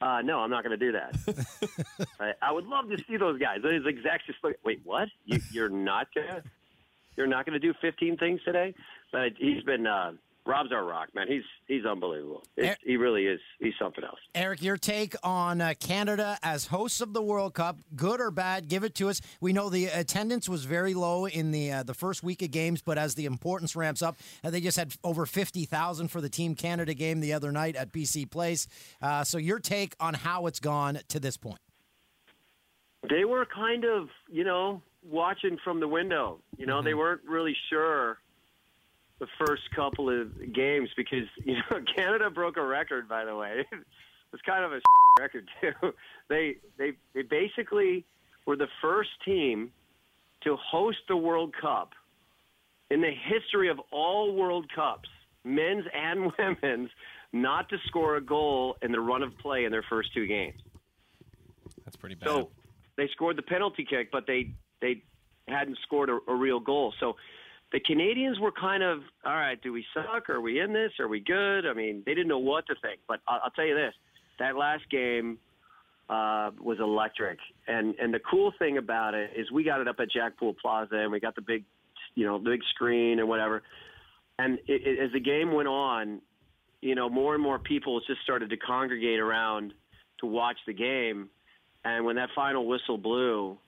uh, 0.00 0.20
no, 0.22 0.40
I'm 0.40 0.50
not 0.50 0.64
going 0.64 0.78
to 0.78 0.84
do 0.84 0.92
that. 0.92 2.04
I, 2.20 2.32
I 2.42 2.52
would 2.52 2.66
love 2.66 2.88
to 2.90 2.98
see 3.08 3.16
those 3.16 3.38
guys. 3.38 3.58
Those 3.62 3.86
execs 3.86 4.26
just 4.26 4.38
like, 4.42 4.58
Wait, 4.64 4.80
what? 4.84 5.08
You, 5.24 5.40
you're 5.50 5.68
not 5.68 6.08
gonna? 6.14 6.42
You're 7.16 7.26
not 7.26 7.46
gonna 7.46 7.60
do 7.60 7.72
15 7.80 8.16
things 8.16 8.40
today? 8.44 8.74
But 9.12 9.32
he's 9.38 9.62
been. 9.62 9.86
Uh, 9.86 10.12
Rob's 10.46 10.72
our 10.72 10.84
rock 10.84 11.08
man. 11.14 11.26
He's 11.26 11.42
he's 11.66 11.86
unbelievable. 11.86 12.44
It's, 12.56 12.78
he 12.84 12.96
really 12.96 13.26
is. 13.26 13.40
He's 13.60 13.72
something 13.78 14.04
else. 14.04 14.18
Eric, 14.34 14.62
your 14.62 14.76
take 14.76 15.14
on 15.22 15.62
uh, 15.62 15.72
Canada 15.80 16.38
as 16.42 16.66
hosts 16.66 17.00
of 17.00 17.14
the 17.14 17.22
World 17.22 17.54
Cup, 17.54 17.78
good 17.96 18.20
or 18.20 18.30
bad? 18.30 18.68
Give 18.68 18.84
it 18.84 18.94
to 18.96 19.08
us. 19.08 19.22
We 19.40 19.54
know 19.54 19.70
the 19.70 19.86
attendance 19.86 20.46
was 20.46 20.64
very 20.64 20.92
low 20.92 21.26
in 21.26 21.50
the 21.50 21.72
uh, 21.72 21.82
the 21.82 21.94
first 21.94 22.22
week 22.22 22.42
of 22.42 22.50
games, 22.50 22.82
but 22.82 22.98
as 22.98 23.14
the 23.14 23.24
importance 23.24 23.74
ramps 23.74 24.02
up, 24.02 24.16
uh, 24.42 24.50
they 24.50 24.60
just 24.60 24.76
had 24.76 24.94
over 25.02 25.24
fifty 25.24 25.64
thousand 25.64 26.08
for 26.08 26.20
the 26.20 26.28
Team 26.28 26.54
Canada 26.54 26.92
game 26.92 27.20
the 27.20 27.32
other 27.32 27.50
night 27.50 27.74
at 27.74 27.90
BC 27.90 28.30
Place. 28.30 28.66
Uh, 29.00 29.24
so 29.24 29.38
your 29.38 29.58
take 29.58 29.94
on 29.98 30.12
how 30.12 30.46
it's 30.46 30.60
gone 30.60 30.98
to 31.08 31.18
this 31.18 31.38
point? 31.38 31.60
They 33.08 33.24
were 33.24 33.46
kind 33.46 33.84
of, 33.84 34.08
you 34.30 34.44
know, 34.44 34.82
watching 35.02 35.58
from 35.62 35.80
the 35.80 35.88
window. 35.88 36.40
You 36.56 36.66
know, 36.66 36.82
they 36.82 36.94
weren't 36.94 37.20
really 37.26 37.56
sure 37.70 38.18
the 39.18 39.26
first 39.38 39.62
couple 39.74 40.10
of 40.10 40.52
games 40.52 40.88
because 40.96 41.26
you 41.44 41.54
know 41.54 41.80
Canada 41.94 42.30
broke 42.30 42.56
a 42.56 42.64
record. 42.64 43.08
By 43.08 43.24
the 43.24 43.36
way, 43.36 43.66
it's 44.32 44.42
kind 44.42 44.64
of 44.64 44.72
a 44.72 44.80
record 45.20 45.48
too. 45.60 45.92
They 46.28 46.56
they 46.78 46.92
they 47.14 47.22
basically 47.22 48.04
were 48.46 48.56
the 48.56 48.68
first 48.82 49.10
team 49.24 49.70
to 50.42 50.56
host 50.56 50.98
the 51.08 51.16
World 51.16 51.54
Cup 51.58 51.92
in 52.90 53.00
the 53.00 53.10
history 53.10 53.70
of 53.70 53.80
all 53.90 54.34
World 54.34 54.66
Cups, 54.74 55.08
men's 55.42 55.84
and 55.94 56.30
women's, 56.38 56.90
not 57.32 57.68
to 57.70 57.78
score 57.86 58.16
a 58.16 58.20
goal 58.20 58.76
in 58.82 58.92
the 58.92 59.00
run 59.00 59.22
of 59.22 59.36
play 59.38 59.64
in 59.64 59.72
their 59.72 59.84
first 59.88 60.12
two 60.12 60.26
games. 60.26 60.60
That's 61.84 61.96
pretty 61.96 62.14
bad. 62.14 62.28
So 62.28 62.50
they 62.96 63.08
scored 63.08 63.36
the 63.36 63.42
penalty 63.42 63.86
kick, 63.88 64.10
but 64.12 64.26
they 64.26 64.52
they 64.80 65.02
hadn't 65.48 65.78
scored 65.82 66.10
a, 66.10 66.18
a 66.28 66.34
real 66.34 66.60
goal. 66.60 66.92
So 67.00 67.16
the 67.74 67.80
Canadians 67.80 68.38
were 68.38 68.52
kind 68.52 68.84
of 68.84 69.00
all 69.26 69.34
right. 69.34 69.60
Do 69.60 69.72
we 69.72 69.84
suck? 69.92 70.30
Are 70.30 70.40
we 70.40 70.60
in 70.60 70.72
this? 70.72 70.92
Are 71.00 71.08
we 71.08 71.18
good? 71.18 71.66
I 71.66 71.74
mean, 71.74 72.04
they 72.06 72.14
didn't 72.14 72.28
know 72.28 72.38
what 72.38 72.64
to 72.68 72.74
think. 72.80 73.00
But 73.08 73.18
I'll, 73.26 73.40
I'll 73.44 73.50
tell 73.50 73.66
you 73.66 73.74
this: 73.74 73.92
that 74.38 74.54
last 74.54 74.88
game 74.92 75.38
uh, 76.08 76.52
was 76.62 76.78
electric. 76.78 77.38
And 77.66 77.96
and 77.96 78.14
the 78.14 78.20
cool 78.30 78.52
thing 78.60 78.78
about 78.78 79.14
it 79.14 79.32
is 79.36 79.50
we 79.50 79.64
got 79.64 79.80
it 79.80 79.88
up 79.88 79.96
at 79.98 80.08
Jack 80.08 80.38
Poole 80.38 80.54
Plaza, 80.62 80.94
and 80.98 81.10
we 81.10 81.18
got 81.18 81.34
the 81.34 81.42
big, 81.42 81.64
you 82.14 82.24
know, 82.24 82.38
the 82.38 82.50
big 82.50 82.60
screen 82.72 83.18
and 83.18 83.28
whatever. 83.28 83.64
And 84.38 84.60
it, 84.68 84.86
it, 84.86 85.00
as 85.04 85.12
the 85.12 85.20
game 85.20 85.52
went 85.52 85.66
on, 85.66 86.20
you 86.80 86.94
know, 86.94 87.10
more 87.10 87.34
and 87.34 87.42
more 87.42 87.58
people 87.58 88.00
just 88.06 88.22
started 88.22 88.50
to 88.50 88.56
congregate 88.56 89.18
around 89.18 89.74
to 90.20 90.26
watch 90.26 90.58
the 90.68 90.74
game. 90.74 91.28
And 91.84 92.04
when 92.04 92.14
that 92.16 92.28
final 92.36 92.68
whistle 92.68 92.98
blew, 92.98 93.58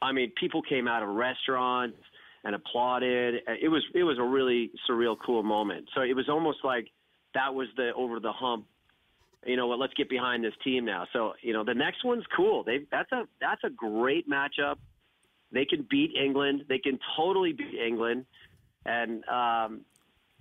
I 0.00 0.12
mean, 0.12 0.32
people 0.40 0.62
came 0.62 0.88
out 0.88 1.02
of 1.02 1.10
restaurants 1.10 1.98
and 2.44 2.54
applauded. 2.54 3.42
It 3.60 3.68
was 3.68 3.82
it 3.94 4.04
was 4.04 4.18
a 4.18 4.22
really 4.22 4.70
surreal, 4.88 5.16
cool 5.24 5.42
moment. 5.42 5.88
So 5.94 6.02
it 6.02 6.14
was 6.14 6.28
almost 6.28 6.58
like 6.64 6.88
that 7.34 7.54
was 7.54 7.68
the 7.76 7.92
over 7.94 8.20
the 8.20 8.32
hump. 8.32 8.66
You 9.46 9.56
know 9.56 9.66
what? 9.66 9.78
Let's 9.78 9.94
get 9.94 10.08
behind 10.08 10.44
this 10.44 10.52
team 10.62 10.84
now. 10.84 11.06
So 11.12 11.32
you 11.42 11.52
know 11.52 11.64
the 11.64 11.74
next 11.74 12.04
one's 12.04 12.24
cool. 12.36 12.64
They 12.64 12.86
that's 12.90 13.10
a 13.12 13.24
that's 13.40 13.62
a 13.64 13.70
great 13.70 14.28
matchup. 14.28 14.76
They 15.52 15.64
can 15.64 15.86
beat 15.90 16.12
England. 16.14 16.64
They 16.68 16.78
can 16.78 16.98
totally 17.16 17.52
beat 17.52 17.74
England. 17.74 18.26
And 18.86 19.24
um, 19.24 19.82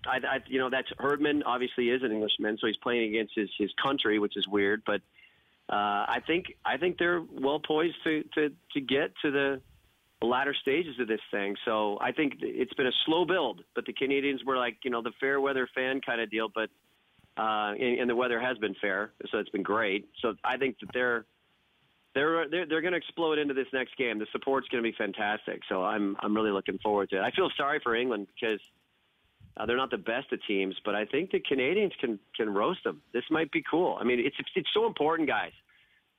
I, 0.06 0.18
I 0.18 0.40
you 0.48 0.60
know 0.60 0.70
that's 0.70 0.88
Herdman 0.98 1.44
obviously 1.44 1.90
is 1.90 2.04
an 2.04 2.12
Englishman, 2.12 2.58
so 2.60 2.68
he's 2.68 2.78
playing 2.78 3.10
against 3.10 3.34
his 3.36 3.50
his 3.58 3.72
country, 3.82 4.20
which 4.20 4.38
is 4.38 4.48
weird. 4.48 4.84
But 4.86 5.02
uh, 5.70 6.08
I 6.08 6.22
think 6.26 6.46
I 6.66 6.78
think 6.78 6.98
they're 6.98 7.22
well 7.22 7.60
poised 7.60 7.98
to 8.06 8.24
to 8.36 8.50
to 8.74 8.82
get 8.82 9.12
to 9.24 9.32
the 9.32 9.62
latter 10.25 10.55
stages 10.62 10.99
of 10.99 11.08
this 11.08 11.21
thing. 11.32 11.55
So 11.65 11.97
I 12.01 12.12
think 12.12 12.36
it's 12.41 12.73
been 12.73 12.88
a 12.88 12.97
slow 13.05 13.25
build, 13.25 13.63
but 13.75 13.86
the 13.86 13.93
Canadians 13.93 14.43
were 14.45 14.58
like 14.58 14.77
you 14.84 14.91
know 14.91 15.01
the 15.01 15.13
fair 15.19 15.39
weather 15.39 15.67
fan 15.73 16.01
kind 16.01 16.21
of 16.21 16.29
deal, 16.29 16.49
but 16.53 16.69
uh, 17.38 17.73
and, 17.73 18.01
and 18.01 18.10
the 18.10 18.15
weather 18.15 18.39
has 18.39 18.58
been 18.58 18.75
fair, 18.82 19.12
so 19.32 19.38
it's 19.38 19.49
been 19.49 19.63
great. 19.63 20.10
So 20.21 20.36
I 20.43 20.58
think 20.58 20.77
that 20.82 20.89
they're 20.93 21.25
they're 22.13 22.49
they're, 22.49 22.65
they're 22.65 22.82
going 22.82 22.93
to 22.93 22.97
explode 22.97 23.39
into 23.39 23.53
this 23.53 23.67
next 23.71 23.95
game. 23.97 24.19
The 24.19 24.27
support's 24.32 24.67
going 24.67 24.84
to 24.84 24.89
be 24.89 24.95
fantastic. 24.97 25.62
So 25.69 25.84
I'm 25.84 26.17
I'm 26.21 26.36
really 26.36 26.51
looking 26.51 26.79
forward 26.79 27.10
to 27.12 27.17
it. 27.17 27.21
I 27.21 27.32
feel 27.32 27.49
sorry 27.55 27.79
for 27.82 27.95
England 27.95 28.27
because 28.34 28.60
uh, 29.58 29.65
they're 29.65 29.77
not 29.77 29.91
the 29.91 29.97
best 29.97 30.32
of 30.34 30.39
teams, 30.47 30.75
but 30.84 30.95
I 30.95 31.05
think 31.05 31.32
the 31.32 31.39
Canadians 31.39 31.93
can 31.99 32.19
can 32.36 32.53
roast 32.53 32.84
them. 32.84 33.01
This 33.13 33.23
might 33.29 33.51
be 33.51 33.63
cool. 33.69 33.97
I 33.99 34.03
mean, 34.03 34.19
it's, 34.19 34.36
it's 34.55 34.69
so 34.73 34.86
important, 34.86 35.29
guys, 35.29 35.51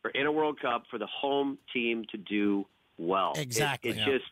for 0.03 0.11
in 0.13 0.27
a 0.27 0.33
World 0.33 0.61
Cup 0.61 0.85
for 0.91 0.99
the 0.99 1.07
home 1.07 1.59
team 1.73 2.05
to 2.13 2.19
do 2.19 2.67
well. 3.01 3.33
It- 3.35 3.41
Exactly, 3.43 3.91
It, 3.91 3.97
yeah. 3.97 4.05
just 4.07 4.25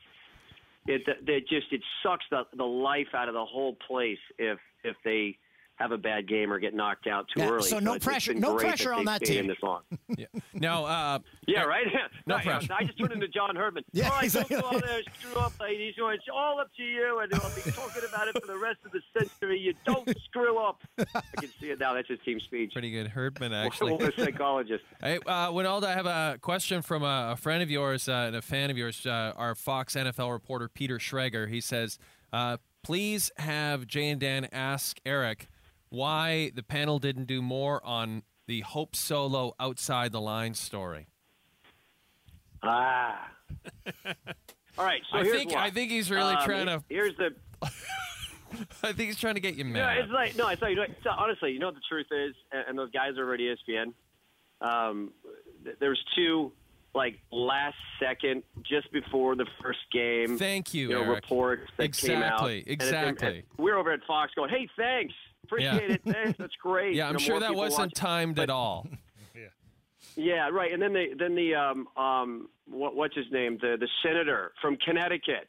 it, 0.87 1.03
it 1.27 1.49
just 1.49 1.73
it 1.73 1.83
sucks 2.03 2.25
the 2.31 2.43
the 2.57 2.65
life 2.65 3.09
out 3.15 3.29
of 3.29 3.35
the 3.35 3.45
whole 3.45 3.75
place 3.87 4.19
if 4.39 4.59
if 4.85 4.97
they 5.05 5.37
have 5.79 5.93
a 5.93 5.97
bad 5.99 6.27
game 6.29 6.53
or 6.53 6.59
get 6.59 6.75
knocked 6.75 7.07
out 7.07 7.27
too 7.33 7.41
Yeah, 7.41 7.51
early. 7.51 7.63
so 7.69 7.79
no 7.79 7.93
it's- 7.95 7.97
it's 7.97 8.05
pressure- 8.05 8.35
no 8.35 8.57
great 8.57 8.67
pressure 8.69 8.93
on 8.93 9.05
that 9.05 9.23
team. 9.25 9.47
This 9.47 9.57
long. 9.63 9.83
No, 10.53 10.85
uh, 10.87 11.21
Yeah, 11.47 11.63
right. 11.63 11.87
No 12.27 12.35
I- 12.37 12.43
pressure. 12.43 12.73
I 12.77 12.83
just 12.85 12.99
turned 12.99 13.13
into 13.13 13.29
John 13.29 13.55
Herdman. 13.55 13.85
Yeah, 13.93 14.07
all 14.09 14.17
right, 14.17 14.25
exactly. 14.25 14.57
don't 14.57 14.71
go 14.71 14.77
out 14.77 14.85
there 14.85 15.01
screw 15.21 15.41
up, 15.41 15.53
ladies. 15.61 15.95
It's 15.97 16.25
all 16.35 16.61
up 16.61 16.71
to 16.77 16.83
you, 16.83 17.21
and 17.21 17.33
I'll 17.35 17.55
be 17.55 17.71
talking 17.71 18.03
about 18.09 18.27
it 18.29 18.41
for 18.41 18.47
the 18.53 18.59
rest 18.59 18.79
of 18.85 18.91
the 18.93 19.01
century. 19.17 19.59
You 19.61 19.75
don't 19.87 20.09
screw 20.25 20.59
up. 20.59 20.81
I 20.99 21.23
can 21.41 21.51
see 21.61 21.71
it 21.71 21.79
now. 21.79 21.95
That's 21.95 22.09
his 22.09 22.19
team 22.25 22.41
speech. 22.41 22.73
Pretty 22.73 22.91
good, 22.91 23.07
Herdman. 23.09 23.53
Actually, 23.53 23.93
What 23.93 24.19
a 24.19 24.21
psychologist. 24.25 24.85
Hey, 25.01 25.19
uh, 25.27 25.51
Wynalda, 25.53 25.85
I 25.85 25.95
have 25.95 26.07
a 26.07 26.39
question 26.41 26.83
from 26.83 27.03
a, 27.05 27.31
a 27.33 27.37
friend 27.37 27.63
of 27.63 27.71
yours 27.71 28.09
uh, 28.09 28.13
and 28.27 28.37
a 28.37 28.43
fan 28.43 28.71
of 28.71 28.77
yours, 28.77 29.07
uh, 29.07 29.33
our 29.37 29.55
Fox 29.55 29.95
NFL 29.95 30.33
reporter 30.33 30.69
Peter 30.69 30.99
Schrager. 30.99 31.49
He 31.49 31.61
says, 31.61 31.99
uh, 32.33 32.57
"Please 32.83 33.31
have 33.37 33.87
Jay 33.87 34.09
and 34.09 34.21
Dan 34.21 34.49
ask 34.53 34.99
Eric 35.07 35.49
why 35.91 36.51
the 36.55 36.63
panel 36.63 36.99
didn't 36.99 37.27
do 37.27 37.41
more 37.43 37.85
on 37.85 38.23
the 38.47 38.61
Hope 38.61 38.95
Solo 38.97 39.55
outside 39.61 40.13
the 40.13 40.21
line 40.21 40.55
story." 40.55 41.09
Ah. 42.63 43.31
All 44.79 44.85
right. 44.85 45.03
So 45.11 45.19
I 45.19 45.23
here's 45.25 45.37
think 45.37 45.51
what. 45.53 45.61
I 45.61 45.71
think 45.71 45.91
he's 45.91 46.11
really 46.11 46.35
Um, 46.35 46.45
trying 46.45 46.67
to. 46.67 46.83
Here's 46.89 47.17
the. 47.17 47.31
I 48.83 48.93
think 48.93 49.09
he's 49.11 49.19
trying 49.19 49.35
to 49.35 49.41
get 49.41 49.57
you 49.57 49.65
No, 49.65 49.71
mad. 49.73 49.99
it's 49.99 50.13
like 50.13 50.37
no, 50.37 50.49
it's 50.49 50.63
like 50.63 50.77
it's, 50.79 51.07
honestly, 51.07 51.53
you 51.53 51.59
know 51.59 51.67
what 51.67 51.75
the 51.75 51.83
truth 51.89 52.07
is, 52.11 52.35
and, 52.53 52.65
and 52.69 52.79
those 52.79 52.91
guys 52.91 53.13
over 53.19 53.35
at 53.35 53.41
ESPN. 53.41 53.93
Um, 54.61 55.13
th- 55.65 55.77
there's 55.81 56.03
two 56.17 56.53
like 56.95 57.19
last 57.31 57.77
second, 58.01 58.43
just 58.63 58.91
before 58.93 59.37
the 59.37 59.47
first 59.63 59.79
game. 59.93 60.39
Thank 60.39 60.73
you, 60.73 60.89
You 60.89 60.95
know, 60.95 61.03
Eric. 61.03 61.15
reports 61.25 61.71
that 61.77 61.93
came 61.97 62.23
out. 62.23 62.49
Exactly, 62.51 62.65
exactly. 62.67 63.45
we're 63.59 63.77
over 63.77 63.93
at 63.93 64.01
Fox 64.07 64.33
going, 64.35 64.49
"Hey, 64.51 64.69
thanks, 64.77 65.15
appreciate 65.49 65.89
Yeah. 65.89 65.95
it, 65.95 66.03
thanks, 66.05 66.39
that's 66.39 66.55
great." 66.57 66.95
yeah, 66.95 67.07
I'm 67.09 67.15
know, 67.15 67.19
sure 67.19 67.41
that 67.41 67.55
wasn't 67.55 67.79
watching. 67.81 67.91
timed 67.95 68.39
at 68.39 68.51
all. 68.51 68.87
Yeah, 69.35 69.49
Yeah, 70.17 70.49
right. 70.51 70.73
And 70.73 70.81
then 70.83 70.93
the 70.93 71.07
then 71.19 71.35
the 71.35 71.55
um 71.55 71.87
um 71.97 72.49
what, 72.67 72.95
what's 72.97 73.15
his 73.15 73.27
name? 73.33 73.59
The 73.61 73.77
the 73.79 73.89
senator 74.03 74.53
from 74.61 74.77
Connecticut. 74.77 75.49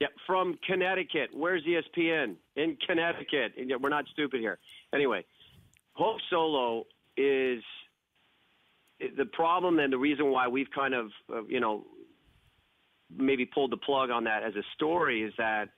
Yeah, 0.00 0.08
from 0.26 0.58
Connecticut. 0.66 1.30
Where's 1.32 1.62
ESPN? 1.64 2.34
In 2.56 2.76
Connecticut. 2.86 3.52
And 3.56 3.70
yet 3.70 3.80
We're 3.80 3.90
not 3.90 4.06
stupid 4.12 4.40
here. 4.40 4.58
Anyway, 4.92 5.24
Hope 5.92 6.18
Solo 6.30 6.84
is 7.16 7.62
the 9.16 9.26
problem 9.32 9.78
and 9.78 9.92
the 9.92 9.98
reason 9.98 10.30
why 10.30 10.48
we've 10.48 10.70
kind 10.74 10.94
of 10.94 11.10
uh, 11.32 11.42
you 11.48 11.60
know 11.60 11.84
maybe 13.16 13.44
pulled 13.44 13.70
the 13.70 13.76
plug 13.76 14.10
on 14.10 14.24
that 14.24 14.42
as 14.42 14.54
a 14.56 14.62
story 14.74 15.22
is 15.22 15.32
that 15.38 15.68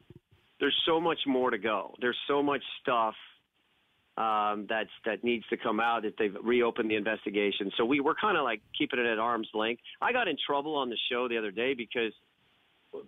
there's 0.60 0.76
so 0.86 1.00
much 1.00 1.18
more 1.26 1.50
to 1.50 1.58
go. 1.58 1.94
There's 2.00 2.18
so 2.28 2.42
much 2.42 2.62
stuff 2.80 3.14
um, 4.16 4.66
that's 4.68 4.90
that 5.04 5.24
needs 5.24 5.44
to 5.48 5.56
come 5.56 5.80
out 5.80 6.04
if 6.04 6.14
they've 6.16 6.36
reopened 6.42 6.90
the 6.90 6.96
investigation. 6.96 7.70
So 7.76 7.84
we 7.84 8.00
we're 8.00 8.14
kind 8.14 8.36
of 8.36 8.44
like 8.44 8.60
keeping 8.76 8.98
it 9.00 9.06
at 9.06 9.18
arm's 9.18 9.48
length. 9.54 9.82
I 10.00 10.12
got 10.12 10.28
in 10.28 10.36
trouble 10.46 10.76
on 10.76 10.88
the 10.88 10.98
show 11.10 11.26
the 11.28 11.36
other 11.38 11.50
day 11.50 11.74
because 11.74 12.12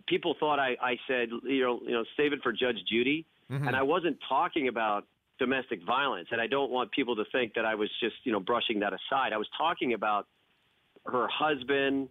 people 0.09 0.35
thought 0.41 0.59
I, 0.59 0.77
I 0.83 0.97
said 1.07 1.29
you 1.45 1.63
know 1.63 1.81
you 1.85 1.93
know 1.93 2.05
save 2.17 2.33
it 2.33 2.41
for 2.43 2.53
Judge 2.53 2.79
Judy, 2.91 3.25
Mhm. 3.51 3.69
and 3.69 3.77
I 3.77 3.83
wasn't 3.83 4.19
talking 4.29 4.67
about 4.69 5.07
domestic 5.39 5.83
violence, 5.85 6.29
and 6.33 6.41
I 6.41 6.47
don't 6.49 6.71
want 6.71 6.91
people 6.91 7.15
to 7.17 7.25
think 7.31 7.55
that 7.55 7.65
I 7.65 7.75
was 7.77 7.91
just 8.01 8.17
you 8.25 8.33
know 8.33 8.41
brushing 8.41 8.81
that 8.81 8.93
aside. 8.93 9.33
I 9.33 9.37
was 9.37 9.49
talking 9.57 9.93
about 9.93 10.27
her 11.07 11.29
husband, 11.29 12.09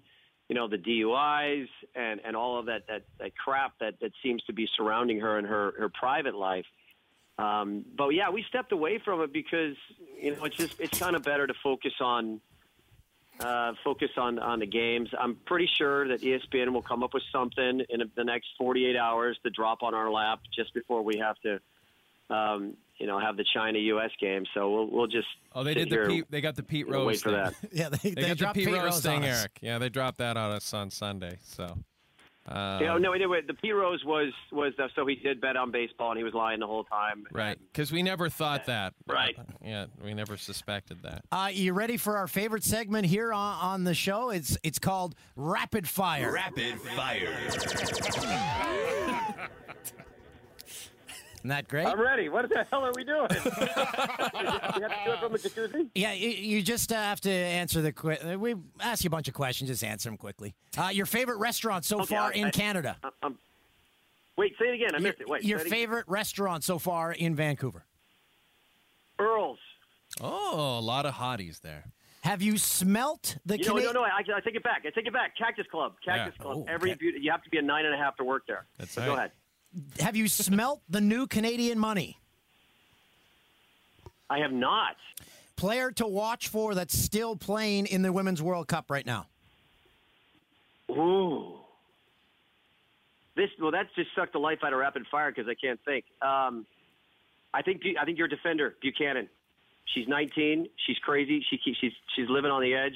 you 0.48 0.56
know, 0.56 0.70
the 0.70 0.78
DUIs 0.78 1.68
and 1.96 2.22
and 2.24 2.36
all 2.38 2.58
of 2.58 2.68
that 2.68 2.88
that 2.88 3.04
that 3.20 3.36
crap 3.38 3.74
that 3.82 4.00
that 4.00 4.12
seems 4.24 4.42
to 4.44 4.54
be 4.54 4.70
surrounding 4.78 5.20
her 5.20 5.38
in 5.38 5.44
her 5.44 5.74
her 5.78 5.90
private 5.90 6.36
life. 6.36 6.66
Um, 7.38 7.84
but 7.98 8.10
yeah, 8.10 8.30
we 8.30 8.44
stepped 8.48 8.72
away 8.72 9.00
from 9.04 9.22
it 9.22 9.34
because 9.34 9.76
you 10.22 10.36
know 10.36 10.46
it's 10.46 10.56
just 10.56 10.80
it's 10.80 10.98
kind 10.98 11.16
of 11.16 11.24
better 11.24 11.46
to 11.46 11.54
focus 11.62 11.94
on 12.00 12.40
uh, 13.42 13.74
focus 13.84 14.10
on 14.18 14.40
on 14.40 14.60
the 14.60 14.66
games. 14.66 15.10
I'm 15.20 15.36
pretty 15.46 15.70
sure 15.78 16.08
that 16.08 16.22
ESPN 16.22 16.72
will 16.72 16.82
come 16.82 17.04
up 17.04 17.14
with 17.14 17.24
something 17.34 17.82
in 17.90 18.02
the 18.16 18.24
next 18.24 18.48
48 18.58 18.96
hours 18.96 19.38
to 19.44 19.50
drop 19.50 19.84
on 19.84 19.94
our 19.94 20.10
lap 20.10 20.40
just 20.56 20.74
before 20.74 21.02
we 21.02 21.18
have 21.18 21.36
to, 21.42 21.60
um, 22.34 22.78
you 22.98 23.06
know, 23.08 23.20
have 23.20 23.36
the 23.36 23.44
China 23.54 23.80
U.S. 23.80 24.12
game. 24.22 24.46
So 24.54 24.72
we'll 24.72 24.90
we'll 24.90 25.08
just 25.08 25.28
Oh, 25.54 25.66
they 25.66 25.74
did 25.74 25.90
the 25.90 25.96
here 25.96 26.08
Pete, 26.08 26.26
they 26.32 26.40
got 26.40 26.56
the 26.56 26.64
Pete 26.64 26.86
and 26.86 26.96
wait 26.96 27.02
Rose 27.04 27.22
for 27.22 27.32
thing. 27.32 27.38
that. 27.44 27.54
Yeah, 27.74 27.90
they, 27.90 27.98
They, 27.98 28.12
they 28.12 28.22
got 28.22 28.30
the 28.30 28.36
dropped 28.36 28.56
Pete, 28.56 28.66
Pete 28.68 28.74
Rose 28.76 28.84
Rose 28.86 29.02
thing, 29.02 29.24
on. 29.24 29.24
Eric. 29.26 29.60
Yeah, 29.62 29.78
they 29.78 29.90
dropped 29.90 30.20
that 30.20 30.38
on 30.38 30.52
us 30.52 30.74
on 30.74 30.90
Sunday. 30.90 31.38
So. 31.44 31.78
Um, 32.48 32.82
yeah, 32.82 32.98
no, 33.00 33.14
anyway, 33.14 33.42
the 33.46 33.56
P 33.56 33.72
Rose 33.72 34.04
was 34.06 34.32
was 34.52 34.74
uh, 34.78 34.88
so 34.96 35.06
he 35.08 35.16
did 35.16 35.42
bet 35.42 35.58
on 35.58 35.72
baseball 35.72 36.12
and 36.12 36.18
he 36.18 36.24
was 36.24 36.34
lying 36.34 36.60
the 36.60 36.68
whole 36.68 36.84
time. 36.84 37.26
Right, 37.32 37.58
because 37.72 37.92
we 37.92 38.04
never 38.04 38.30
thought 38.30 38.66
that. 38.66 38.94
Right. 39.08 39.36
Yeah, 39.64 39.88
we 40.04 40.14
never 40.14 40.38
suspected 40.38 41.02
that. 41.04 41.24
Uh, 41.32 41.50
you 41.52 41.74
ready 41.74 41.98
for 41.98 42.18
our 42.18 42.28
favorite 42.28 42.64
segment 42.64 43.08
here 43.08 43.34
on, 43.34 43.60
on 43.60 43.84
the 43.84 43.96
show? 43.96 44.30
It's 44.30 44.58
it's 44.64 44.78
called 44.78 45.16
Rapid 45.36 45.88
Fire. 45.88 46.32
Rapid 46.32 46.80
Fire. 46.82 47.36
Isn't 51.46 51.50
that 51.56 51.68
great? 51.68 51.86
I'm 51.86 52.02
ready. 52.02 52.28
What 52.28 52.50
the 52.50 52.66
hell 52.72 52.84
are 52.84 52.92
we 52.96 53.04
doing? 53.04 53.28
we 53.30 53.36
have 53.38 53.52
to 54.74 54.80
do 55.06 55.12
it 55.12 55.20
from 55.20 55.32
the 55.32 55.38
jacuzzi. 55.38 55.90
Yeah, 55.94 56.12
you, 56.14 56.30
you 56.30 56.64
just 56.64 56.92
uh, 56.92 56.96
have 56.96 57.22
to 57.22 57.30
answer 57.30 57.84
the. 57.84 57.92
Que- 57.92 58.18
uh, 58.18 58.36
we 58.40 58.56
ask 58.80 59.04
you 59.04 59.10
a 59.10 59.12
bunch 59.12 59.28
of 59.28 59.36
questions. 59.36 59.70
Just 59.70 59.84
answer 59.84 60.10
them 60.10 60.18
quickly. 60.18 60.56
Uh, 60.76 60.90
your 60.92 61.06
favorite 61.06 61.38
restaurant 61.38 61.86
so 61.86 61.98
Okay, 62.02 62.16
far 62.16 62.32
I- 62.32 62.34
in 62.34 62.46
I- 62.46 62.50
Canada? 62.50 62.98
I- 63.04 63.10
I'm- 63.22 63.38
wait, 64.38 64.56
say 64.58 64.70
it 64.70 64.74
again. 64.74 64.96
I 64.96 64.98
your, 64.98 65.02
missed 65.02 65.22
it. 65.22 65.30
Wait, 65.30 65.44
your 65.44 65.60
say 65.60 65.66
it 65.66 65.68
again. 65.68 65.80
favorite 65.80 66.06
restaurant 66.08 66.64
so 66.64 66.80
far 66.80 67.12
in 67.12 67.36
Vancouver? 67.36 67.86
Earl's. 69.20 69.60
Oh, 70.20 70.80
a 70.80 70.82
lot 70.82 71.06
of 71.06 71.14
hotties 71.14 71.62
there. 71.62 71.84
Have 72.24 72.42
you 72.42 72.58
smelt 72.58 73.38
the? 73.46 73.60
You 73.60 73.66
know, 73.66 73.74
Cana- 73.76 73.86
no, 73.86 73.92
no, 73.92 74.02
I, 74.04 74.24
I 74.36 74.40
take 74.40 74.56
it 74.56 74.64
back. 74.64 74.82
I 74.88 74.90
take 74.90 75.06
it 75.06 75.14
back. 75.14 75.38
Cactus 75.38 75.68
Club. 75.70 75.94
Cactus 76.04 76.34
Yeah. 76.40 76.44
Club. 76.44 76.58
Oh, 76.58 76.66
Every 76.68 76.90
okay. 76.94 76.98
beauty, 76.98 77.20
you 77.22 77.30
have 77.30 77.44
to 77.44 77.52
be 77.52 77.60
a 77.60 77.62
nine 77.62 77.86
and 77.86 77.94
a 77.94 77.98
half 78.00 78.18
to 78.18 78.24
work 78.24 78.48
there. 78.48 78.66
That's 78.80 78.96
Go 78.96 79.10
right. 79.10 79.18
ahead. 79.18 79.32
Have 80.00 80.16
you 80.16 80.28
smelt 80.28 80.82
the 80.90 81.02
new 81.02 81.28
Canadian 81.28 81.80
money? 81.80 82.20
I 84.30 84.40
have 84.40 84.52
not. 84.52 84.96
Player 85.56 85.92
to 85.94 86.08
watch 86.08 86.48
for 86.48 86.76
that's 86.76 86.98
still 86.98 87.36
playing 87.36 87.88
in 87.88 88.02
the 88.02 88.12
Women's 88.12 88.42
World 88.42 88.68
Cup 88.68 88.90
right 88.90 89.06
now. 89.06 89.28
Ooh. 90.92 91.54
This 93.36 93.50
well, 93.60 93.72
that 93.72 93.88
just 93.96 94.10
sucked 94.16 94.34
the 94.34 94.40
life 94.40 94.60
out 94.64 94.74
of 94.74 94.80
rapid 94.80 95.04
fire 95.12 95.32
because 95.32 95.50
I 95.50 95.56
can't 95.56 95.80
think. 95.84 96.06
Um, 96.22 96.66
I 97.54 97.62
think 97.62 97.82
I 98.00 98.06
think 98.06 98.18
your 98.18 98.28
defender 98.28 98.76
Buchanan. 98.82 99.30
She's 99.94 100.08
19. 100.08 100.68
She's 100.88 100.98
crazy. 101.00 101.46
She 101.50 101.58
keeps, 101.58 101.78
she's 101.80 101.92
she's 102.16 102.30
living 102.30 102.52
on 102.52 102.62
the 102.62 102.74
edge. 102.74 102.96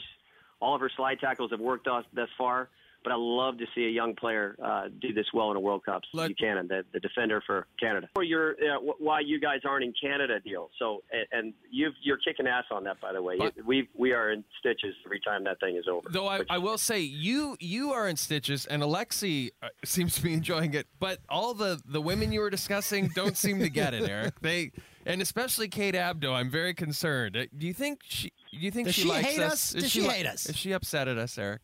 All 0.59 0.75
of 0.75 0.81
her 0.81 0.91
slide 0.95 1.19
tackles 1.19 1.51
have 1.51 1.59
worked 1.59 1.85
thus, 1.85 2.03
thus 2.13 2.29
far. 2.37 2.69
But 3.03 3.13
I 3.13 3.15
love 3.17 3.57
to 3.59 3.65
see 3.73 3.85
a 3.85 3.89
young 3.89 4.13
player 4.13 4.55
uh, 4.63 4.89
do 5.01 5.13
this 5.13 5.25
well 5.33 5.51
in 5.51 5.57
a 5.57 5.59
World 5.59 5.85
Cup. 5.85 6.01
Buchanan, 6.13 6.67
the, 6.67 6.83
the 6.91 6.99
defender 6.99 7.41
for 7.45 7.65
Canada. 7.79 8.09
For 8.13 8.23
your 8.23 8.51
uh, 8.51 8.79
wh- 8.79 8.99
why 9.01 9.21
you 9.21 9.39
guys 9.39 9.61
aren't 9.63 9.85
in 9.85 9.93
Canada 10.01 10.39
deal. 10.41 10.69
So 10.77 11.01
and, 11.11 11.25
and 11.31 11.53
you've, 11.71 11.93
you're 12.01 12.17
kicking 12.17 12.45
ass 12.45 12.65
on 12.71 12.83
that, 12.83 12.99
by 12.99 13.13
the 13.13 13.21
way. 13.21 13.37
But- 13.37 13.53
we 13.65 13.87
we 13.97 14.11
are 14.11 14.31
in 14.31 14.43
stitches 14.59 14.93
every 15.05 15.21
time 15.21 15.43
that 15.45 15.59
thing 15.61 15.77
is 15.77 15.85
over. 15.89 16.09
Though 16.09 16.27
I, 16.27 16.41
I 16.49 16.57
will 16.57 16.77
say 16.77 16.99
you 16.99 17.55
you 17.59 17.93
are 17.93 18.07
in 18.07 18.17
stitches 18.17 18.65
and 18.65 18.83
Alexi 18.83 19.51
uh, 19.63 19.69
seems 19.85 20.15
to 20.15 20.21
be 20.21 20.33
enjoying 20.33 20.73
it, 20.73 20.87
but 20.99 21.19
all 21.29 21.53
the 21.53 21.81
the 21.85 22.01
women 22.01 22.31
you 22.33 22.41
were 22.41 22.49
discussing 22.49 23.09
don't 23.15 23.37
seem 23.37 23.59
to 23.59 23.69
get 23.69 23.93
it, 23.93 24.09
Eric. 24.09 24.39
They 24.41 24.71
and 25.05 25.21
especially 25.21 25.69
Kate 25.69 25.95
Abdo, 25.95 26.33
I'm 26.33 26.49
very 26.51 26.73
concerned. 26.73 27.37
Uh, 27.37 27.45
Do 27.57 27.65
you 27.65 27.73
think 27.73 28.01
she? 28.03 28.31
Do 28.51 28.57
you 28.57 28.71
think 28.71 28.87
Does 28.87 28.95
she, 28.95 29.03
she 29.03 29.07
likes 29.07 29.27
hate 29.27 29.39
us? 29.39 29.53
us? 29.53 29.75
Is 29.75 29.83
Does 29.83 29.91
she 29.91 30.01
li- 30.01 30.09
hate 30.09 30.25
us? 30.25 30.45
Is 30.47 30.57
she 30.57 30.71
upset 30.73 31.07
at 31.07 31.17
us, 31.17 31.37
Eric? 31.37 31.61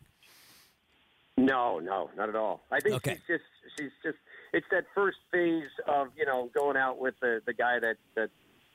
No, 1.38 1.80
no, 1.80 2.10
not 2.16 2.30
at 2.30 2.36
all. 2.36 2.64
I 2.72 2.80
think 2.80 2.96
Okay. 2.96 3.16
she's 3.16 3.38
just 3.38 3.44
she's 3.78 3.92
just 4.04 4.18
it's 4.54 4.66
that 4.72 4.86
first 4.96 5.18
phase 5.32 5.68
of 5.88 6.08
you 6.16 6.26
know 6.26 6.50
going 6.54 6.78
out 6.78 6.98
with 7.00 7.16
the 7.22 7.42
the 7.46 7.54
guy 7.54 7.80
that 7.80 7.98
that 8.16 8.30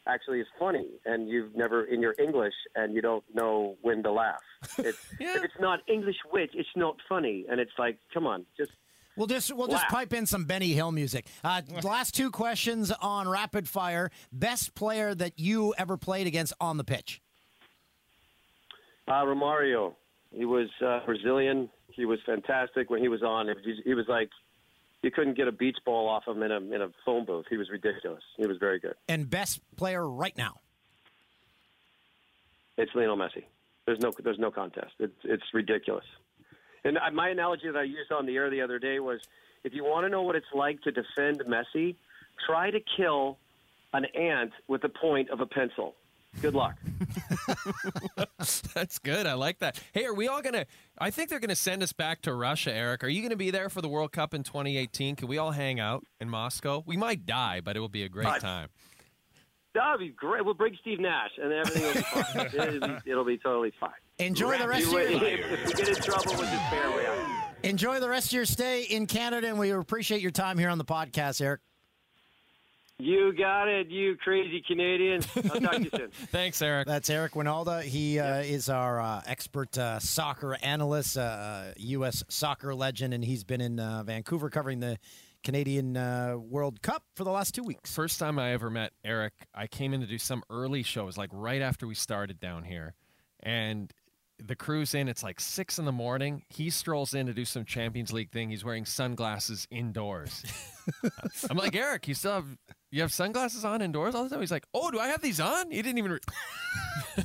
actually 0.06 0.40
is 0.40 0.46
funny, 0.58 0.88
and 1.06 1.28
you've 1.28 1.54
never 1.54 1.84
in 1.84 2.00
your 2.02 2.14
English, 2.18 2.54
and 2.74 2.94
you 2.94 3.00
don't 3.00 3.24
know 3.34 3.76
when 3.82 4.02
to 4.02 4.10
laugh. 4.12 4.40
It's, 4.78 4.98
If 5.18 5.44
it's 5.44 5.54
not 5.60 5.80
English 5.88 6.16
wit, 6.32 6.50
it's 6.52 6.68
not 6.76 6.96
funny, 7.08 7.46
and 7.50 7.60
it's 7.60 7.72
like, 7.78 7.98
come 8.12 8.26
on, 8.26 8.44
just 8.56 8.72
We'll 9.16 9.26
just 9.26 9.52
we'll 9.54 9.66
just 9.68 9.82
Laugh. 9.84 9.90
pipe 9.90 10.12
in 10.14 10.24
some 10.26 10.44
Benny 10.44 10.72
Hill 10.72 10.92
music. 10.92 11.26
Uh, 11.44 11.62
last 11.82 12.14
two 12.14 12.30
questions 12.30 12.90
on 13.02 13.28
rapid 13.28 13.68
fire. 13.68 14.10
Best 14.32 14.74
player 14.74 15.14
that 15.14 15.38
you 15.38 15.74
ever 15.76 15.96
played 15.96 16.26
against 16.26 16.52
on 16.60 16.76
the 16.76 16.84
pitch? 16.84 17.20
Uh, 19.08 19.24
Romario, 19.24 19.94
he 20.32 20.44
was 20.44 20.68
uh, 20.84 21.00
Brazilian. 21.04 21.68
He 22.00 22.06
was 22.06 22.18
fantastic 22.24 22.88
when 22.88 23.02
he 23.02 23.08
was 23.08 23.22
on. 23.22 23.46
He 23.84 23.92
was 23.92 24.06
like 24.08 24.30
you 25.02 25.10
couldn't 25.10 25.36
get 25.36 25.48
a 25.48 25.52
beach 25.52 25.76
ball 25.84 26.08
off 26.08 26.26
him 26.26 26.42
in 26.42 26.50
a 26.50 26.56
in 26.56 26.80
a 26.80 26.88
phone 27.04 27.26
booth. 27.26 27.44
He 27.50 27.58
was 27.58 27.68
ridiculous. 27.68 28.22
He 28.38 28.46
was 28.46 28.56
very 28.56 28.78
good. 28.80 28.94
And 29.06 29.28
best 29.28 29.60
player 29.76 30.08
right 30.08 30.34
now? 30.34 30.60
It's 32.78 32.90
Lionel 32.94 33.18
Messi. 33.18 33.44
There's 33.84 33.98
no 34.00 34.12
there's 34.24 34.38
no 34.38 34.50
contest. 34.50 34.92
It's 34.98 35.12
it's 35.24 35.42
ridiculous. 35.52 36.06
And 36.84 36.96
I- 36.96 37.10
my 37.10 37.28
analogy 37.28 37.66
that 37.66 37.76
I 37.76 37.82
used 37.82 38.10
on 38.10 38.24
the 38.24 38.34
air 38.36 38.48
the 38.48 38.62
other 38.62 38.78
day 38.78 38.98
was, 38.98 39.20
if 39.62 39.74
you 39.74 39.84
want 39.84 40.06
to 40.06 40.08
know 40.08 40.22
what 40.22 40.36
it's 40.36 40.54
like 40.54 40.80
to 40.84 40.90
defend 40.90 41.42
Messi, 41.46 41.96
try 42.46 42.70
to 42.70 42.80
kill 42.96 43.36
an 43.92 44.06
ant 44.14 44.52
with 44.68 44.80
the 44.80 44.88
point 44.88 45.28
of 45.28 45.40
a 45.40 45.46
pencil. 45.46 45.96
Good 46.40 46.54
luck. 46.54 46.78
That's 48.74 48.98
good. 48.98 49.26
I 49.26 49.34
like 49.34 49.58
that. 49.58 49.80
Hey, 49.92 50.04
are 50.04 50.14
we 50.14 50.28
all 50.28 50.40
gonna? 50.42 50.64
I 50.98 51.10
think 51.10 51.28
they're 51.28 51.40
gonna 51.40 51.56
send 51.56 51.82
us 51.82 51.92
back 51.92 52.22
to 52.22 52.32
Russia, 52.34 52.72
Eric. 52.72 53.04
Are 53.04 53.08
you 53.08 53.20
gonna 53.22 53.36
be 53.36 53.50
there 53.50 53.68
for 53.68 53.82
the 53.82 53.88
World 53.88 54.12
Cup 54.12 54.32
in 54.32 54.42
2018? 54.42 55.16
Can 55.16 55.28
we 55.28 55.38
all 55.38 55.50
hang 55.50 55.80
out 55.80 56.04
in 56.20 56.28
Moscow? 56.30 56.82
We 56.86 56.96
might 56.96 57.26
die, 57.26 57.60
but 57.60 57.76
it 57.76 57.80
will 57.80 57.88
be 57.88 58.04
a 58.04 58.08
great 58.08 58.26
Uh, 58.28 58.38
time. 58.38 58.68
That 59.74 59.90
would 59.92 60.00
be 60.00 60.08
great. 60.08 60.44
We'll 60.44 60.54
bring 60.54 60.76
Steve 60.80 60.98
Nash, 60.98 61.30
and 61.40 61.52
everything 61.52 61.82
will 61.82 61.94
be 61.94 62.00
fine. 62.00 62.46
it'll, 62.74 62.88
be, 62.88 63.10
it'll 63.10 63.24
be 63.24 63.38
totally 63.38 63.72
fine. 63.78 63.90
Enjoy 64.18 64.56
the 64.58 64.66
rest 64.66 64.86
of 64.86 64.92
your 64.92 65.00
if, 65.02 65.22
if 65.22 65.66
we 65.66 65.72
get 65.74 65.88
in 65.88 65.94
trouble, 66.02 66.32
we'll 66.32 66.40
just 66.42 66.70
bear 66.70 66.90
way 66.90 67.06
out. 67.06 67.54
enjoy 67.62 68.00
the 68.00 68.08
rest 68.08 68.28
of 68.28 68.32
your 68.32 68.44
stay 68.46 68.82
in 68.82 69.06
Canada, 69.06 69.46
and 69.48 69.58
we 69.58 69.70
appreciate 69.70 70.22
your 70.22 70.32
time 70.32 70.58
here 70.58 70.70
on 70.70 70.78
the 70.78 70.84
podcast, 70.84 71.40
Eric. 71.40 71.60
You 73.00 73.32
got 73.32 73.68
it, 73.68 73.88
you 73.88 74.16
crazy 74.16 74.62
Canadians. 74.66 75.26
I'll 75.36 75.60
talk 75.60 75.72
to 75.72 75.82
you 75.82 75.90
soon. 75.94 76.10
Thanks, 76.12 76.60
Eric. 76.60 76.86
That's 76.86 77.08
Eric 77.08 77.32
Wynalda. 77.32 77.82
He 77.82 78.18
uh, 78.18 78.40
is 78.40 78.68
our 78.68 79.00
uh, 79.00 79.22
expert 79.26 79.76
uh, 79.78 79.98
soccer 79.98 80.58
analyst, 80.62 81.16
uh, 81.16 81.72
U.S. 81.76 82.22
soccer 82.28 82.74
legend, 82.74 83.14
and 83.14 83.24
he's 83.24 83.42
been 83.42 83.60
in 83.60 83.80
uh, 83.80 84.02
Vancouver 84.02 84.50
covering 84.50 84.80
the 84.80 84.98
Canadian 85.42 85.96
uh, 85.96 86.36
World 86.36 86.82
Cup 86.82 87.04
for 87.14 87.24
the 87.24 87.30
last 87.30 87.54
two 87.54 87.62
weeks. 87.62 87.94
First 87.94 88.18
time 88.18 88.38
I 88.38 88.52
ever 88.52 88.68
met 88.68 88.92
Eric, 89.04 89.32
I 89.54 89.66
came 89.66 89.94
in 89.94 90.00
to 90.00 90.06
do 90.06 90.18
some 90.18 90.42
early 90.50 90.82
shows, 90.82 91.16
like 91.16 91.30
right 91.32 91.62
after 91.62 91.86
we 91.86 91.94
started 91.94 92.38
down 92.38 92.64
here. 92.64 92.94
And 93.42 93.92
the 94.38 94.56
crew's 94.56 94.94
in, 94.94 95.08
it's 95.08 95.22
like 95.22 95.40
six 95.40 95.78
in 95.78 95.84
the 95.84 95.92
morning. 95.92 96.42
He 96.48 96.70
strolls 96.70 97.14
in 97.14 97.26
to 97.26 97.32
do 97.34 97.44
some 97.44 97.64
Champions 97.64 98.12
League 98.12 98.30
thing. 98.30 98.50
He's 98.50 98.64
wearing 98.64 98.84
sunglasses 98.84 99.66
indoors. 99.70 100.44
I'm 101.50 101.56
like, 101.56 101.74
Eric, 101.74 102.08
you 102.08 102.14
still 102.14 102.32
have 102.32 102.58
you 102.90 103.00
have 103.02 103.12
sunglasses 103.12 103.64
on 103.64 103.82
indoors 103.82 104.14
all 104.14 104.24
the 104.24 104.30
time? 104.30 104.40
He's 104.40 104.50
like, 104.50 104.66
Oh, 104.74 104.90
do 104.90 104.98
I 104.98 105.08
have 105.08 105.20
these 105.22 105.40
on? 105.40 105.70
He 105.70 105.82
didn't 105.82 105.98
even 105.98 106.12
re- 106.12 107.24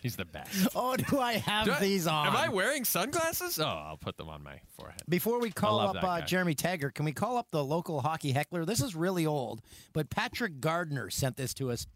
He's 0.00 0.16
the 0.16 0.24
best. 0.24 0.68
Oh, 0.76 0.96
do 0.96 1.18
I 1.18 1.34
have 1.34 1.66
Do 1.66 1.72
I- 1.72 1.80
these 1.80 2.06
on? 2.06 2.28
Am 2.28 2.36
I 2.36 2.48
wearing 2.48 2.84
sunglasses? 2.84 3.58
Oh, 3.58 3.64
I'll 3.64 3.96
put 3.96 4.16
them 4.16 4.28
on 4.28 4.42
my 4.42 4.60
forehead. 4.76 5.02
Before 5.08 5.40
we 5.40 5.50
call 5.50 5.80
up 5.80 5.96
uh. 6.02 6.20
Jeremy 6.22 6.54
Taggart, 6.54 6.94
can 6.94 7.04
we 7.04 7.12
call 7.12 7.36
up 7.36 7.48
the 7.50 7.64
local 7.64 8.00
hockey 8.00 8.32
heckler? 8.32 8.64
This 8.64 8.80
is 8.80 8.94
really 8.94 9.26
old, 9.26 9.60
but 9.92 10.08
Patrick 10.10 10.60
Gardner 10.60 11.10
sent 11.10 11.36
this 11.36 11.52
to 11.54 11.70
us. 11.70 11.86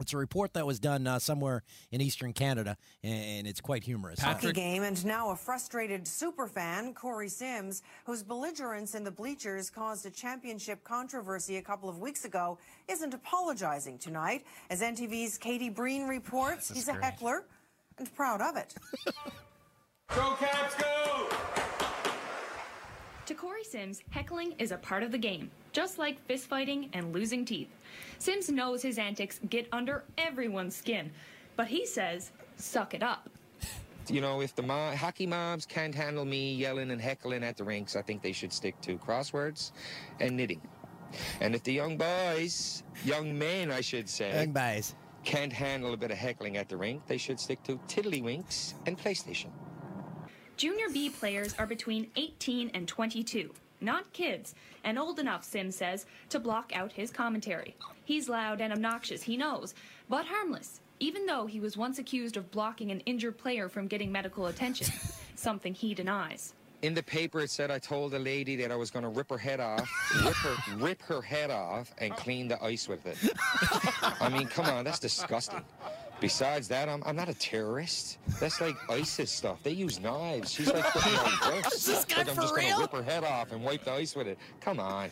It's 0.00 0.12
a 0.12 0.16
report 0.16 0.54
that 0.54 0.66
was 0.66 0.80
done 0.80 1.06
uh, 1.06 1.18
somewhere 1.18 1.62
in 1.90 2.00
eastern 2.00 2.32
Canada, 2.32 2.76
and 3.04 3.46
it's 3.46 3.60
quite 3.60 3.84
humorous. 3.84 4.18
Hockey 4.18 4.52
game, 4.52 4.82
and 4.82 5.04
now 5.04 5.30
a 5.30 5.36
frustrated 5.36 6.04
superfan, 6.04 6.94
Corey 6.94 7.28
Sims, 7.28 7.82
whose 8.04 8.22
belligerence 8.22 8.94
in 8.94 9.04
the 9.04 9.10
bleachers 9.10 9.68
caused 9.70 10.06
a 10.06 10.10
championship 10.10 10.82
controversy 10.84 11.58
a 11.58 11.62
couple 11.62 11.88
of 11.88 11.98
weeks 11.98 12.24
ago, 12.24 12.58
isn't 12.88 13.12
apologizing 13.12 13.98
tonight. 13.98 14.44
As 14.70 14.80
NTV's 14.80 15.36
Katie 15.36 15.70
Breen 15.70 16.08
reports, 16.08 16.68
This 16.68 16.78
is 16.78 16.86
he's 16.86 16.96
a 16.96 17.00
heckler 17.00 17.44
and 17.98 18.12
proud 18.14 18.40
of 18.40 18.56
it. 18.56 18.74
Go 20.14 20.34
Caps, 20.40 20.74
go! 20.74 21.86
To 23.30 23.36
Corey 23.36 23.62
Sims, 23.62 24.02
heckling 24.10 24.56
is 24.58 24.72
a 24.72 24.76
part 24.76 25.04
of 25.04 25.12
the 25.12 25.18
game, 25.18 25.52
just 25.70 25.98
like 25.98 26.26
fistfighting 26.26 26.88
and 26.94 27.12
losing 27.14 27.44
teeth. 27.44 27.68
Sims 28.18 28.50
knows 28.50 28.82
his 28.82 28.98
antics 28.98 29.38
get 29.48 29.68
under 29.70 30.02
everyone's 30.18 30.74
skin, 30.74 31.12
but 31.54 31.68
he 31.68 31.86
says, 31.86 32.32
suck 32.56 32.92
it 32.92 33.04
up. 33.04 33.30
You 34.08 34.20
know, 34.20 34.40
if 34.40 34.56
the 34.56 34.64
mo- 34.64 34.96
hockey 34.96 35.28
mobs 35.28 35.64
can't 35.64 35.94
handle 35.94 36.24
me 36.24 36.54
yelling 36.56 36.90
and 36.90 37.00
heckling 37.00 37.44
at 37.44 37.56
the 37.56 37.62
rinks, 37.62 37.94
I 37.94 38.02
think 38.02 38.20
they 38.20 38.32
should 38.32 38.52
stick 38.52 38.74
to 38.80 38.98
crosswords 38.98 39.70
and 40.18 40.36
knitting. 40.36 40.60
And 41.40 41.54
if 41.54 41.62
the 41.62 41.72
young 41.72 41.96
boys, 41.96 42.82
young 43.04 43.38
men, 43.38 43.70
I 43.70 43.80
should 43.80 44.08
say, 44.08 44.34
Young 44.34 44.50
boys. 44.52 44.96
can't 45.22 45.52
handle 45.52 45.94
a 45.94 45.96
bit 45.96 46.10
of 46.10 46.18
heckling 46.18 46.56
at 46.56 46.68
the 46.68 46.76
rink, 46.76 47.06
they 47.06 47.16
should 47.16 47.38
stick 47.38 47.62
to 47.62 47.76
tiddlywinks 47.86 48.74
and 48.86 48.98
PlayStation. 48.98 49.50
Junior 50.60 50.90
B 50.90 51.08
players 51.08 51.54
are 51.58 51.64
between 51.64 52.10
18 52.16 52.72
and 52.74 52.86
22, 52.86 53.50
not 53.80 54.12
kids, 54.12 54.54
and 54.84 54.98
old 54.98 55.18
enough, 55.18 55.42
Sims 55.42 55.74
says, 55.74 56.04
to 56.28 56.38
block 56.38 56.76
out 56.76 56.92
his 56.92 57.10
commentary. 57.10 57.74
He's 58.04 58.28
loud 58.28 58.60
and 58.60 58.70
obnoxious, 58.70 59.22
he 59.22 59.38
knows, 59.38 59.72
but 60.10 60.26
harmless, 60.26 60.82
even 60.98 61.24
though 61.24 61.46
he 61.46 61.60
was 61.60 61.78
once 61.78 61.98
accused 61.98 62.36
of 62.36 62.50
blocking 62.50 62.90
an 62.90 63.00
injured 63.06 63.38
player 63.38 63.70
from 63.70 63.86
getting 63.86 64.12
medical 64.12 64.48
attention, 64.48 64.88
something 65.34 65.72
he 65.72 65.94
denies. 65.94 66.52
In 66.82 66.92
the 66.92 67.02
paper, 67.02 67.40
it 67.40 67.50
said 67.50 67.70
I 67.70 67.78
told 67.78 68.12
a 68.12 68.18
lady 68.18 68.54
that 68.56 68.70
I 68.70 68.76
was 68.76 68.90
going 68.90 69.04
to 69.04 69.08
rip 69.08 69.30
her 69.30 69.38
head 69.38 69.60
off, 69.60 69.90
rip 70.22 70.34
her, 70.34 70.76
rip 70.76 71.00
her 71.00 71.22
head 71.22 71.50
off, 71.50 71.90
and 71.96 72.14
clean 72.16 72.48
the 72.48 72.62
ice 72.62 72.86
with 72.86 73.06
it. 73.06 73.16
I 74.20 74.28
mean, 74.28 74.46
come 74.46 74.66
on, 74.66 74.84
that's 74.84 74.98
disgusting. 74.98 75.64
Besides 76.20 76.68
that, 76.68 76.88
I'm, 76.88 77.02
I'm 77.06 77.16
not 77.16 77.28
a 77.28 77.34
terrorist. 77.34 78.18
That's 78.38 78.60
like 78.60 78.76
ISIS 78.90 79.30
stuff. 79.30 79.62
They 79.62 79.70
use 79.70 79.98
knives. 80.00 80.52
She's 80.52 80.70
like 80.70 80.84
putting 80.84 81.14
on 81.18 81.52
worse. 81.52 81.74
Is 81.74 81.86
this 81.86 82.04
guy 82.04 82.18
like 82.18 82.28
I'm 82.28 82.34
for 82.34 82.42
just 82.42 82.54
gonna 82.54 82.66
real? 82.68 82.80
rip 82.80 82.92
her 82.92 83.02
head 83.02 83.24
off 83.24 83.52
and 83.52 83.64
wipe 83.64 83.84
the 83.84 83.92
ice 83.92 84.14
with 84.14 84.26
it. 84.26 84.38
Come 84.60 84.78
on. 84.80 85.10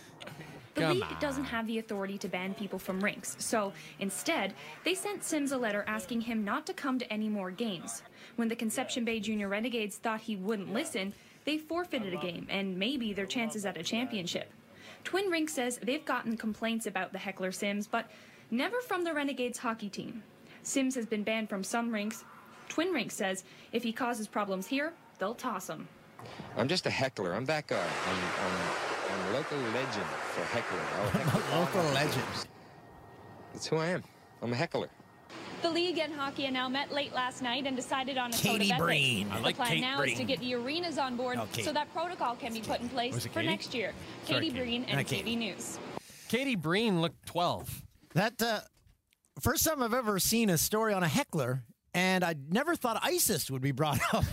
The 0.75 0.95
league 0.95 1.19
doesn't 1.21 1.45
have 1.45 1.67
the 1.67 1.79
authority 1.79 2.19
to 2.19 2.29
ban 2.29 2.55
people 2.55 2.79
from 2.79 3.01
rinks, 3.01 3.35
so 3.41 3.73
instead, 3.99 4.55
they 4.85 4.95
sent 4.95 5.25
Sims 5.25 5.51
a 5.51 5.59
letter 5.59 5.85
asking 5.89 6.21
him 6.21 6.45
not 6.45 6.67
to 6.67 6.73
come 6.73 7.01
to 7.01 7.13
any 7.13 7.29
more 7.29 7.51
games. 7.51 8.03
When 8.37 8.47
the 8.47 8.55
Conception 8.55 9.05
Bay 9.05 9.19
Junior 9.19 9.49
Renegades 9.49 9.97
thought 9.97 10.21
he 10.21 10.37
wouldn't 10.37 10.73
listen, 10.73 11.15
they 11.45 11.59
forfeited 11.59 12.15
a 12.15 12.19
game 12.19 12.47
and 12.49 12.79
maybe 12.79 13.13
their 13.13 13.27
chances 13.27 13.67
at 13.67 13.77
a 13.77 13.83
championship. 13.83 14.53
Twin 15.03 15.31
Rink 15.31 15.49
says 15.49 15.81
they've 15.83 16.05
gotten 16.05 16.37
complaints 16.37 16.87
about 16.87 17.13
the 17.13 17.19
heckler 17.19 17.51
Sims, 17.51 17.89
but 17.89 18.09
never 18.53 18.81
from 18.81 19.03
the 19.03 19.13
Renegades 19.15 19.59
hockey 19.59 19.89
team. 19.89 20.23
Sims 20.63 20.95
has 20.95 21.07
been 21.07 21.23
banned 21.23 21.49
from 21.49 21.65
some 21.65 21.93
rinks. 21.93 22.25
Twin 22.69 22.93
Rink 22.93 23.11
says 23.11 23.45
if 23.73 23.83
he 23.83 23.93
causes 23.93 24.29
problems 24.29 24.67
here, 24.67 24.93
they'll 25.19 25.35
toss 25.35 25.69
him. 25.69 25.89
I'm 26.57 26.69
just 26.69 26.87
a 26.87 26.91
heckler. 26.91 27.35
I'm 27.35 27.45
that 27.47 27.67
guy. 27.67 27.77
I'm, 27.77 28.17
I'm, 28.17 28.61
I'm 29.13 29.31
a 29.31 29.37
local 29.39 29.59
legend 29.59 30.07
for 30.07 30.43
heckling. 30.45 30.81
I'll 30.97 31.11
heckle 31.11 31.59
Local 31.61 31.83
my 31.85 31.93
legend. 31.93 32.25
That's 33.53 33.67
who 33.67 33.77
I 33.77 33.87
am. 33.87 34.03
I'm 34.43 34.53
a 34.53 34.57
heckler. 34.57 34.89
The 35.63 35.71
league 35.71 35.99
and 35.99 36.13
hockey 36.13 36.49
now 36.51 36.69
met 36.69 36.93
late 36.93 37.13
last 37.13 37.43
night 37.43 37.67
and 37.67 37.75
decided 37.75 38.17
on 38.17 38.31
a 38.31 38.33
code 38.33 38.43
Katie 38.43 38.65
of 38.67 38.71
ethics. 38.73 38.79
Breen. 38.81 39.29
I 39.31 39.39
the 39.39 39.43
like 39.43 39.57
plan 39.57 39.71
Kate 39.71 39.81
now 39.81 40.03
is 40.03 40.15
to 40.19 40.25
get 40.25 40.39
the 40.39 40.55
arenas 40.55 40.99
on 40.99 41.17
board 41.17 41.39
Oh, 41.41 41.49
so 41.63 41.73
that 41.73 41.93
protocol 41.93 42.37
can 42.37 42.53
be 42.53 42.61
put 42.61 42.81
in 42.81 42.89
place 42.89 43.27
for 43.27 43.43
next 43.43 43.75
year. 43.75 43.93
Sorry, 44.25 44.41
Katie 44.41 44.51
Katie. 44.53 44.61
Breen 44.61 44.85
and 44.85 44.97
Not 44.99 45.07
Katie. 45.07 45.23
Katie 45.23 45.37
News. 45.37 45.79
Katie 46.29 46.55
Breen 46.57 47.01
looked 47.01 47.27
12. 47.27 47.83
That 48.15 48.41
uh, 48.41 48.61
first 49.41 49.65
time 49.65 49.83
I've 49.83 49.95
ever 49.95 50.19
seen 50.19 50.51
a 50.51 50.59
story 50.59 50.93
on 50.95 51.03
a 51.03 51.09
heckler, 51.09 51.65
and 51.95 52.25
I 52.25 52.35
never 52.51 52.75
thought 52.77 53.01
ISIS 53.03 53.51
would 53.51 53.63
be 53.63 53.73
brought 53.73 54.01
up 54.15 54.25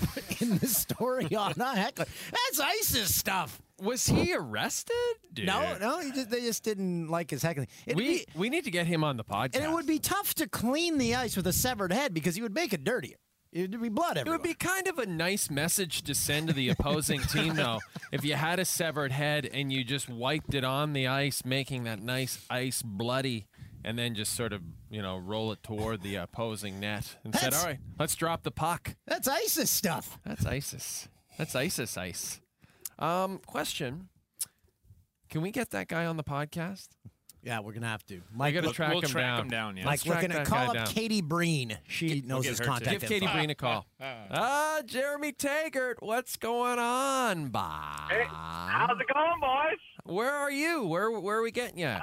in 0.42 0.58
this 0.58 0.78
story 0.78 1.34
on 1.36 1.54
a 1.60 1.76
heckler. 1.76 2.06
That's 2.32 2.60
ISIS 2.60 3.14
stuff. 3.16 3.62
Was 3.82 4.06
he 4.08 4.34
arrested? 4.34 4.96
No, 5.38 5.78
no, 5.80 6.00
he 6.00 6.12
just, 6.12 6.30
they 6.30 6.40
just 6.42 6.64
didn't 6.64 7.10
like 7.10 7.30
his 7.30 7.42
heckling. 7.44 7.68
It'd 7.86 7.98
we 7.98 8.20
be- 8.20 8.26
we 8.36 8.50
need 8.50 8.64
to 8.66 8.72
get 8.72 8.88
him 8.88 9.04
on 9.04 9.18
the 9.18 9.24
podcast. 9.24 9.56
and 9.56 9.66
it 9.66 9.72
would 9.72 9.86
be 9.88 10.00
tough 10.00 10.34
to 10.36 10.48
clean 10.48 10.98
the 10.98 11.16
ice 11.16 11.36
with 11.36 11.46
a 11.48 11.54
severed 11.54 11.92
head 11.92 12.14
because 12.14 12.36
he 12.36 12.42
would 12.42 12.54
make 12.54 12.72
it 12.74 12.84
dirtier. 12.86 13.18
It'd 13.52 13.82
be 13.82 13.88
blood 13.90 14.18
everywhere. 14.18 14.36
It 14.36 14.38
would 14.40 14.44
be 14.48 14.54
kind 14.54 14.88
of 14.88 14.98
a 15.00 15.06
nice 15.06 15.50
message 15.50 16.04
to 16.04 16.16
send 16.16 16.48
to 16.50 16.54
the 16.54 16.70
opposing 16.70 17.22
team, 17.32 17.56
though, 17.56 17.80
if 18.12 18.24
you 18.26 18.36
had 18.36 18.60
a 18.60 18.66
severed 18.66 19.12
head 19.14 19.50
and 19.54 19.72
you 19.72 19.84
just 19.86 20.10
wiped 20.10 20.54
it 20.54 20.64
on 20.66 20.92
the 20.94 21.08
ice, 21.08 21.44
making 21.46 21.84
that 21.86 22.02
nice 22.02 22.46
ice 22.50 22.82
bloody, 22.82 23.46
and 23.86 23.98
then 23.98 24.16
just 24.16 24.36
sort 24.36 24.52
of, 24.52 24.62
you 24.90 25.02
know, 25.02 25.16
roll 25.18 25.52
it 25.54 25.64
toward 25.64 26.02
the 26.02 26.16
opposing 26.16 26.80
net 26.82 27.16
and 27.24 27.34
said, 27.36 27.54
all 27.54 27.64
right, 27.64 27.78
let's 27.98 28.16
drop 28.16 28.44
the 28.44 28.52
puck. 28.52 28.96
That's 29.08 29.28
ISIS 29.28 29.70
stuff. 29.70 30.18
That's 30.26 30.46
ISIS. 30.46 31.08
That's 31.38 31.56
ISIS 31.56 31.96
ice. 31.98 32.42
Um, 33.00 33.40
question. 33.46 34.10
Can 35.30 35.42
we 35.42 35.52
get 35.52 35.70
that 35.72 35.88
guy 35.88 36.06
on 36.06 36.18
the 36.18 36.24
podcast? 36.24 36.88
Yeah, 37.44 37.60
we're 37.60 37.74
gonna 37.74 37.86
have 37.88 38.04
to. 38.08 38.22
I 38.40 38.50
got 38.52 38.62
to 38.62 38.68
We'll- 38.68 38.74
track, 38.74 38.90
we'll 38.94 39.02
him, 39.02 39.10
track 39.10 39.24
down. 39.24 39.40
him 39.42 39.48
down, 39.50 39.78
yeah. 39.78 39.86
Let's 39.86 40.04
Mike, 40.04 40.14
track 40.14 40.24
looking 40.24 40.36
at 40.38 40.46
that 40.46 40.50
call 40.52 40.68
up 40.70 40.74
down. 40.74 40.88
Katie 40.88 41.22
Breen. 41.22 41.78
She 41.88 42.22
knows 42.22 42.42
get 42.44 42.50
his 42.50 42.60
contact. 42.60 43.02
Give 43.02 43.08
Katie. 43.10 43.28
Breen 43.28 43.52
a 43.52 43.56
call. 43.56 43.86
Ah, 44.02 44.82
Jeremy 44.86 45.32
Taggart, 45.32 45.98
what's 46.02 46.38
going 46.38 46.80
on, 46.80 47.50
Bob? 47.50 48.10
Hey, 48.10 48.24
How's 48.28 48.98
it 49.00 49.14
going, 49.14 49.40
boys? 49.40 49.80
Where 50.06 50.32
are 50.34 50.50
you? 50.52 50.86
Where 50.88 51.12
where 51.12 51.38
are 51.38 51.44
we 51.44 51.52
getting 51.52 51.78
you? 51.78 51.96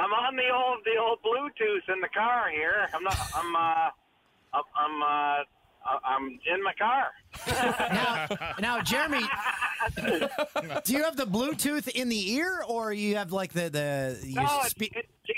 I'm 0.00 0.12
on 0.12 0.36
the 0.36 0.48
old 0.54 0.78
the 0.84 0.96
old 1.00 1.18
Bluetooth 1.22 1.92
in 1.92 2.00
the 2.00 2.08
car 2.08 2.50
here. 2.50 2.88
I'm 2.94 3.02
not. 3.04 3.18
I'm 3.34 3.54
uh. 3.56 3.58
I'm- 3.58 4.64
I'm 4.76 5.02
uh. 5.02 5.44
I'm 6.04 6.38
in 6.46 6.62
my 6.62 6.74
car. 6.74 7.06
Now, 7.48 8.26
now, 8.60 8.80
Jeremy, 8.82 9.22
do 10.84 10.92
you 10.92 11.02
have 11.04 11.16
the 11.16 11.24
Bluetooth 11.26 11.88
in 11.88 12.08
the 12.10 12.32
ear, 12.34 12.62
or 12.68 12.92
you 12.92 13.16
have 13.16 13.32
like 13.32 13.52
the 13.54 13.70
the? 13.70 14.20
You 14.22 14.34
No, 14.42 14.60
spe- 14.64 14.82
it, 14.82 15.08
uh, 15.28 15.32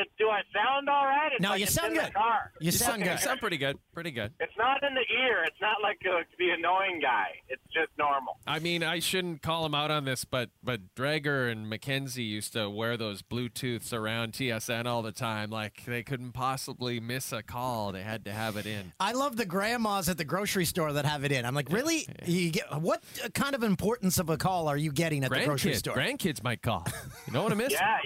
it, 0.00 0.08
do 0.18 0.28
I 0.28 0.42
sound 0.52 0.88
all 0.88 1.04
right? 1.06 1.30
It's 1.32 1.40
No, 1.40 1.50
like 1.50 1.58
you 1.60 1.64
it's 1.64 1.74
sound 1.74 1.92
in 1.92 1.98
good. 1.98 2.08
The 2.08 2.12
car. 2.12 2.52
You 2.60 2.70
sound 2.72 3.02
good. 3.02 3.06
You 3.10 3.16
good. 3.16 3.20
sound 3.20 3.40
pretty 3.40 3.56
good. 3.58 3.78
Pretty 3.94 4.10
good. 4.10 4.32
It's 4.40 4.52
not 4.58 4.82
in 4.82 4.94
the 4.94 5.04
ear. 5.14 5.44
It's 5.46 5.60
not 5.60 5.76
like 5.82 5.98
uh 6.06 6.22
the 6.38 6.50
annoying 6.50 7.00
guy. 7.00 7.28
It's 7.48 7.62
just 7.72 7.90
normal. 7.98 8.38
I 8.46 8.58
mean, 8.58 8.82
I 8.82 8.98
shouldn't 8.98 9.42
call 9.42 9.64
him 9.66 9.74
out 9.74 9.90
on 9.90 10.04
this, 10.04 10.24
but 10.24 10.50
but 10.62 10.94
Dreger 10.94 11.50
and 11.50 11.66
McKenzie 11.70 12.26
used 12.28 12.52
to 12.54 12.68
wear 12.68 12.96
those 12.96 13.22
Bluetooths 13.22 13.92
around 13.92 14.32
TSN 14.32 14.86
all 14.86 15.02
the 15.02 15.12
time. 15.12 15.50
Like 15.50 15.84
they 15.86 16.02
couldn't 16.02 16.32
possibly 16.32 17.00
miss 17.00 17.32
a 17.32 17.42
call; 17.42 17.92
they 17.92 18.02
had 18.02 18.24
to 18.26 18.32
have 18.32 18.56
it 18.56 18.66
in. 18.66 18.92
I 19.00 19.12
love 19.12 19.36
the 19.36 19.46
grandmas 19.46 20.08
at 20.08 20.18
the 20.18 20.24
grocery 20.24 20.64
store 20.64 20.92
that 20.92 21.04
have 21.04 21.24
it 21.24 21.32
in. 21.32 21.44
I'm 21.44 21.54
like, 21.54 21.70
really? 21.70 22.06
You 22.24 22.50
get 22.50 22.80
what 22.80 23.02
kind 23.34 23.54
of 23.54 23.62
importance 23.62 24.18
of 24.18 24.28
a 24.30 24.36
call 24.36 24.68
are 24.68 24.76
you 24.76 24.92
getting 24.92 25.24
at 25.24 25.30
the 25.30 25.44
grocery 25.44 25.74
store? 25.74 25.96
grandkids 25.96 26.42
might 26.42 26.62
call. 26.62 26.86
You 27.26 27.32
know 27.32 27.42
what 27.42 27.52
I 27.52 27.54
miss? 27.56 27.72
Yeah, 27.82 27.98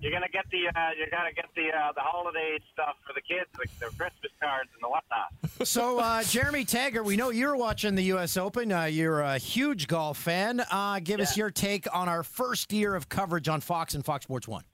you're 0.00 0.12
gonna 0.12 0.28
get 0.28 0.44
the 0.50 0.68
uh, 0.68 0.90
you're 0.96 1.10
gonna 1.10 1.32
get 1.32 1.46
the 1.54 1.68
uh, 1.68 1.92
the 1.92 2.00
holiday 2.00 2.58
stuff 2.72 2.96
for 3.06 3.12
the 3.12 3.20
kids, 3.20 3.48
like 3.58 3.70
their 3.78 3.90
Christmas 3.90 4.32
cards 4.40 4.70
and 4.74 4.82
the 4.82 4.88
whatnot. 4.88 5.28
So, 5.66 5.98
uh, 5.98 6.22
Jeremy 6.22 6.66
Taggart, 6.66 7.06
we 7.06 7.16
know 7.16 7.30
you're 7.30 7.56
watching 7.56 7.94
the 7.94 8.04
U.S. 8.04 8.36
Open. 8.36 8.70
Uh, 8.70 8.84
you're 8.84 9.22
a 9.22 9.38
huge 9.38 9.88
golf 9.88 10.18
fan. 10.18 10.62
Uh, 10.70 11.00
give 11.02 11.18
us 11.18 11.34
your 11.34 11.50
take 11.50 11.86
on 11.94 12.10
our 12.10 12.22
first 12.22 12.74
year 12.74 12.94
of 12.94 13.08
coverage 13.08 13.48
on 13.48 13.62
Fox 13.62 13.94
and 13.94 14.04
Fox 14.04 14.24
Sports 14.24 14.46
One. 14.46 14.64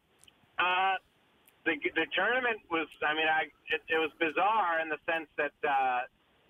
Uh, 0.59 0.95
the 1.65 1.77
the 1.95 2.07
tournament 2.15 2.59
was. 2.69 2.89
I 3.07 3.15
mean, 3.15 3.27
I 3.29 3.43
it, 3.73 3.81
it 3.89 3.99
was 3.99 4.11
bizarre 4.19 4.81
in 4.81 4.89
the 4.89 4.99
sense 5.07 5.29
that 5.39 5.53
uh, 5.67 6.01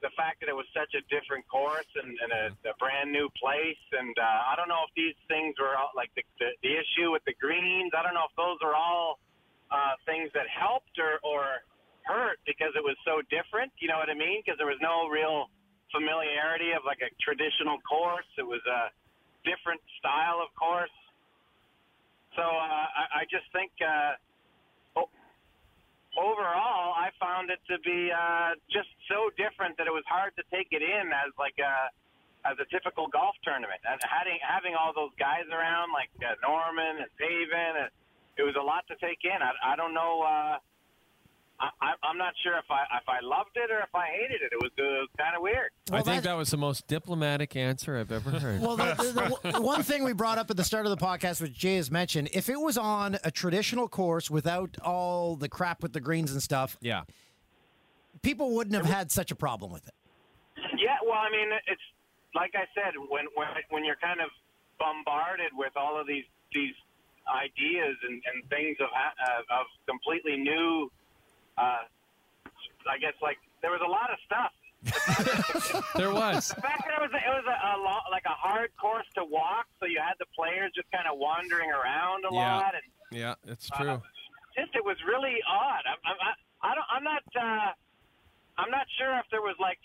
the 0.02 0.10
fact 0.18 0.42
that 0.42 0.50
it 0.50 0.58
was 0.58 0.66
such 0.74 0.92
a 0.98 1.02
different 1.06 1.46
course 1.46 1.88
and, 1.94 2.10
and 2.18 2.30
a, 2.34 2.44
a 2.68 2.74
brand 2.82 3.14
new 3.14 3.30
place, 3.38 3.80
and 3.94 4.12
uh, 4.18 4.50
I 4.50 4.58
don't 4.58 4.68
know 4.68 4.82
if 4.84 4.92
these 4.98 5.16
things 5.30 5.54
were 5.56 5.78
all, 5.78 5.94
like 5.94 6.10
the, 6.18 6.26
the 6.42 6.50
the 6.66 6.74
issue 6.74 7.14
with 7.14 7.22
the 7.24 7.34
greens. 7.38 7.94
I 7.94 8.02
don't 8.02 8.12
know 8.12 8.26
if 8.26 8.34
those 8.34 8.58
are 8.66 8.74
all 8.74 9.22
uh, 9.70 9.94
things 10.04 10.28
that 10.34 10.50
helped 10.50 10.98
or 10.98 11.22
or 11.22 11.62
hurt 12.02 12.42
because 12.44 12.74
it 12.74 12.82
was 12.82 12.98
so 13.06 13.22
different. 13.30 13.70
You 13.78 13.88
know 13.88 13.98
what 14.02 14.10
I 14.10 14.18
mean? 14.18 14.42
Because 14.42 14.58
there 14.58 14.68
was 14.68 14.82
no 14.82 15.06
real 15.06 15.46
familiarity 15.94 16.74
of 16.74 16.82
like 16.82 16.98
a 17.00 17.10
traditional 17.22 17.78
course. 17.86 18.26
It 18.36 18.46
was 18.46 18.60
a 18.66 18.90
different 19.46 19.80
style 20.02 20.42
of 20.42 20.50
course. 20.58 20.92
So 22.34 22.42
uh, 22.42 22.88
I, 22.90 23.22
I 23.22 23.30
just 23.30 23.46
think 23.52 23.70
uh, 23.78 24.18
overall, 26.16 26.94
I 26.96 27.10
found 27.20 27.50
it 27.50 27.60
to 27.68 27.78
be 27.80 28.10
uh, 28.12 28.56
just 28.68 28.88
so 29.08 29.30
different 29.36 29.76
that 29.78 29.86
it 29.86 29.94
was 29.94 30.04
hard 30.08 30.36
to 30.36 30.44
take 30.52 30.68
it 30.70 30.82
in 30.82 31.12
as 31.12 31.32
like 31.38 31.56
a 31.58 31.90
as 32.42 32.58
a 32.58 32.66
typical 32.74 33.06
golf 33.06 33.38
tournament. 33.46 33.80
And 33.86 34.00
having 34.02 34.38
having 34.42 34.74
all 34.74 34.92
those 34.92 35.14
guys 35.18 35.46
around 35.50 35.92
like 35.92 36.10
uh, 36.20 36.34
Norman 36.42 37.06
and 37.06 37.10
Taven, 37.16 37.86
and 37.86 37.90
it 38.36 38.44
was 38.44 38.56
a 38.58 38.64
lot 38.64 38.84
to 38.88 38.96
take 38.98 39.22
in. 39.24 39.38
I, 39.38 39.72
I 39.72 39.76
don't 39.76 39.94
know. 39.94 40.22
Uh, 40.22 40.58
I, 41.80 41.92
I'm 42.02 42.18
not 42.18 42.34
sure 42.42 42.58
if 42.58 42.64
I 42.70 42.82
if 42.96 43.08
I 43.08 43.20
loved 43.22 43.56
it 43.56 43.70
or 43.70 43.78
if 43.78 43.94
I 43.94 44.06
hated 44.06 44.42
it. 44.42 44.52
It 44.52 44.60
was, 44.60 44.70
it 44.76 44.82
was 44.82 45.08
kind 45.16 45.36
of 45.36 45.42
weird. 45.42 45.70
I 45.92 46.02
think 46.02 46.24
that 46.24 46.34
was 46.34 46.50
the 46.50 46.56
most 46.56 46.86
diplomatic 46.88 47.54
answer 47.54 47.96
I've 47.96 48.10
ever 48.10 48.30
heard. 48.30 48.60
Well, 48.60 48.76
the, 48.76 49.38
the, 49.42 49.52
the 49.52 49.62
one 49.62 49.82
thing 49.82 50.02
we 50.02 50.12
brought 50.12 50.38
up 50.38 50.50
at 50.50 50.56
the 50.56 50.64
start 50.64 50.86
of 50.86 50.90
the 50.90 51.04
podcast, 51.04 51.40
which 51.40 51.54
Jay 51.54 51.76
has 51.76 51.90
mentioned, 51.90 52.30
if 52.32 52.48
it 52.48 52.60
was 52.60 52.76
on 52.76 53.16
a 53.22 53.30
traditional 53.30 53.88
course 53.88 54.30
without 54.30 54.76
all 54.84 55.36
the 55.36 55.48
crap 55.48 55.82
with 55.82 55.92
the 55.92 56.00
greens 56.00 56.32
and 56.32 56.42
stuff, 56.42 56.76
yeah, 56.80 57.02
people 58.22 58.54
wouldn't 58.54 58.74
have 58.74 58.86
had 58.86 59.12
such 59.12 59.30
a 59.30 59.36
problem 59.36 59.70
with 59.72 59.86
it. 59.86 59.94
Yeah, 60.78 60.96
well, 61.04 61.18
I 61.18 61.30
mean, 61.30 61.48
it's 61.66 61.82
like 62.34 62.52
I 62.54 62.64
said, 62.74 62.94
when 63.08 63.26
when 63.34 63.48
when 63.70 63.84
you're 63.84 64.00
kind 64.02 64.20
of 64.20 64.30
bombarded 64.78 65.52
with 65.54 65.72
all 65.76 66.00
of 66.00 66.06
these 66.06 66.24
these 66.52 66.74
ideas 67.30 67.96
and, 68.02 68.20
and 68.34 68.48
things 68.50 68.76
of 68.80 68.88
uh, 68.90 69.60
of 69.60 69.66
completely 69.86 70.36
new, 70.36 70.90
uh, 71.58 71.84
I 72.88 72.98
guess 73.00 73.14
like 73.22 73.38
there 73.60 73.70
was 73.70 73.80
a 73.84 73.90
lot 73.90 74.10
of 74.10 74.18
stuff. 74.26 74.52
there 75.94 76.10
was. 76.10 76.48
The 76.50 76.58
fact 76.60 76.82
that 76.90 76.98
it 76.98 77.02
was 77.02 77.12
a, 77.14 77.20
it 77.22 77.30
was 77.38 77.46
a, 77.46 77.54
a 77.54 77.74
lo- 77.78 78.08
like 78.10 78.26
a 78.26 78.34
hard 78.34 78.70
course 78.80 79.06
to 79.14 79.22
walk, 79.24 79.66
so 79.78 79.86
you 79.86 80.00
had 80.02 80.18
the 80.18 80.26
players 80.34 80.72
just 80.74 80.90
kind 80.90 81.06
of 81.06 81.18
wandering 81.18 81.70
around 81.70 82.24
a 82.26 82.34
Yeah. 82.34 82.56
lot, 82.58 82.74
and 82.74 82.82
Yeah, 83.14 83.34
it's 83.46 83.70
true. 83.70 84.02
just 84.58 84.74
it 84.74 84.84
was 84.84 84.96
really 85.06 85.38
odd. 85.46 85.84
I'm, 85.86 86.00
I'm, 86.02 86.18
I, 86.18 86.32
I 86.66 86.70
don't, 86.74 86.88
I'm 86.90 87.04
not, 87.06 87.22
uh, 87.38 87.70
I'm 88.58 88.70
not 88.74 88.86
sure 88.98 89.14
if 89.18 89.26
there 89.30 89.42
was 89.42 89.56
like. 89.60 89.78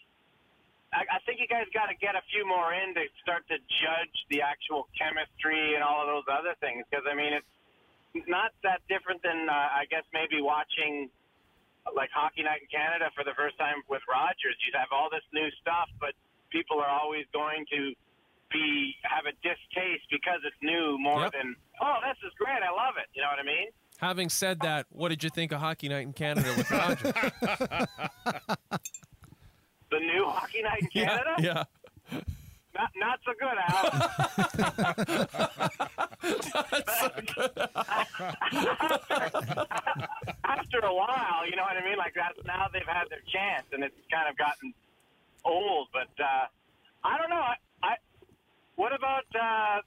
I, 0.96 1.04
I 1.04 1.20
think 1.28 1.44
you 1.44 1.48
guys 1.52 1.68
got 1.76 1.92
to 1.92 1.96
get 2.00 2.16
a 2.16 2.24
few 2.32 2.48
more 2.48 2.72
in 2.74 2.96
to 2.96 3.04
start 3.22 3.44
to 3.52 3.60
judge 3.60 4.16
the 4.32 4.42
actual 4.42 4.88
chemistry 4.98 5.76
and 5.76 5.84
all 5.84 6.00
of 6.00 6.08
those 6.08 6.24
other 6.32 6.56
things. 6.64 6.88
Because 6.90 7.04
I 7.06 7.14
mean, 7.14 7.36
it's 7.36 8.26
not 8.32 8.56
that 8.64 8.80
different 8.88 9.22
than 9.22 9.46
uh, 9.52 9.54
I 9.78 9.84
guess 9.92 10.08
maybe 10.16 10.40
watching 10.42 11.12
like 11.96 12.10
Hockey 12.14 12.44
Night 12.44 12.62
in 12.64 12.68
Canada 12.72 13.10
for 13.16 13.24
the 13.24 13.34
first 13.38 13.58
time 13.58 13.82
with 13.90 14.02
Rogers. 14.10 14.56
You 14.66 14.72
have 14.76 14.90
all 14.92 15.10
this 15.12 15.24
new 15.34 15.48
stuff, 15.62 15.90
but 16.00 16.14
people 16.50 16.80
are 16.80 16.90
always 16.90 17.26
going 17.34 17.66
to 17.72 17.94
be 18.52 18.96
have 19.04 19.26
a 19.26 19.34
distaste 19.44 20.08
because 20.10 20.40
it's 20.46 20.56
new 20.64 20.98
more 21.00 21.22
Yep. 21.24 21.34
than 21.34 21.56
oh, 21.82 21.98
this 22.08 22.18
is 22.26 22.32
great, 22.40 22.64
I 22.64 22.72
love 22.72 22.96
it. 22.98 23.08
You 23.14 23.22
know 23.22 23.30
what 23.30 23.40
I 23.40 23.44
mean? 23.44 23.68
Having 24.00 24.30
said 24.30 24.60
that, 24.62 24.86
what 24.90 25.10
did 25.10 25.24
you 25.24 25.30
think 25.30 25.52
of 25.52 25.60
Hockey 25.60 25.90
Night 25.90 26.04
in 26.04 26.14
Canada 26.14 26.54
with 26.56 26.70
Rogers? 26.72 27.14
The 29.90 30.00
new 30.00 30.26
Hockey 30.28 30.62
Night 30.64 30.82
in 30.82 30.88
Canada? 30.94 31.36
yeah. 31.40 31.64
Not, 32.76 32.92
not 32.98 33.20
so 33.26 33.32
good, 33.40 33.58
Al. 33.68 33.88
After 40.68 40.86
a 40.86 40.94
while, 40.94 41.48
you 41.50 41.56
know 41.56 41.64
what 41.64 41.78
I 41.80 41.84
mean? 41.84 41.98
Like 41.98 42.14
that, 42.16 42.36
now 42.46 42.68
they've 42.72 42.84
had 42.86 43.08
their 43.10 43.24
chance, 43.32 43.64
and 43.72 43.84
it's 43.84 43.96
kind 44.12 44.28
of 44.28 44.38
gotten 44.38 44.74
old. 45.46 45.88
But 45.94 46.12
uh, 46.20 46.52
I 47.04 47.18
don't 47.18 47.30
know. 47.30 47.40
I, 47.40 47.56
I 47.84 47.96
what 48.76 48.92
about 48.94 49.24
uh, 49.32 49.80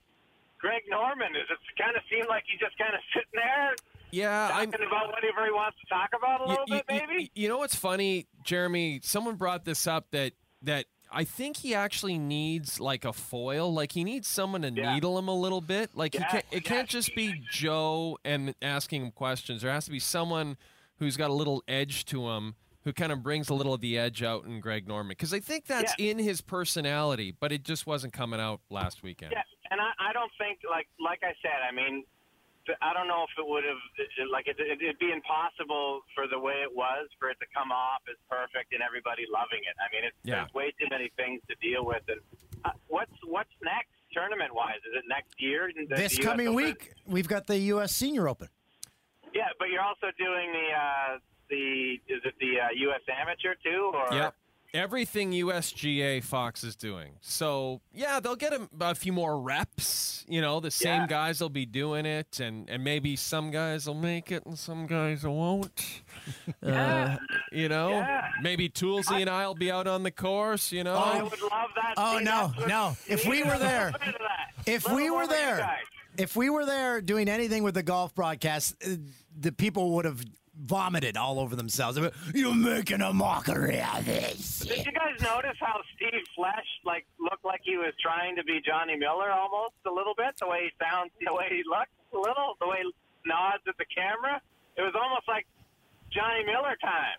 Greg 0.59 0.83
Norman? 0.89 1.35
Does 1.35 1.53
it 1.53 1.59
kind 1.77 1.97
of 1.97 2.03
seem 2.11 2.25
like 2.29 2.45
he's 2.51 2.61
just 2.61 2.79
kind 2.79 2.95
of 2.95 3.01
sitting 3.13 3.37
there? 3.37 3.77
Yeah, 4.11 4.49
talking 4.49 4.87
about 4.87 5.09
whatever 5.09 5.45
he 5.45 5.53
wants 5.53 5.77
to 5.81 5.87
talk 5.89 6.11
about 6.17 6.41
a 6.41 6.49
little 6.49 6.65
you, 6.67 6.75
bit, 6.75 6.85
maybe. 6.89 7.31
you 7.35 7.49
know 7.49 7.59
what's 7.59 7.77
funny, 7.77 8.27
Jeremy? 8.43 9.01
Someone 9.05 9.37
brought 9.37 9.65
this 9.67 9.87
up 9.87 10.11
that 10.13 10.33
that 10.63 10.87
I 11.13 11.25
think 11.25 11.59
he 11.59 11.75
actually 11.75 12.19
needs 12.19 12.81
like 12.81 13.05
a 13.05 13.13
foil. 13.13 13.73
Like 13.73 13.93
he 13.93 14.05
needs 14.05 14.29
someone 14.29 14.63
to 14.63 14.71
needle 14.71 15.19
him 15.19 15.29
a 15.29 15.35
little 15.35 15.61
bit. 15.61 15.91
Like 15.95 16.15
he 16.15 16.21
can't, 16.21 16.45
it 16.51 16.65
can't 16.65 16.89
just 16.89 17.15
be 17.15 17.43
Joe 17.51 18.19
and 18.25 18.55
asking 18.63 19.03
him 19.03 19.11
questions. 19.11 19.63
There 19.63 19.73
has 19.73 19.85
to 19.87 19.91
be 19.91 19.99
someone 19.99 20.57
who's 20.99 21.17
got 21.17 21.31
a 21.31 21.35
little 21.35 21.63
edge 21.67 22.05
to 22.07 22.29
him. 22.29 22.55
Who 22.85 22.95
kind 22.95 23.13
of 23.13 23.23
brings 23.23 23.51
a 23.51 23.55
little 23.55 23.75
of 23.75 23.83
the 23.83 23.99
edge 23.99 24.23
out 24.23 24.47
in 24.47 24.61
Greg 24.61 24.89
Norman? 24.89 25.11
Because 25.11 25.35
I 25.35 25.41
think 25.41 25.67
that's 25.67 25.95
in 25.99 26.19
his 26.19 26.41
personality, 26.41 27.35
but 27.39 27.53
it 27.53 27.63
just 27.63 27.87
wasn't 27.87 28.15
coming 28.15 28.41
out 28.41 28.61
last 28.71 29.03
weekend. 29.03 29.33
Yeah, 29.33 29.43
and 29.71 29.83
I, 29.83 30.09
I 30.09 30.13
don't 30.15 30.33
think 30.39 30.61
like 30.69 30.89
like 30.99 31.21
I 31.23 31.35
said. 31.43 31.61
I 31.69 31.75
mean, 31.75 32.05
I 32.83 32.93
don't 32.93 33.09
know 33.09 33.25
if 33.25 33.33
it 33.39 33.47
would 33.49 33.65
have 33.65 33.81
like 34.31 34.47
it, 34.47 34.57
it, 34.61 34.81
it'd 34.81 34.99
be 34.99 35.11
impossible 35.13 36.01
for 36.15 36.29
the 36.29 36.39
way 36.39 36.61
it 36.63 36.71
was 36.75 37.09
for 37.19 37.31
it 37.31 37.39
to 37.41 37.47
come 37.57 37.73
off 37.73 38.01
as 38.09 38.17
perfect 38.29 38.73
and 38.73 38.83
everybody 38.83 39.25
loving 39.33 39.65
it. 39.65 39.75
I 39.81 39.89
mean, 39.95 40.05
it's, 40.05 40.17
Yeah. 40.23 40.45
there's 40.45 40.55
way 40.55 40.71
too 40.79 40.87
many 40.91 41.11
things 41.17 41.41
to 41.49 41.55
deal 41.59 41.85
with. 41.85 42.03
And 42.09 42.21
uh, 42.65 42.71
what's 42.89 43.13
what's 43.27 43.51
next 43.65 43.91
tournament 44.13 44.55
wise? 44.55 44.79
Is 44.87 44.95
it 45.03 45.05
next 45.09 45.35
year? 45.41 45.71
The- 45.75 45.97
This 45.97 46.17
the 46.17 46.23
coming 46.23 46.49
Open? 46.49 46.57
week, 46.57 46.93
we've 47.07 47.29
got 47.29 47.47
the 47.47 47.59
U.S. 47.75 47.93
Senior 47.97 48.29
Open. 48.29 48.49
Yeah, 49.35 49.49
but 49.59 49.71
you're 49.71 49.83
also 49.83 50.09
doing 50.19 50.53
the 50.53 50.69
uh, 50.75 51.19
the 51.49 51.99
is 52.13 52.23
it 52.25 52.35
the 52.39 52.61
uh, 52.61 52.69
U.S. 52.93 53.01
Amateur 53.09 53.55
too? 53.65 53.91
Or 53.95 54.15
Yep. 54.15 54.35
Everything 54.73 55.33
USGA 55.33 56.23
Fox 56.23 56.63
is 56.63 56.77
doing. 56.77 57.15
So, 57.21 57.81
yeah, 57.93 58.21
they'll 58.21 58.37
get 58.37 58.53
a, 58.53 58.69
a 58.81 58.95
few 58.95 59.13
more 59.13 59.41
reps. 59.41 60.25
You 60.29 60.41
know, 60.41 60.61
the 60.61 60.71
same 60.71 61.03
Yeah. 61.03 61.07
guys 61.09 61.41
will 61.41 61.49
be 61.49 61.67
doing 61.67 62.07
it, 62.07 62.39
and, 62.39 62.71
and 62.71 62.85
maybe 62.85 63.17
some 63.17 63.51
guys 63.51 63.87
will 63.87 63.95
make 63.95 64.31
it 64.31 64.47
and 64.47 64.57
some 64.59 64.87
guys 64.87 65.25
won't. 65.25 66.03
Yeah. 66.63 67.15
Uh, 67.15 67.17
you 67.53 67.69
know, 67.69 67.91
Yeah. 67.91 68.29
maybe 68.43 68.69
Toolsy 68.69 69.21
and 69.21 69.31
I 69.31 69.47
will 69.47 69.55
be 69.55 69.71
out 69.73 69.87
on 69.87 70.03
the 70.03 70.11
course, 70.11 70.71
you 70.73 70.85
know. 70.85 70.95
I 70.95 71.23
would 71.23 71.41
love 71.43 71.71
that. 71.75 71.95
Oh 71.97 72.19
See, 72.19 72.25
no, 72.25 72.53
no! 72.67 72.97
If 73.09 73.27
we 73.27 73.43
were 73.43 73.59
there, 73.59 73.93
if 74.67 74.85
Little 74.85 74.97
we 74.97 75.05
were 75.11 75.11
more 75.11 75.23
like 75.27 75.31
you 75.31 75.37
there, 75.37 75.79
if 76.19 76.37
we 76.37 76.51
were 76.51 76.67
there 76.67 77.01
doing 77.01 77.29
anything 77.29 77.63
with 77.63 77.75
the 77.75 77.83
golf 77.83 78.15
broadcast, 78.15 78.77
uh, 78.85 78.91
the 79.39 79.53
people 79.53 79.93
would 79.95 80.05
have 80.05 80.23
vomited 80.65 81.17
all 81.17 81.39
over 81.41 81.57
themselves. 81.57 81.97
They'd 81.97 82.11
You're 82.35 82.55
making 82.55 83.01
a 83.01 83.13
mockery 83.13 83.81
of 83.81 84.05
this. 84.05 84.61
Did 84.61 84.87
you 84.87 84.93
guys 84.93 85.21
notice 85.21 85.57
how 85.61 85.81
Steve 85.97 86.23
Flesch 86.37 86.67
like 86.85 87.07
looked 87.19 87.45
like 87.45 87.61
he 87.65 87.77
was 87.77 87.93
trying 88.01 88.37
to 88.37 88.45
be 88.45 88.61
Johnny 88.65 88.97
Miller 88.97 89.31
almost 89.31 89.75
a 89.87 89.91
little 89.91 90.15
bit? 90.17 90.37
The 90.39 90.49
way 90.49 90.65
he 90.65 90.85
sounds, 90.85 91.11
the 91.25 91.35
way 91.35 91.47
he 91.51 91.63
looks 91.69 91.91
a 92.15 92.19
little, 92.19 92.57
the 92.61 92.69
way 92.69 92.79
he 92.83 92.91
nods 93.27 93.63
at 93.69 93.77
the 93.79 93.85
camera. 93.95 94.41
It 94.77 94.83
was 94.83 94.95
almost 94.95 95.27
like 95.29 95.47
Johnny 96.11 96.45
Miller 96.45 96.77
time, 96.81 97.19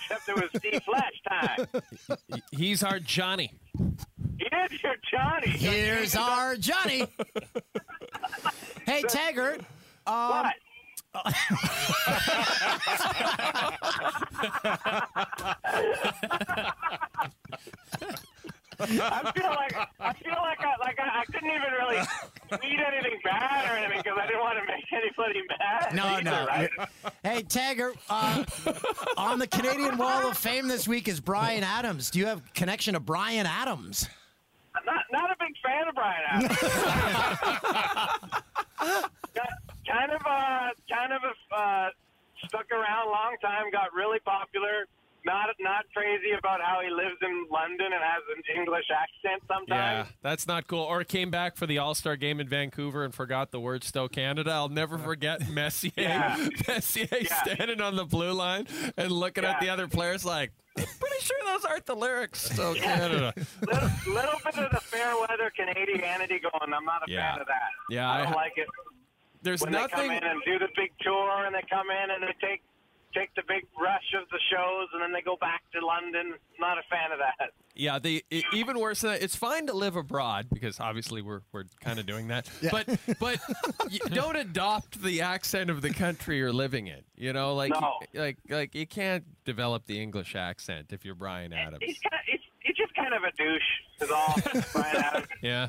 except 0.00 0.28
it 0.28 0.34
was 0.36 0.50
Steve 0.56 0.82
Flesch 0.86 1.22
time. 1.28 2.38
He's 2.52 2.82
our 2.82 2.98
Johnny. 2.98 3.52
He 4.38 4.44
is 4.44 4.82
your 4.82 4.96
Johnny. 5.10 5.48
Here's 5.50 6.14
our 6.16 6.56
Johnny. 6.56 7.06
hey, 8.86 9.02
Taggart. 9.02 9.60
Um, 10.06 10.50
I 11.14 11.32
feel 19.34 19.50
like 19.50 19.74
I 20.00 20.12
feel 20.14 20.32
like 20.32 20.60
I 20.60 20.74
like 20.80 20.98
I, 20.98 21.20
I 21.20 21.24
couldn't 21.26 21.50
even 21.50 21.70
really 21.78 21.98
tweet 22.48 22.80
anything 22.80 23.20
bad 23.22 23.70
or 23.70 23.74
anything 23.76 23.98
because 24.02 24.18
I 24.20 24.26
didn't 24.26 24.40
want 24.40 24.58
to 24.58 24.64
make 24.66 24.84
anybody 24.92 25.42
mad. 25.58 25.94
No, 25.94 26.04
either, 26.04 26.22
no. 26.24 26.46
Right? 26.46 26.70
Hey, 27.22 27.42
Tagger, 27.42 27.94
uh, 28.08 28.44
on 29.16 29.38
the 29.38 29.46
Canadian 29.46 29.96
Wall 29.98 30.26
of 30.28 30.36
Fame 30.36 30.66
this 30.68 30.88
week 30.88 31.06
is 31.08 31.20
Bryan 31.20 31.62
Adams. 31.62 32.10
Do 32.10 32.18
you 32.18 32.26
have 32.26 32.42
connection 32.54 32.94
to 32.94 33.00
Bryan 33.00 33.46
Adams? 33.46 34.08
I'm 34.74 34.84
not 34.86 35.04
not 35.12 35.30
a 35.30 35.36
big 35.38 35.52
fan 35.62 35.86
of 35.88 35.94
Bryan 35.94 36.22
Adams. 36.30 36.58
kind 39.86 40.12
of 40.12 40.20
uh 40.26 40.68
kind 40.90 41.12
of 41.12 41.20
uh 41.56 41.88
stuck 42.46 42.70
around 42.72 43.06
a 43.08 43.10
long 43.10 43.36
time, 43.42 43.70
got 43.70 43.92
really 43.94 44.18
popular, 44.20 44.86
not 45.24 45.48
not 45.60 45.84
crazy 45.94 46.32
about 46.38 46.60
how 46.60 46.80
he 46.82 46.90
lives 46.90 47.16
in 47.22 47.46
London 47.50 47.86
and 47.86 48.02
has 48.02 48.22
an 48.36 48.42
English 48.60 48.86
accent 48.90 49.42
sometimes. 49.48 49.68
Yeah, 49.68 50.06
that's 50.22 50.46
not 50.46 50.66
cool. 50.66 50.82
Or 50.82 51.04
came 51.04 51.30
back 51.30 51.56
for 51.56 51.66
the 51.66 51.78
All 51.78 51.94
Star 51.94 52.16
game 52.16 52.40
in 52.40 52.48
Vancouver 52.48 53.04
and 53.04 53.14
forgot 53.14 53.50
the 53.52 53.60
word 53.60 53.84
"Stow 53.84 54.08
Canada." 54.08 54.50
I'll 54.50 54.68
never 54.68 54.98
forget 54.98 55.48
Messier. 55.50 55.92
Yeah. 55.96 56.48
Messier 56.66 57.06
standing 57.42 57.80
on 57.80 57.96
the 57.96 58.04
blue 58.04 58.32
line 58.32 58.66
and 58.96 59.10
looking 59.12 59.44
at 59.44 59.60
the 59.60 59.68
other 59.68 59.86
players 59.86 60.24
like, 60.24 60.50
"I'm 60.76 60.84
pretty 60.84 61.20
sure 61.20 61.36
those 61.46 61.64
aren't 61.64 61.86
the 61.86 61.94
lyrics." 61.96 62.50
Stow 62.50 62.74
Canada. 62.74 63.32
little, 63.60 63.90
little 64.12 64.40
bit 64.44 64.58
of 64.58 64.70
the 64.72 64.80
fair 64.80 65.14
weather 65.20 65.52
Canadianity 65.56 66.40
going. 66.40 66.72
I'm 66.72 66.84
not 66.84 67.08
a 67.08 67.10
Yeah. 67.12 67.32
fan 67.34 67.40
of 67.42 67.46
that. 67.46 67.60
Yeah, 67.90 68.10
I 68.10 68.18
don't 68.24 68.32
I- 68.32 68.36
like 68.36 68.52
it. 68.56 68.66
There's 69.42 69.60
when 69.60 69.72
they 69.72 69.86
come 69.88 70.10
in 70.10 70.22
and 70.24 70.40
do 70.44 70.58
the 70.58 70.68
big 70.76 70.92
tour, 71.00 71.44
and 71.46 71.54
they 71.54 71.62
come 71.68 71.86
in 71.90 72.10
and 72.10 72.22
they 72.22 72.34
take 72.46 72.62
take 73.14 73.34
the 73.34 73.42
big 73.46 73.64
rush 73.78 74.14
of 74.20 74.26
the 74.30 74.38
shows, 74.50 74.88
and 74.94 75.02
then 75.02 75.12
they 75.12 75.20
go 75.20 75.36
back 75.36 75.62
to 75.74 75.84
London. 75.84 76.32
Not 76.58 76.78
a 76.78 76.82
fan 76.90 77.12
of 77.12 77.18
that. 77.18 77.50
Yeah, 77.74 77.98
the 77.98 78.24
e- 78.30 78.42
even 78.54 78.78
worse 78.78 79.02
than 79.02 79.10
that. 79.12 79.22
It's 79.22 79.36
fine 79.36 79.66
to 79.66 79.72
live 79.74 79.96
abroad 79.96 80.46
because 80.52 80.80
obviously 80.80 81.20
we're 81.22 81.40
we're 81.52 81.64
kind 81.82 81.98
of 81.98 82.06
doing 82.06 82.28
that. 82.28 82.48
But 82.70 82.88
but 83.20 83.38
don't 84.12 84.36
adopt 84.36 85.02
the 85.02 85.20
accent 85.22 85.68
of 85.70 85.82
the 85.82 85.90
country 85.90 86.38
you're 86.38 86.52
living 86.52 86.86
in. 86.86 87.00
You 87.16 87.32
know, 87.32 87.54
like 87.54 87.70
No. 87.72 87.98
like 88.14 88.38
like 88.48 88.74
you 88.74 88.86
can't 88.86 89.24
develop 89.44 89.86
the 89.86 90.00
English 90.00 90.34
accent 90.36 90.86
if 90.92 91.04
you're 91.04 91.14
Bryan 91.14 91.52
Adams. 91.52 91.82
He's 91.84 91.98
kind 91.98 92.14
of, 92.14 92.26
he's, 92.26 92.40
he's 92.60 92.76
just 92.76 92.94
kind 92.94 93.12
of 93.14 93.22
a 93.24 93.32
douche. 93.36 93.62
Is 94.00 94.10
all. 94.10 94.34
Brian 94.72 94.96
Adams. 95.04 95.26
Yeah, 95.42 95.68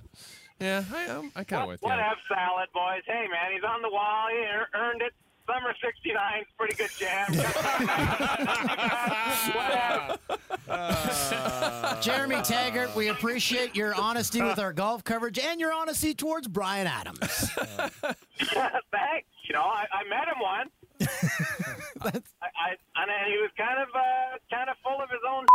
yeah, 0.59 0.83
I 0.93 1.01
am. 1.03 1.31
I 1.35 1.43
kind 1.43 1.63
of 1.63 1.69
with 1.69 1.81
you. 1.81 1.87
What 1.89 1.99
have 1.99 2.17
salad, 2.27 2.69
boys? 2.73 3.01
Hey, 3.05 3.25
man, 3.31 3.51
he's 3.53 3.63
on 3.63 3.81
the 3.81 3.89
wall. 3.89 4.27
He 4.29 4.35
ear- 4.37 4.67
earned 4.75 5.01
it. 5.01 5.13
Summer 5.45 5.75
'69, 5.83 6.45
pretty 6.57 6.73
good 6.75 6.89
jam. 6.97 7.33
Jeremy 12.01 12.41
Taggart, 12.43 12.95
we 12.95 13.09
appreciate 13.09 13.75
your 13.75 13.93
honesty 13.95 14.41
with 14.41 14.57
our 14.57 14.71
golf 14.71 15.03
coverage 15.03 15.37
and 15.39 15.59
your 15.59 15.73
honesty 15.73 16.13
towards 16.13 16.47
Bryan 16.47 16.87
Adams. 16.87 17.19
Thanks. 18.39 19.27
You 19.45 19.51
know, 19.53 19.63
I, 19.63 19.85
I 19.91 20.03
met 20.07 20.29
him 20.29 20.39
once. 20.39 20.71
I, 22.01 22.21
I, 22.45 22.77
and 22.95 23.11
he 23.27 23.35
was 23.37 23.51
kind 23.57 23.79
of 23.81 23.89
uh, 23.93 24.37
kind 24.49 24.69
of 24.69 24.77
full 24.81 25.01
of 25.01 25.09
his 25.09 25.19
own. 25.29 25.45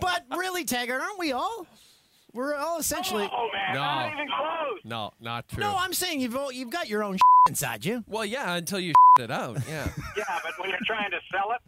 But 0.00 0.24
really, 0.36 0.64
Taggart, 0.64 1.02
aren't 1.02 1.18
we 1.18 1.32
all? 1.32 1.66
We're 2.32 2.54
all 2.54 2.78
essentially. 2.78 3.28
Oh 3.32 3.48
man, 3.52 3.74
No. 3.74 3.80
not 3.80 4.12
even 4.12 4.26
close. 4.28 4.80
No, 4.84 5.10
not 5.20 5.48
true. 5.48 5.60
No, 5.60 5.74
I'm 5.76 5.92
saying 5.92 6.20
you've 6.20 6.36
all, 6.36 6.52
you've 6.52 6.70
got 6.70 6.88
your 6.88 7.02
own 7.02 7.18
inside 7.48 7.84
you. 7.84 8.04
Well, 8.06 8.24
yeah, 8.24 8.54
until 8.54 8.78
you 8.80 8.92
it 9.20 9.30
out. 9.30 9.58
Yeah, 9.68 9.88
Yeah, 10.16 10.24
but 10.42 10.52
when 10.58 10.70
you're 10.70 10.78
trying 10.86 11.10
to 11.10 11.18
sell 11.30 11.52
it, 11.52 11.60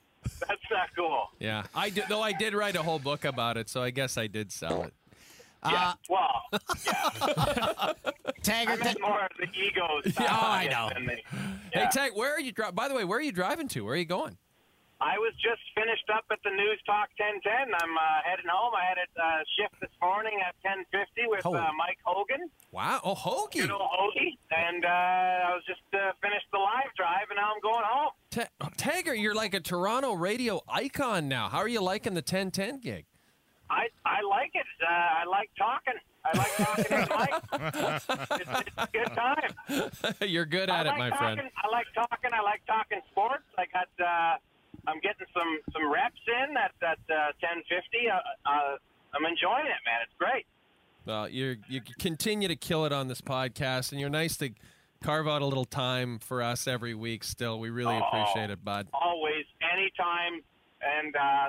that's 0.48 0.60
not 0.70 0.88
cool. 0.96 1.28
yeah. 1.40 1.64
I 1.74 1.90
did, 1.90 2.04
though. 2.08 2.22
I 2.22 2.32
did 2.32 2.54
write 2.54 2.76
a 2.76 2.82
whole 2.82 2.98
book 2.98 3.24
about 3.24 3.56
it, 3.56 3.68
so 3.68 3.82
I 3.82 3.90
guess 3.90 4.16
I 4.16 4.26
did 4.28 4.52
sell 4.52 4.82
it. 4.84 4.94
Yeah. 5.64 5.90
Uh, 5.90 5.94
well, 6.10 6.42
I 6.52 7.94
Taggart, 8.42 8.80
meant 8.82 9.00
more 9.00 9.20
of 9.24 9.30
the 9.38 9.46
ego. 9.56 9.86
Yeah, 10.04 10.12
side 10.12 10.68
I 10.68 10.68
know. 10.68 10.90
than 10.94 11.06
the- 11.06 11.18
Hey, 11.72 11.86
Tag, 11.92 12.12
where 12.14 12.32
are 12.34 12.40
you? 12.40 12.50
Dri- 12.52 12.72
By 12.72 12.88
the 12.88 12.94
way, 12.94 13.04
where 13.04 13.18
are 13.18 13.22
you 13.22 13.30
driving 13.32 13.68
to? 13.68 13.82
Where 13.84 13.94
are 13.94 13.96
you 13.96 14.04
going? 14.04 14.36
I 15.02 15.18
was 15.18 15.34
just 15.42 15.58
finished 15.74 16.06
up 16.14 16.22
at 16.30 16.38
the 16.44 16.50
News 16.50 16.78
Talk 16.86 17.10
1010. 17.18 17.74
I'm 17.74 17.96
uh, 17.98 18.22
heading 18.22 18.46
home. 18.46 18.70
I 18.70 18.86
had 18.86 18.98
a 19.02 19.06
uh, 19.18 19.42
shift 19.58 19.74
this 19.82 19.90
morning 20.00 20.38
at 20.46 20.54
1050 20.62 21.26
with 21.26 21.42
Oh. 21.44 21.54
uh, 21.58 21.74
Mike 21.76 21.98
Hogan. 22.04 22.46
Wow, 22.70 23.00
oh 23.02 23.16
Hoagie. 23.18 23.62
Good 23.66 23.72
old 23.74 23.82
Hoagie. 23.82 24.38
And 24.54 24.84
uh, 24.84 24.88
I 24.88 25.58
was 25.58 25.64
just 25.66 25.82
uh, 25.92 26.12
finished 26.22 26.46
the 26.52 26.58
live 26.62 26.94
drive, 26.96 27.26
and 27.30 27.36
now 27.42 27.50
I'm 27.50 27.60
going 27.60 27.82
home. 27.82 28.12
Ta- 28.30 28.54
Tagger, 28.78 29.20
you're 29.20 29.34
like 29.34 29.54
a 29.54 29.60
Toronto 29.60 30.12
radio 30.14 30.60
icon 30.68 31.26
now. 31.26 31.48
How 31.48 31.58
are 31.58 31.68
you 31.68 31.82
liking 31.82 32.14
the 32.14 32.22
1010 32.22 32.78
gig? 32.78 33.04
I, 33.68 33.88
I 34.06 34.22
like 34.22 34.52
it. 34.54 34.66
Uh, 34.86 34.86
I 34.92 35.24
like 35.26 35.50
talking. 35.58 35.98
I 36.24 36.38
like 36.38 36.54
talking 36.56 36.84
to 36.84 37.16
Mike. 37.18 37.42
It's, 37.74 38.06
it's 38.30 38.70
a 38.78 38.88
good 38.92 39.10
time. 39.16 40.14
you're 40.30 40.46
good 40.46 40.70
at 40.70 40.86
I 40.86 40.90
it, 40.94 40.98
like 40.98 40.98
my 40.98 41.10
talking, 41.10 41.36
friend. 41.38 41.50
I 41.58 41.68
like 41.72 41.86
talking. 41.92 42.30
I 42.32 42.40
like 42.42 42.62
talking 42.66 43.00
sports. 43.10 43.42
I 43.58 43.64
got. 43.66 44.38
I'm 44.86 44.98
getting 45.00 45.26
some 45.34 45.58
some 45.72 45.92
reps 45.92 46.20
in 46.26 46.56
at 46.56 46.72
at 46.82 46.98
uh, 47.10 47.32
1050. 47.40 48.10
Uh, 48.10 48.14
uh, 48.46 48.76
I'm 49.14 49.24
enjoying 49.26 49.66
it, 49.66 49.80
man. 49.86 50.00
It's 50.04 50.14
great. 50.18 50.46
Well, 51.04 51.28
you 51.28 51.56
you 51.68 51.80
continue 51.98 52.48
to 52.48 52.56
kill 52.56 52.84
it 52.84 52.92
on 52.92 53.08
this 53.08 53.20
podcast, 53.20 53.92
and 53.92 54.00
you're 54.00 54.10
nice 54.10 54.36
to 54.38 54.50
carve 55.02 55.26
out 55.26 55.42
a 55.42 55.46
little 55.46 55.64
time 55.64 56.18
for 56.18 56.42
us 56.42 56.66
every 56.68 56.94
week. 56.94 57.24
Still, 57.24 57.58
we 57.58 57.70
really 57.70 57.94
Oh. 57.96 58.06
appreciate 58.06 58.50
it, 58.50 58.64
bud. 58.64 58.86
Always, 58.94 59.44
anytime, 59.60 60.42
and 60.80 61.14
uh, 61.16 61.48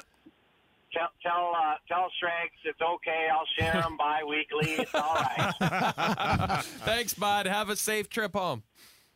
tell 0.91 1.09
tell 1.21 1.53
uh, 1.55 1.75
tell 1.87 2.11
Shregs 2.21 2.57
it's 2.65 2.81
okay. 2.81 3.27
I'll 3.31 3.47
share 3.59 3.73
them 3.81 3.95
bi-weekly. 3.97 4.71
It's 4.73 4.93
all 4.95 5.13
right. 5.15 5.53
Thanks, 6.85 7.13
bud. 7.13 7.45
Have 7.45 7.69
a 7.69 7.75
safe 7.75 8.09
trip 8.09 8.33
home. 8.33 8.63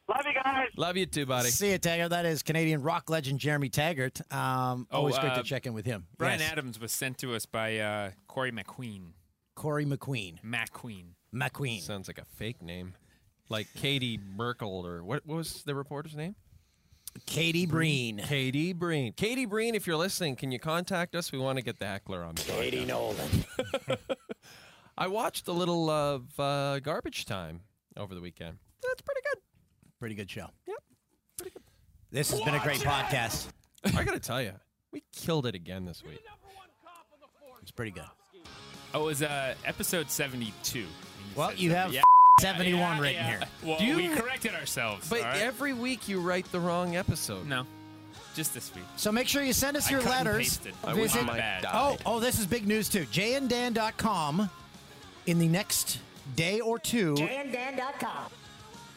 Love 0.09 0.21
you 0.25 0.33
guys. 0.41 0.67
Love 0.77 0.95
you 0.97 1.05
too, 1.05 1.25
buddy. 1.25 1.49
See 1.49 1.71
you, 1.71 1.77
Taggart. 1.77 2.11
That 2.11 2.25
is 2.25 2.41
Canadian 2.41 2.81
rock 2.81 3.09
legend 3.09 3.39
Jeremy 3.39 3.67
Taggart. 3.69 4.21
Um, 4.33 4.87
Oh, 4.91 4.99
always 4.99 5.17
great 5.19 5.33
uh, 5.33 5.37
to 5.37 5.43
check 5.43 5.65
in 5.65 5.73
with 5.73 5.85
him. 5.85 6.05
Brian 6.17 6.39
Yes. 6.39 6.51
Adams 6.51 6.79
was 6.79 6.91
sent 6.93 7.17
to 7.19 7.35
us 7.35 7.45
by 7.45 7.77
uh, 7.79 8.11
Corey 8.27 8.51
McQueen. 8.51 9.11
Corey 9.55 9.85
McQueen. 9.85 10.41
McQueen. 10.43 11.07
McQueen. 11.35 11.81
Sounds 11.81 12.07
like 12.07 12.19
a 12.19 12.25
fake 12.25 12.61
name, 12.61 12.93
like 13.49 13.67
Katie 13.75 14.17
Merkel 14.35 14.85
or 14.85 15.03
what? 15.03 15.25
What 15.25 15.35
was 15.37 15.63
the 15.63 15.75
reporter's 15.75 16.15
name? 16.15 16.35
Katie 17.25 17.65
Breen. 17.65 18.19
Katie 18.19 18.73
Breen. 18.73 19.11
Katie 19.13 19.45
Breen, 19.45 19.75
if 19.75 19.87
you're 19.87 19.97
listening, 19.97 20.35
can 20.35 20.51
you 20.51 20.59
contact 20.59 21.15
us? 21.15 21.31
We 21.31 21.39
want 21.39 21.57
to 21.57 21.63
get 21.63 21.79
the 21.79 21.85
heckler 21.87 22.23
on. 22.23 22.35
the 22.35 22.43
Katie 22.43 22.85
podcast. 22.85 22.87
Nolan. 22.87 23.97
I 24.97 25.07
watched 25.07 25.47
a 25.47 25.51
little 25.51 25.89
of 25.89 26.39
uh, 26.39 26.79
Garbage 26.79 27.25
Time 27.25 27.61
over 27.97 28.15
the 28.15 28.21
weekend. 28.21 28.57
That's 28.83 29.01
pretty 29.01 29.21
good. 29.33 29.41
Pretty 29.99 30.15
good 30.15 30.29
show. 30.29 30.47
Yep. 30.67 30.77
This 32.11 32.31
has 32.31 32.41
been 32.41 32.55
a 32.55 32.59
great 32.59 32.79
podcast. 32.79 33.47
I 33.83 34.03
got 34.03 34.13
to 34.13 34.19
tell 34.19 34.41
you, 34.41 34.53
we 34.91 35.03
killed 35.15 35.45
it 35.45 35.55
again 35.55 35.85
this 35.85 36.03
week. 36.03 36.23
It's 37.61 37.71
pretty 37.71 37.91
good. 37.91 38.03
Oh, 38.93 39.03
it 39.03 39.05
was 39.05 39.23
uh, 39.23 39.55
episode 39.65 40.09
72. 40.09 40.85
Well, 41.35 41.53
you 41.53 41.71
have 41.71 41.93
Yeah. 41.93 42.03
71 42.39 42.79
Yeah, 42.79 42.99
written 43.01 43.15
yeah. 43.15 43.27
here. 43.29 43.39
Well, 43.65 43.77
Do 43.79 43.85
you- 43.85 43.95
we 43.97 44.07
corrected 44.09 44.53
ourselves. 44.53 45.09
But 45.09 45.19
all 45.19 45.25
right? 45.25 45.41
every 45.41 45.73
week 45.73 46.07
you 46.07 46.19
write 46.21 46.49
the 46.51 46.59
wrong 46.59 46.95
episode. 46.95 47.47
No, 47.47 47.65
just 48.35 48.53
this 48.53 48.73
week. 48.75 48.83
So 48.95 49.11
make 49.11 49.27
sure 49.27 49.41
you 49.43 49.53
send 49.53 49.75
us 49.75 49.87
I 49.87 49.91
your 49.91 50.01
cut 50.01 50.17
and 50.19 50.25
letters. 50.27 50.57
pasted. 50.57 50.73
I 50.83 50.93
Visit. 50.93 51.17
wish 51.17 51.25
my 51.27 51.37
bad. 51.37 51.65
Oh, 51.67 51.97
oh, 52.05 52.19
this 52.19 52.39
is 52.39 52.45
big 52.45 52.67
news 52.67 52.87
too. 52.89 53.05
JandDan.com. 53.07 54.49
In 55.25 55.39
the 55.39 55.47
next 55.47 55.99
day 56.35 56.59
or 56.61 56.77
two, 56.79 57.15
JandDan.com. 57.15 58.31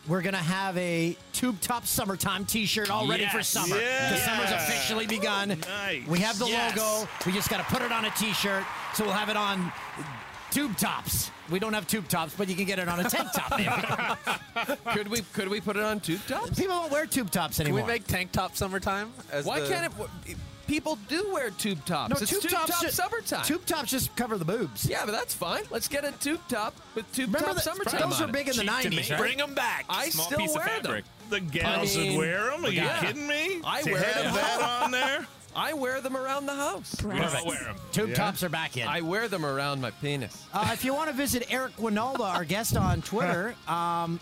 we're 0.09 0.23
gonna 0.23 0.39
have 0.39 0.77
a 0.79 1.17
tube 1.33 1.61
top 1.61 1.87
summertime 1.87 2.45
T-shirt 2.45 2.91
all 2.91 3.07
ready 3.07 3.27
for 3.27 3.39
Yes. 3.39 3.49
summer. 3.49 3.77
The 3.77 4.17
summer's 4.19 4.51
officially 4.51 5.07
begun. 5.07 5.49
Nice. 5.69 6.07
We 6.07 6.19
have 6.21 6.39
the 6.39 6.47
Yes. 6.49 6.77
logo. 6.77 7.09
We 7.27 7.33
just 7.33 7.49
got 7.49 7.59
to 7.59 7.65
put 7.75 7.83
it 7.83 7.93
on 7.93 8.05
a 8.07 8.11
T-shirt, 8.13 8.65
so 8.95 9.05
we'll 9.05 9.13
have 9.13 9.29
it 9.29 9.37
on 9.37 9.71
tube 10.51 10.77
tops. 10.77 11.31
We 11.51 11.59
don't 11.59 11.73
have 11.75 11.87
tube 11.87 12.09
tops, 12.09 12.33
but 12.37 12.49
you 12.49 12.55
can 12.57 12.65
get 12.65 12.79
it 12.79 12.89
on 12.89 13.01
a 13.01 13.11
tank 13.11 13.29
top. 13.35 14.19
could 14.95 15.09
we 15.09 15.21
could 15.33 15.49
we 15.49 15.61
put 15.61 15.77
it 15.77 15.83
on 15.83 16.01
tube 16.01 16.21
tops? 16.27 16.59
People 16.59 16.77
don't 16.77 16.91
wear 16.93 17.07
tube 17.07 17.31
tops 17.31 17.61
anymore. 17.61 17.81
Can 17.81 17.85
anymore. 17.91 17.95
we 17.95 18.01
make 18.01 18.07
tank 18.07 18.33
top 18.33 18.57
summertime? 18.57 19.13
As 19.31 19.45
Why 19.45 19.61
the- 19.61 19.69
can't 19.69 19.93
it? 20.27 20.37
W- 20.71 20.81
People 20.81 20.99
do 21.09 21.33
wear 21.33 21.51
tube 21.51 21.85
tops. 21.85 22.11
no, 22.11 22.17
it's 22.21 22.31
tube, 22.31 22.43
tube 22.43 22.51
tops. 22.53 22.71
top 22.71 22.83
just, 22.83 22.97
summertime. 22.97 23.45
Tube 23.45 23.67
tops 23.67 23.91
just 23.91 24.15
cover 24.17 24.39
the 24.39 24.45
boobs. 24.45 24.87
Yeah, 24.89 25.05
but 25.05 25.13
that's 25.13 25.35
fine. 25.35 25.65
Let's 25.71 25.89
get 25.89 26.05
a 26.05 26.13
tube 26.13 26.41
top 26.49 26.75
with 26.95 27.11
tube 27.13 27.29
Remember 27.29 27.47
top 27.49 27.57
the- 27.57 27.63
summertime. 27.63 28.01
those 28.11 28.21
on 28.21 28.29
were 28.29 28.33
big 28.33 28.49
in 28.49 28.57
the 28.57 28.63
90s, 28.65 29.11
right? 29.11 29.19
Bring 29.21 29.39
them 29.39 29.55
back. 29.55 29.85
I 29.89 30.11
Small 30.11 30.27
still 30.27 30.39
piece 30.39 30.51
of 30.51 30.57
wear 30.57 30.67
fabric. 30.67 31.05
The 31.29 31.41
gals 31.41 31.97
I 31.97 32.01
mean, 32.01 32.13
that 32.13 32.19
wear 32.19 32.45
them? 32.51 32.65
Are 32.65 32.69
you 32.69 32.75
yeah. 32.83 33.01
kidding 33.01 33.27
me? 33.27 33.61
I 33.65 33.83
to 33.83 33.93
wear 33.93 34.01
them 34.03 34.35
that 34.35 34.83
on 34.85 34.91
there. 34.91 35.27
I 35.55 35.73
wear 35.73 36.01
them 36.01 36.17
around 36.17 36.47
the 36.47 36.55
house. 36.55 36.95
Perfect. 36.95 37.45
wear 37.45 37.69
'em. 37.69 37.77
Tube 37.91 38.11
Yeah. 38.11 38.15
tops 38.15 38.45
are 38.45 38.49
back 38.49 38.77
in. 38.77 38.87
I 38.87 39.01
wear 39.01 39.27
them 39.27 39.45
around 39.45 39.81
my 39.81 39.91
penis. 39.91 40.45
Uh, 40.53 40.71
if 40.73 40.85
you 40.85 40.95
want 40.95 41.09
to 41.11 41.13
visit 41.13 41.45
Eric 41.51 41.77
Wynalda, 41.77 42.21
our 42.21 42.45
guest 42.45 42.77
on 42.77 43.03
Twitter, 43.03 43.57
um, 43.69 44.21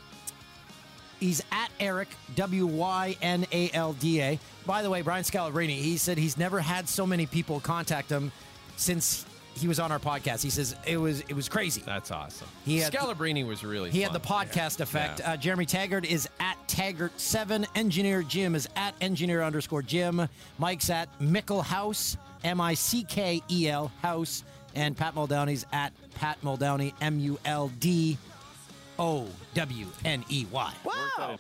he's 1.21 1.43
at 1.53 1.71
Eric 1.81 2.09
W 2.35 2.67
Y 2.67 3.17
N 3.23 3.47
A 3.53 3.71
L 3.73 3.93
D 3.95 4.21
A. 4.21 4.39
By 4.67 4.83
the 4.83 4.91
way, 4.91 5.03
Brian 5.03 5.25
Scalabrine, 5.25 5.69
he 5.71 5.97
said 5.97 6.19
he's 6.19 6.37
never 6.37 6.61
had 6.61 6.89
so 6.89 7.07
many 7.07 7.27
people 7.27 7.61
contact 7.61 8.11
him 8.11 8.33
since 8.77 9.25
he 9.55 9.67
was 9.67 9.81
on 9.81 9.91
our 9.91 9.99
podcast. 9.99 10.43
He 10.43 10.51
says 10.51 10.77
it 10.87 10.97
was 10.99 11.21
it 11.23 11.33
was 11.35 11.49
crazy. 11.49 11.83
That's 11.85 12.11
awesome. 12.11 12.47
He 12.65 12.79
had- 12.79 12.93
Scalabrine 12.93 13.47
was 13.47 13.65
really. 13.65 13.91
He 13.91 14.01
had 14.03 14.13
the 14.13 14.21
podcast 14.21 14.81
effect. 14.81 15.21
Yeah. 15.21 15.33
Uh, 15.33 15.37
Jeremy 15.37 15.67
Taggart 15.67 16.05
is 16.05 16.29
at 16.39 16.57
Taggart7. 16.69 17.67
Engineer 17.75 18.23
Jim 18.23 18.55
is 18.55 18.69
at 18.77 18.95
engineer 19.01 19.43
underscore 19.43 19.83
Jim. 19.83 20.29
Mike's 20.59 20.91
at 20.91 21.09
Mickle 21.21 21.63
House, 21.63 22.17
M 22.45 22.61
I 22.61 22.75
C 22.75 23.05
K 23.05 23.43
E 23.51 23.69
L 23.69 23.91
House. 24.03 24.45
And 24.75 24.97
Pat 24.97 25.15
Muldowney's 25.17 25.67
at 25.73 25.93
Pat 26.15 26.39
Muldowney, 26.45 26.93
M 27.01 27.19
U 27.19 27.39
L 27.45 27.69
D 27.81 28.17
O 28.99 29.27
W 29.55 29.87
N 30.05 30.25
E 30.29 30.47
Y. 30.51 30.73
Wow. 30.85 31.39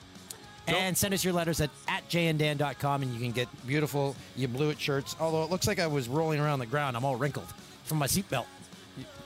And 0.66 0.96
send 0.96 1.14
us 1.14 1.24
your 1.24 1.32
letters 1.32 1.60
at, 1.62 1.70
at 1.88 2.06
jndan.com 2.10 3.02
and 3.02 3.12
you 3.14 3.20
can 3.20 3.32
get 3.32 3.48
beautiful 3.66 4.14
You 4.36 4.48
Blew 4.48 4.68
It 4.70 4.78
shirts. 4.78 5.16
Although 5.18 5.42
it 5.44 5.50
looks 5.50 5.66
like 5.66 5.78
I 5.78 5.86
was 5.86 6.08
rolling 6.08 6.40
around 6.40 6.58
the 6.58 6.66
ground. 6.66 6.96
I'm 6.96 7.04
all 7.06 7.16
wrinkled 7.16 7.46
from 7.84 7.98
my 7.98 8.06
seatbelt. 8.06 8.44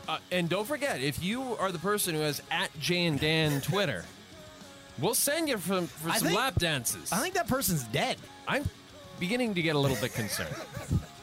Uh, 0.09 0.19
and 0.31 0.49
don't 0.49 0.67
forget, 0.67 1.01
if 1.01 1.23
you 1.23 1.57
are 1.57 1.73
the 1.73 1.79
person 1.79 2.15
who 2.15 2.21
has 2.21 2.43
at 2.51 2.77
Jay 2.79 3.07
and 3.07 3.19
Dan 3.19 3.61
Twitter, 3.61 4.05
we'll 5.01 5.15
send 5.15 5.49
you 5.49 5.59
for, 5.59 5.83
for 5.83 6.11
I 6.11 6.19
some 6.19 6.29
think- 6.29 6.39
lap 6.39 6.55
dances. 6.59 7.13
I 7.13 7.19
think 7.19 7.35
that 7.35 7.49
person's 7.49 7.85
dead. 7.85 8.17
I'm 8.47 8.69
beginning 9.19 9.55
to 9.55 9.63
get 9.63 9.75
a 9.77 9.79
little 9.79 9.97
bit 9.97 10.13
concerned. 10.15 10.55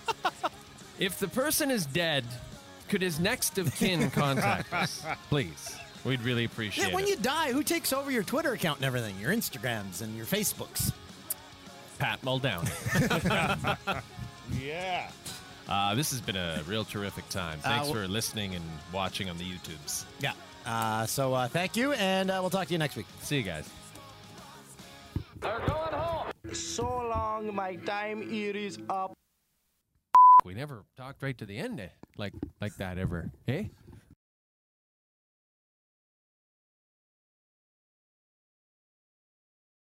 if 1.00 1.20
the 1.20 1.28
person 1.28 1.72
is 1.72 1.86
dead, 1.86 2.24
could 2.88 3.02
his 3.02 3.20
next 3.20 3.58
of 3.58 3.74
kin 3.76 4.10
contact 4.12 4.74
us? 4.74 5.06
Please. 5.30 5.78
We'd 6.06 6.22
really 6.22 6.46
appreciate 6.46 6.88
Yeah, 6.90 6.96
when 6.96 7.04
it. 7.04 7.10
you 7.10 7.16
die, 7.18 7.52
who 7.52 7.64
takes 7.64 7.92
over 7.92 8.10
your 8.10 8.24
Twitter 8.24 8.54
account 8.54 8.78
and 8.80 8.86
everything? 8.86 9.20
Your 9.20 9.32
Instagrams 9.32 10.02
and 10.02 10.16
your 10.16 10.26
Facebooks? 10.26 10.94
Pat 11.98 12.22
Muldowney. 12.22 12.70
yeah. 14.62 15.10
Uh, 15.68 15.94
this 15.96 16.10
has 16.12 16.22
been 16.22 16.38
a 16.38 16.62
real 16.68 16.86
terrific 16.86 17.28
time. 17.30 17.60
Uh, 17.64 17.70
Thanks 17.70 17.86
well- 17.88 17.96
for 18.04 18.08
listening 18.08 18.56
and 18.56 18.64
watching 18.94 19.30
on 19.30 19.38
the 19.38 19.44
YouTubes. 19.44 20.06
Yeah. 20.20 20.34
Uh, 20.66 21.06
so 21.06 21.34
uh, 21.34 21.48
thank 21.48 21.76
you, 21.76 21.94
and 21.94 22.30
uh, 22.32 22.38
we'll 22.42 22.50
talk 22.50 22.68
to 22.68 22.74
you 22.74 22.78
next 22.80 22.96
week. 22.96 23.06
See 23.22 23.38
you 23.38 23.44
guys. 23.44 23.68
They're 25.42 25.60
going 25.60 25.94
home. 25.94 26.32
So 26.54 26.84
long, 26.86 27.54
my 27.56 27.76
time 27.78 28.22
here 28.30 28.56
is 28.56 28.78
up. 28.90 29.14
We 30.46 30.54
never 30.54 30.84
talked 30.98 31.22
right 31.22 31.38
to 31.38 31.46
the 31.46 31.58
end 31.58 31.80
eh? 31.80 31.88
like 32.18 32.34
like 32.62 32.76
that 32.78 32.98
ever, 32.98 33.30
eh? 33.48 33.66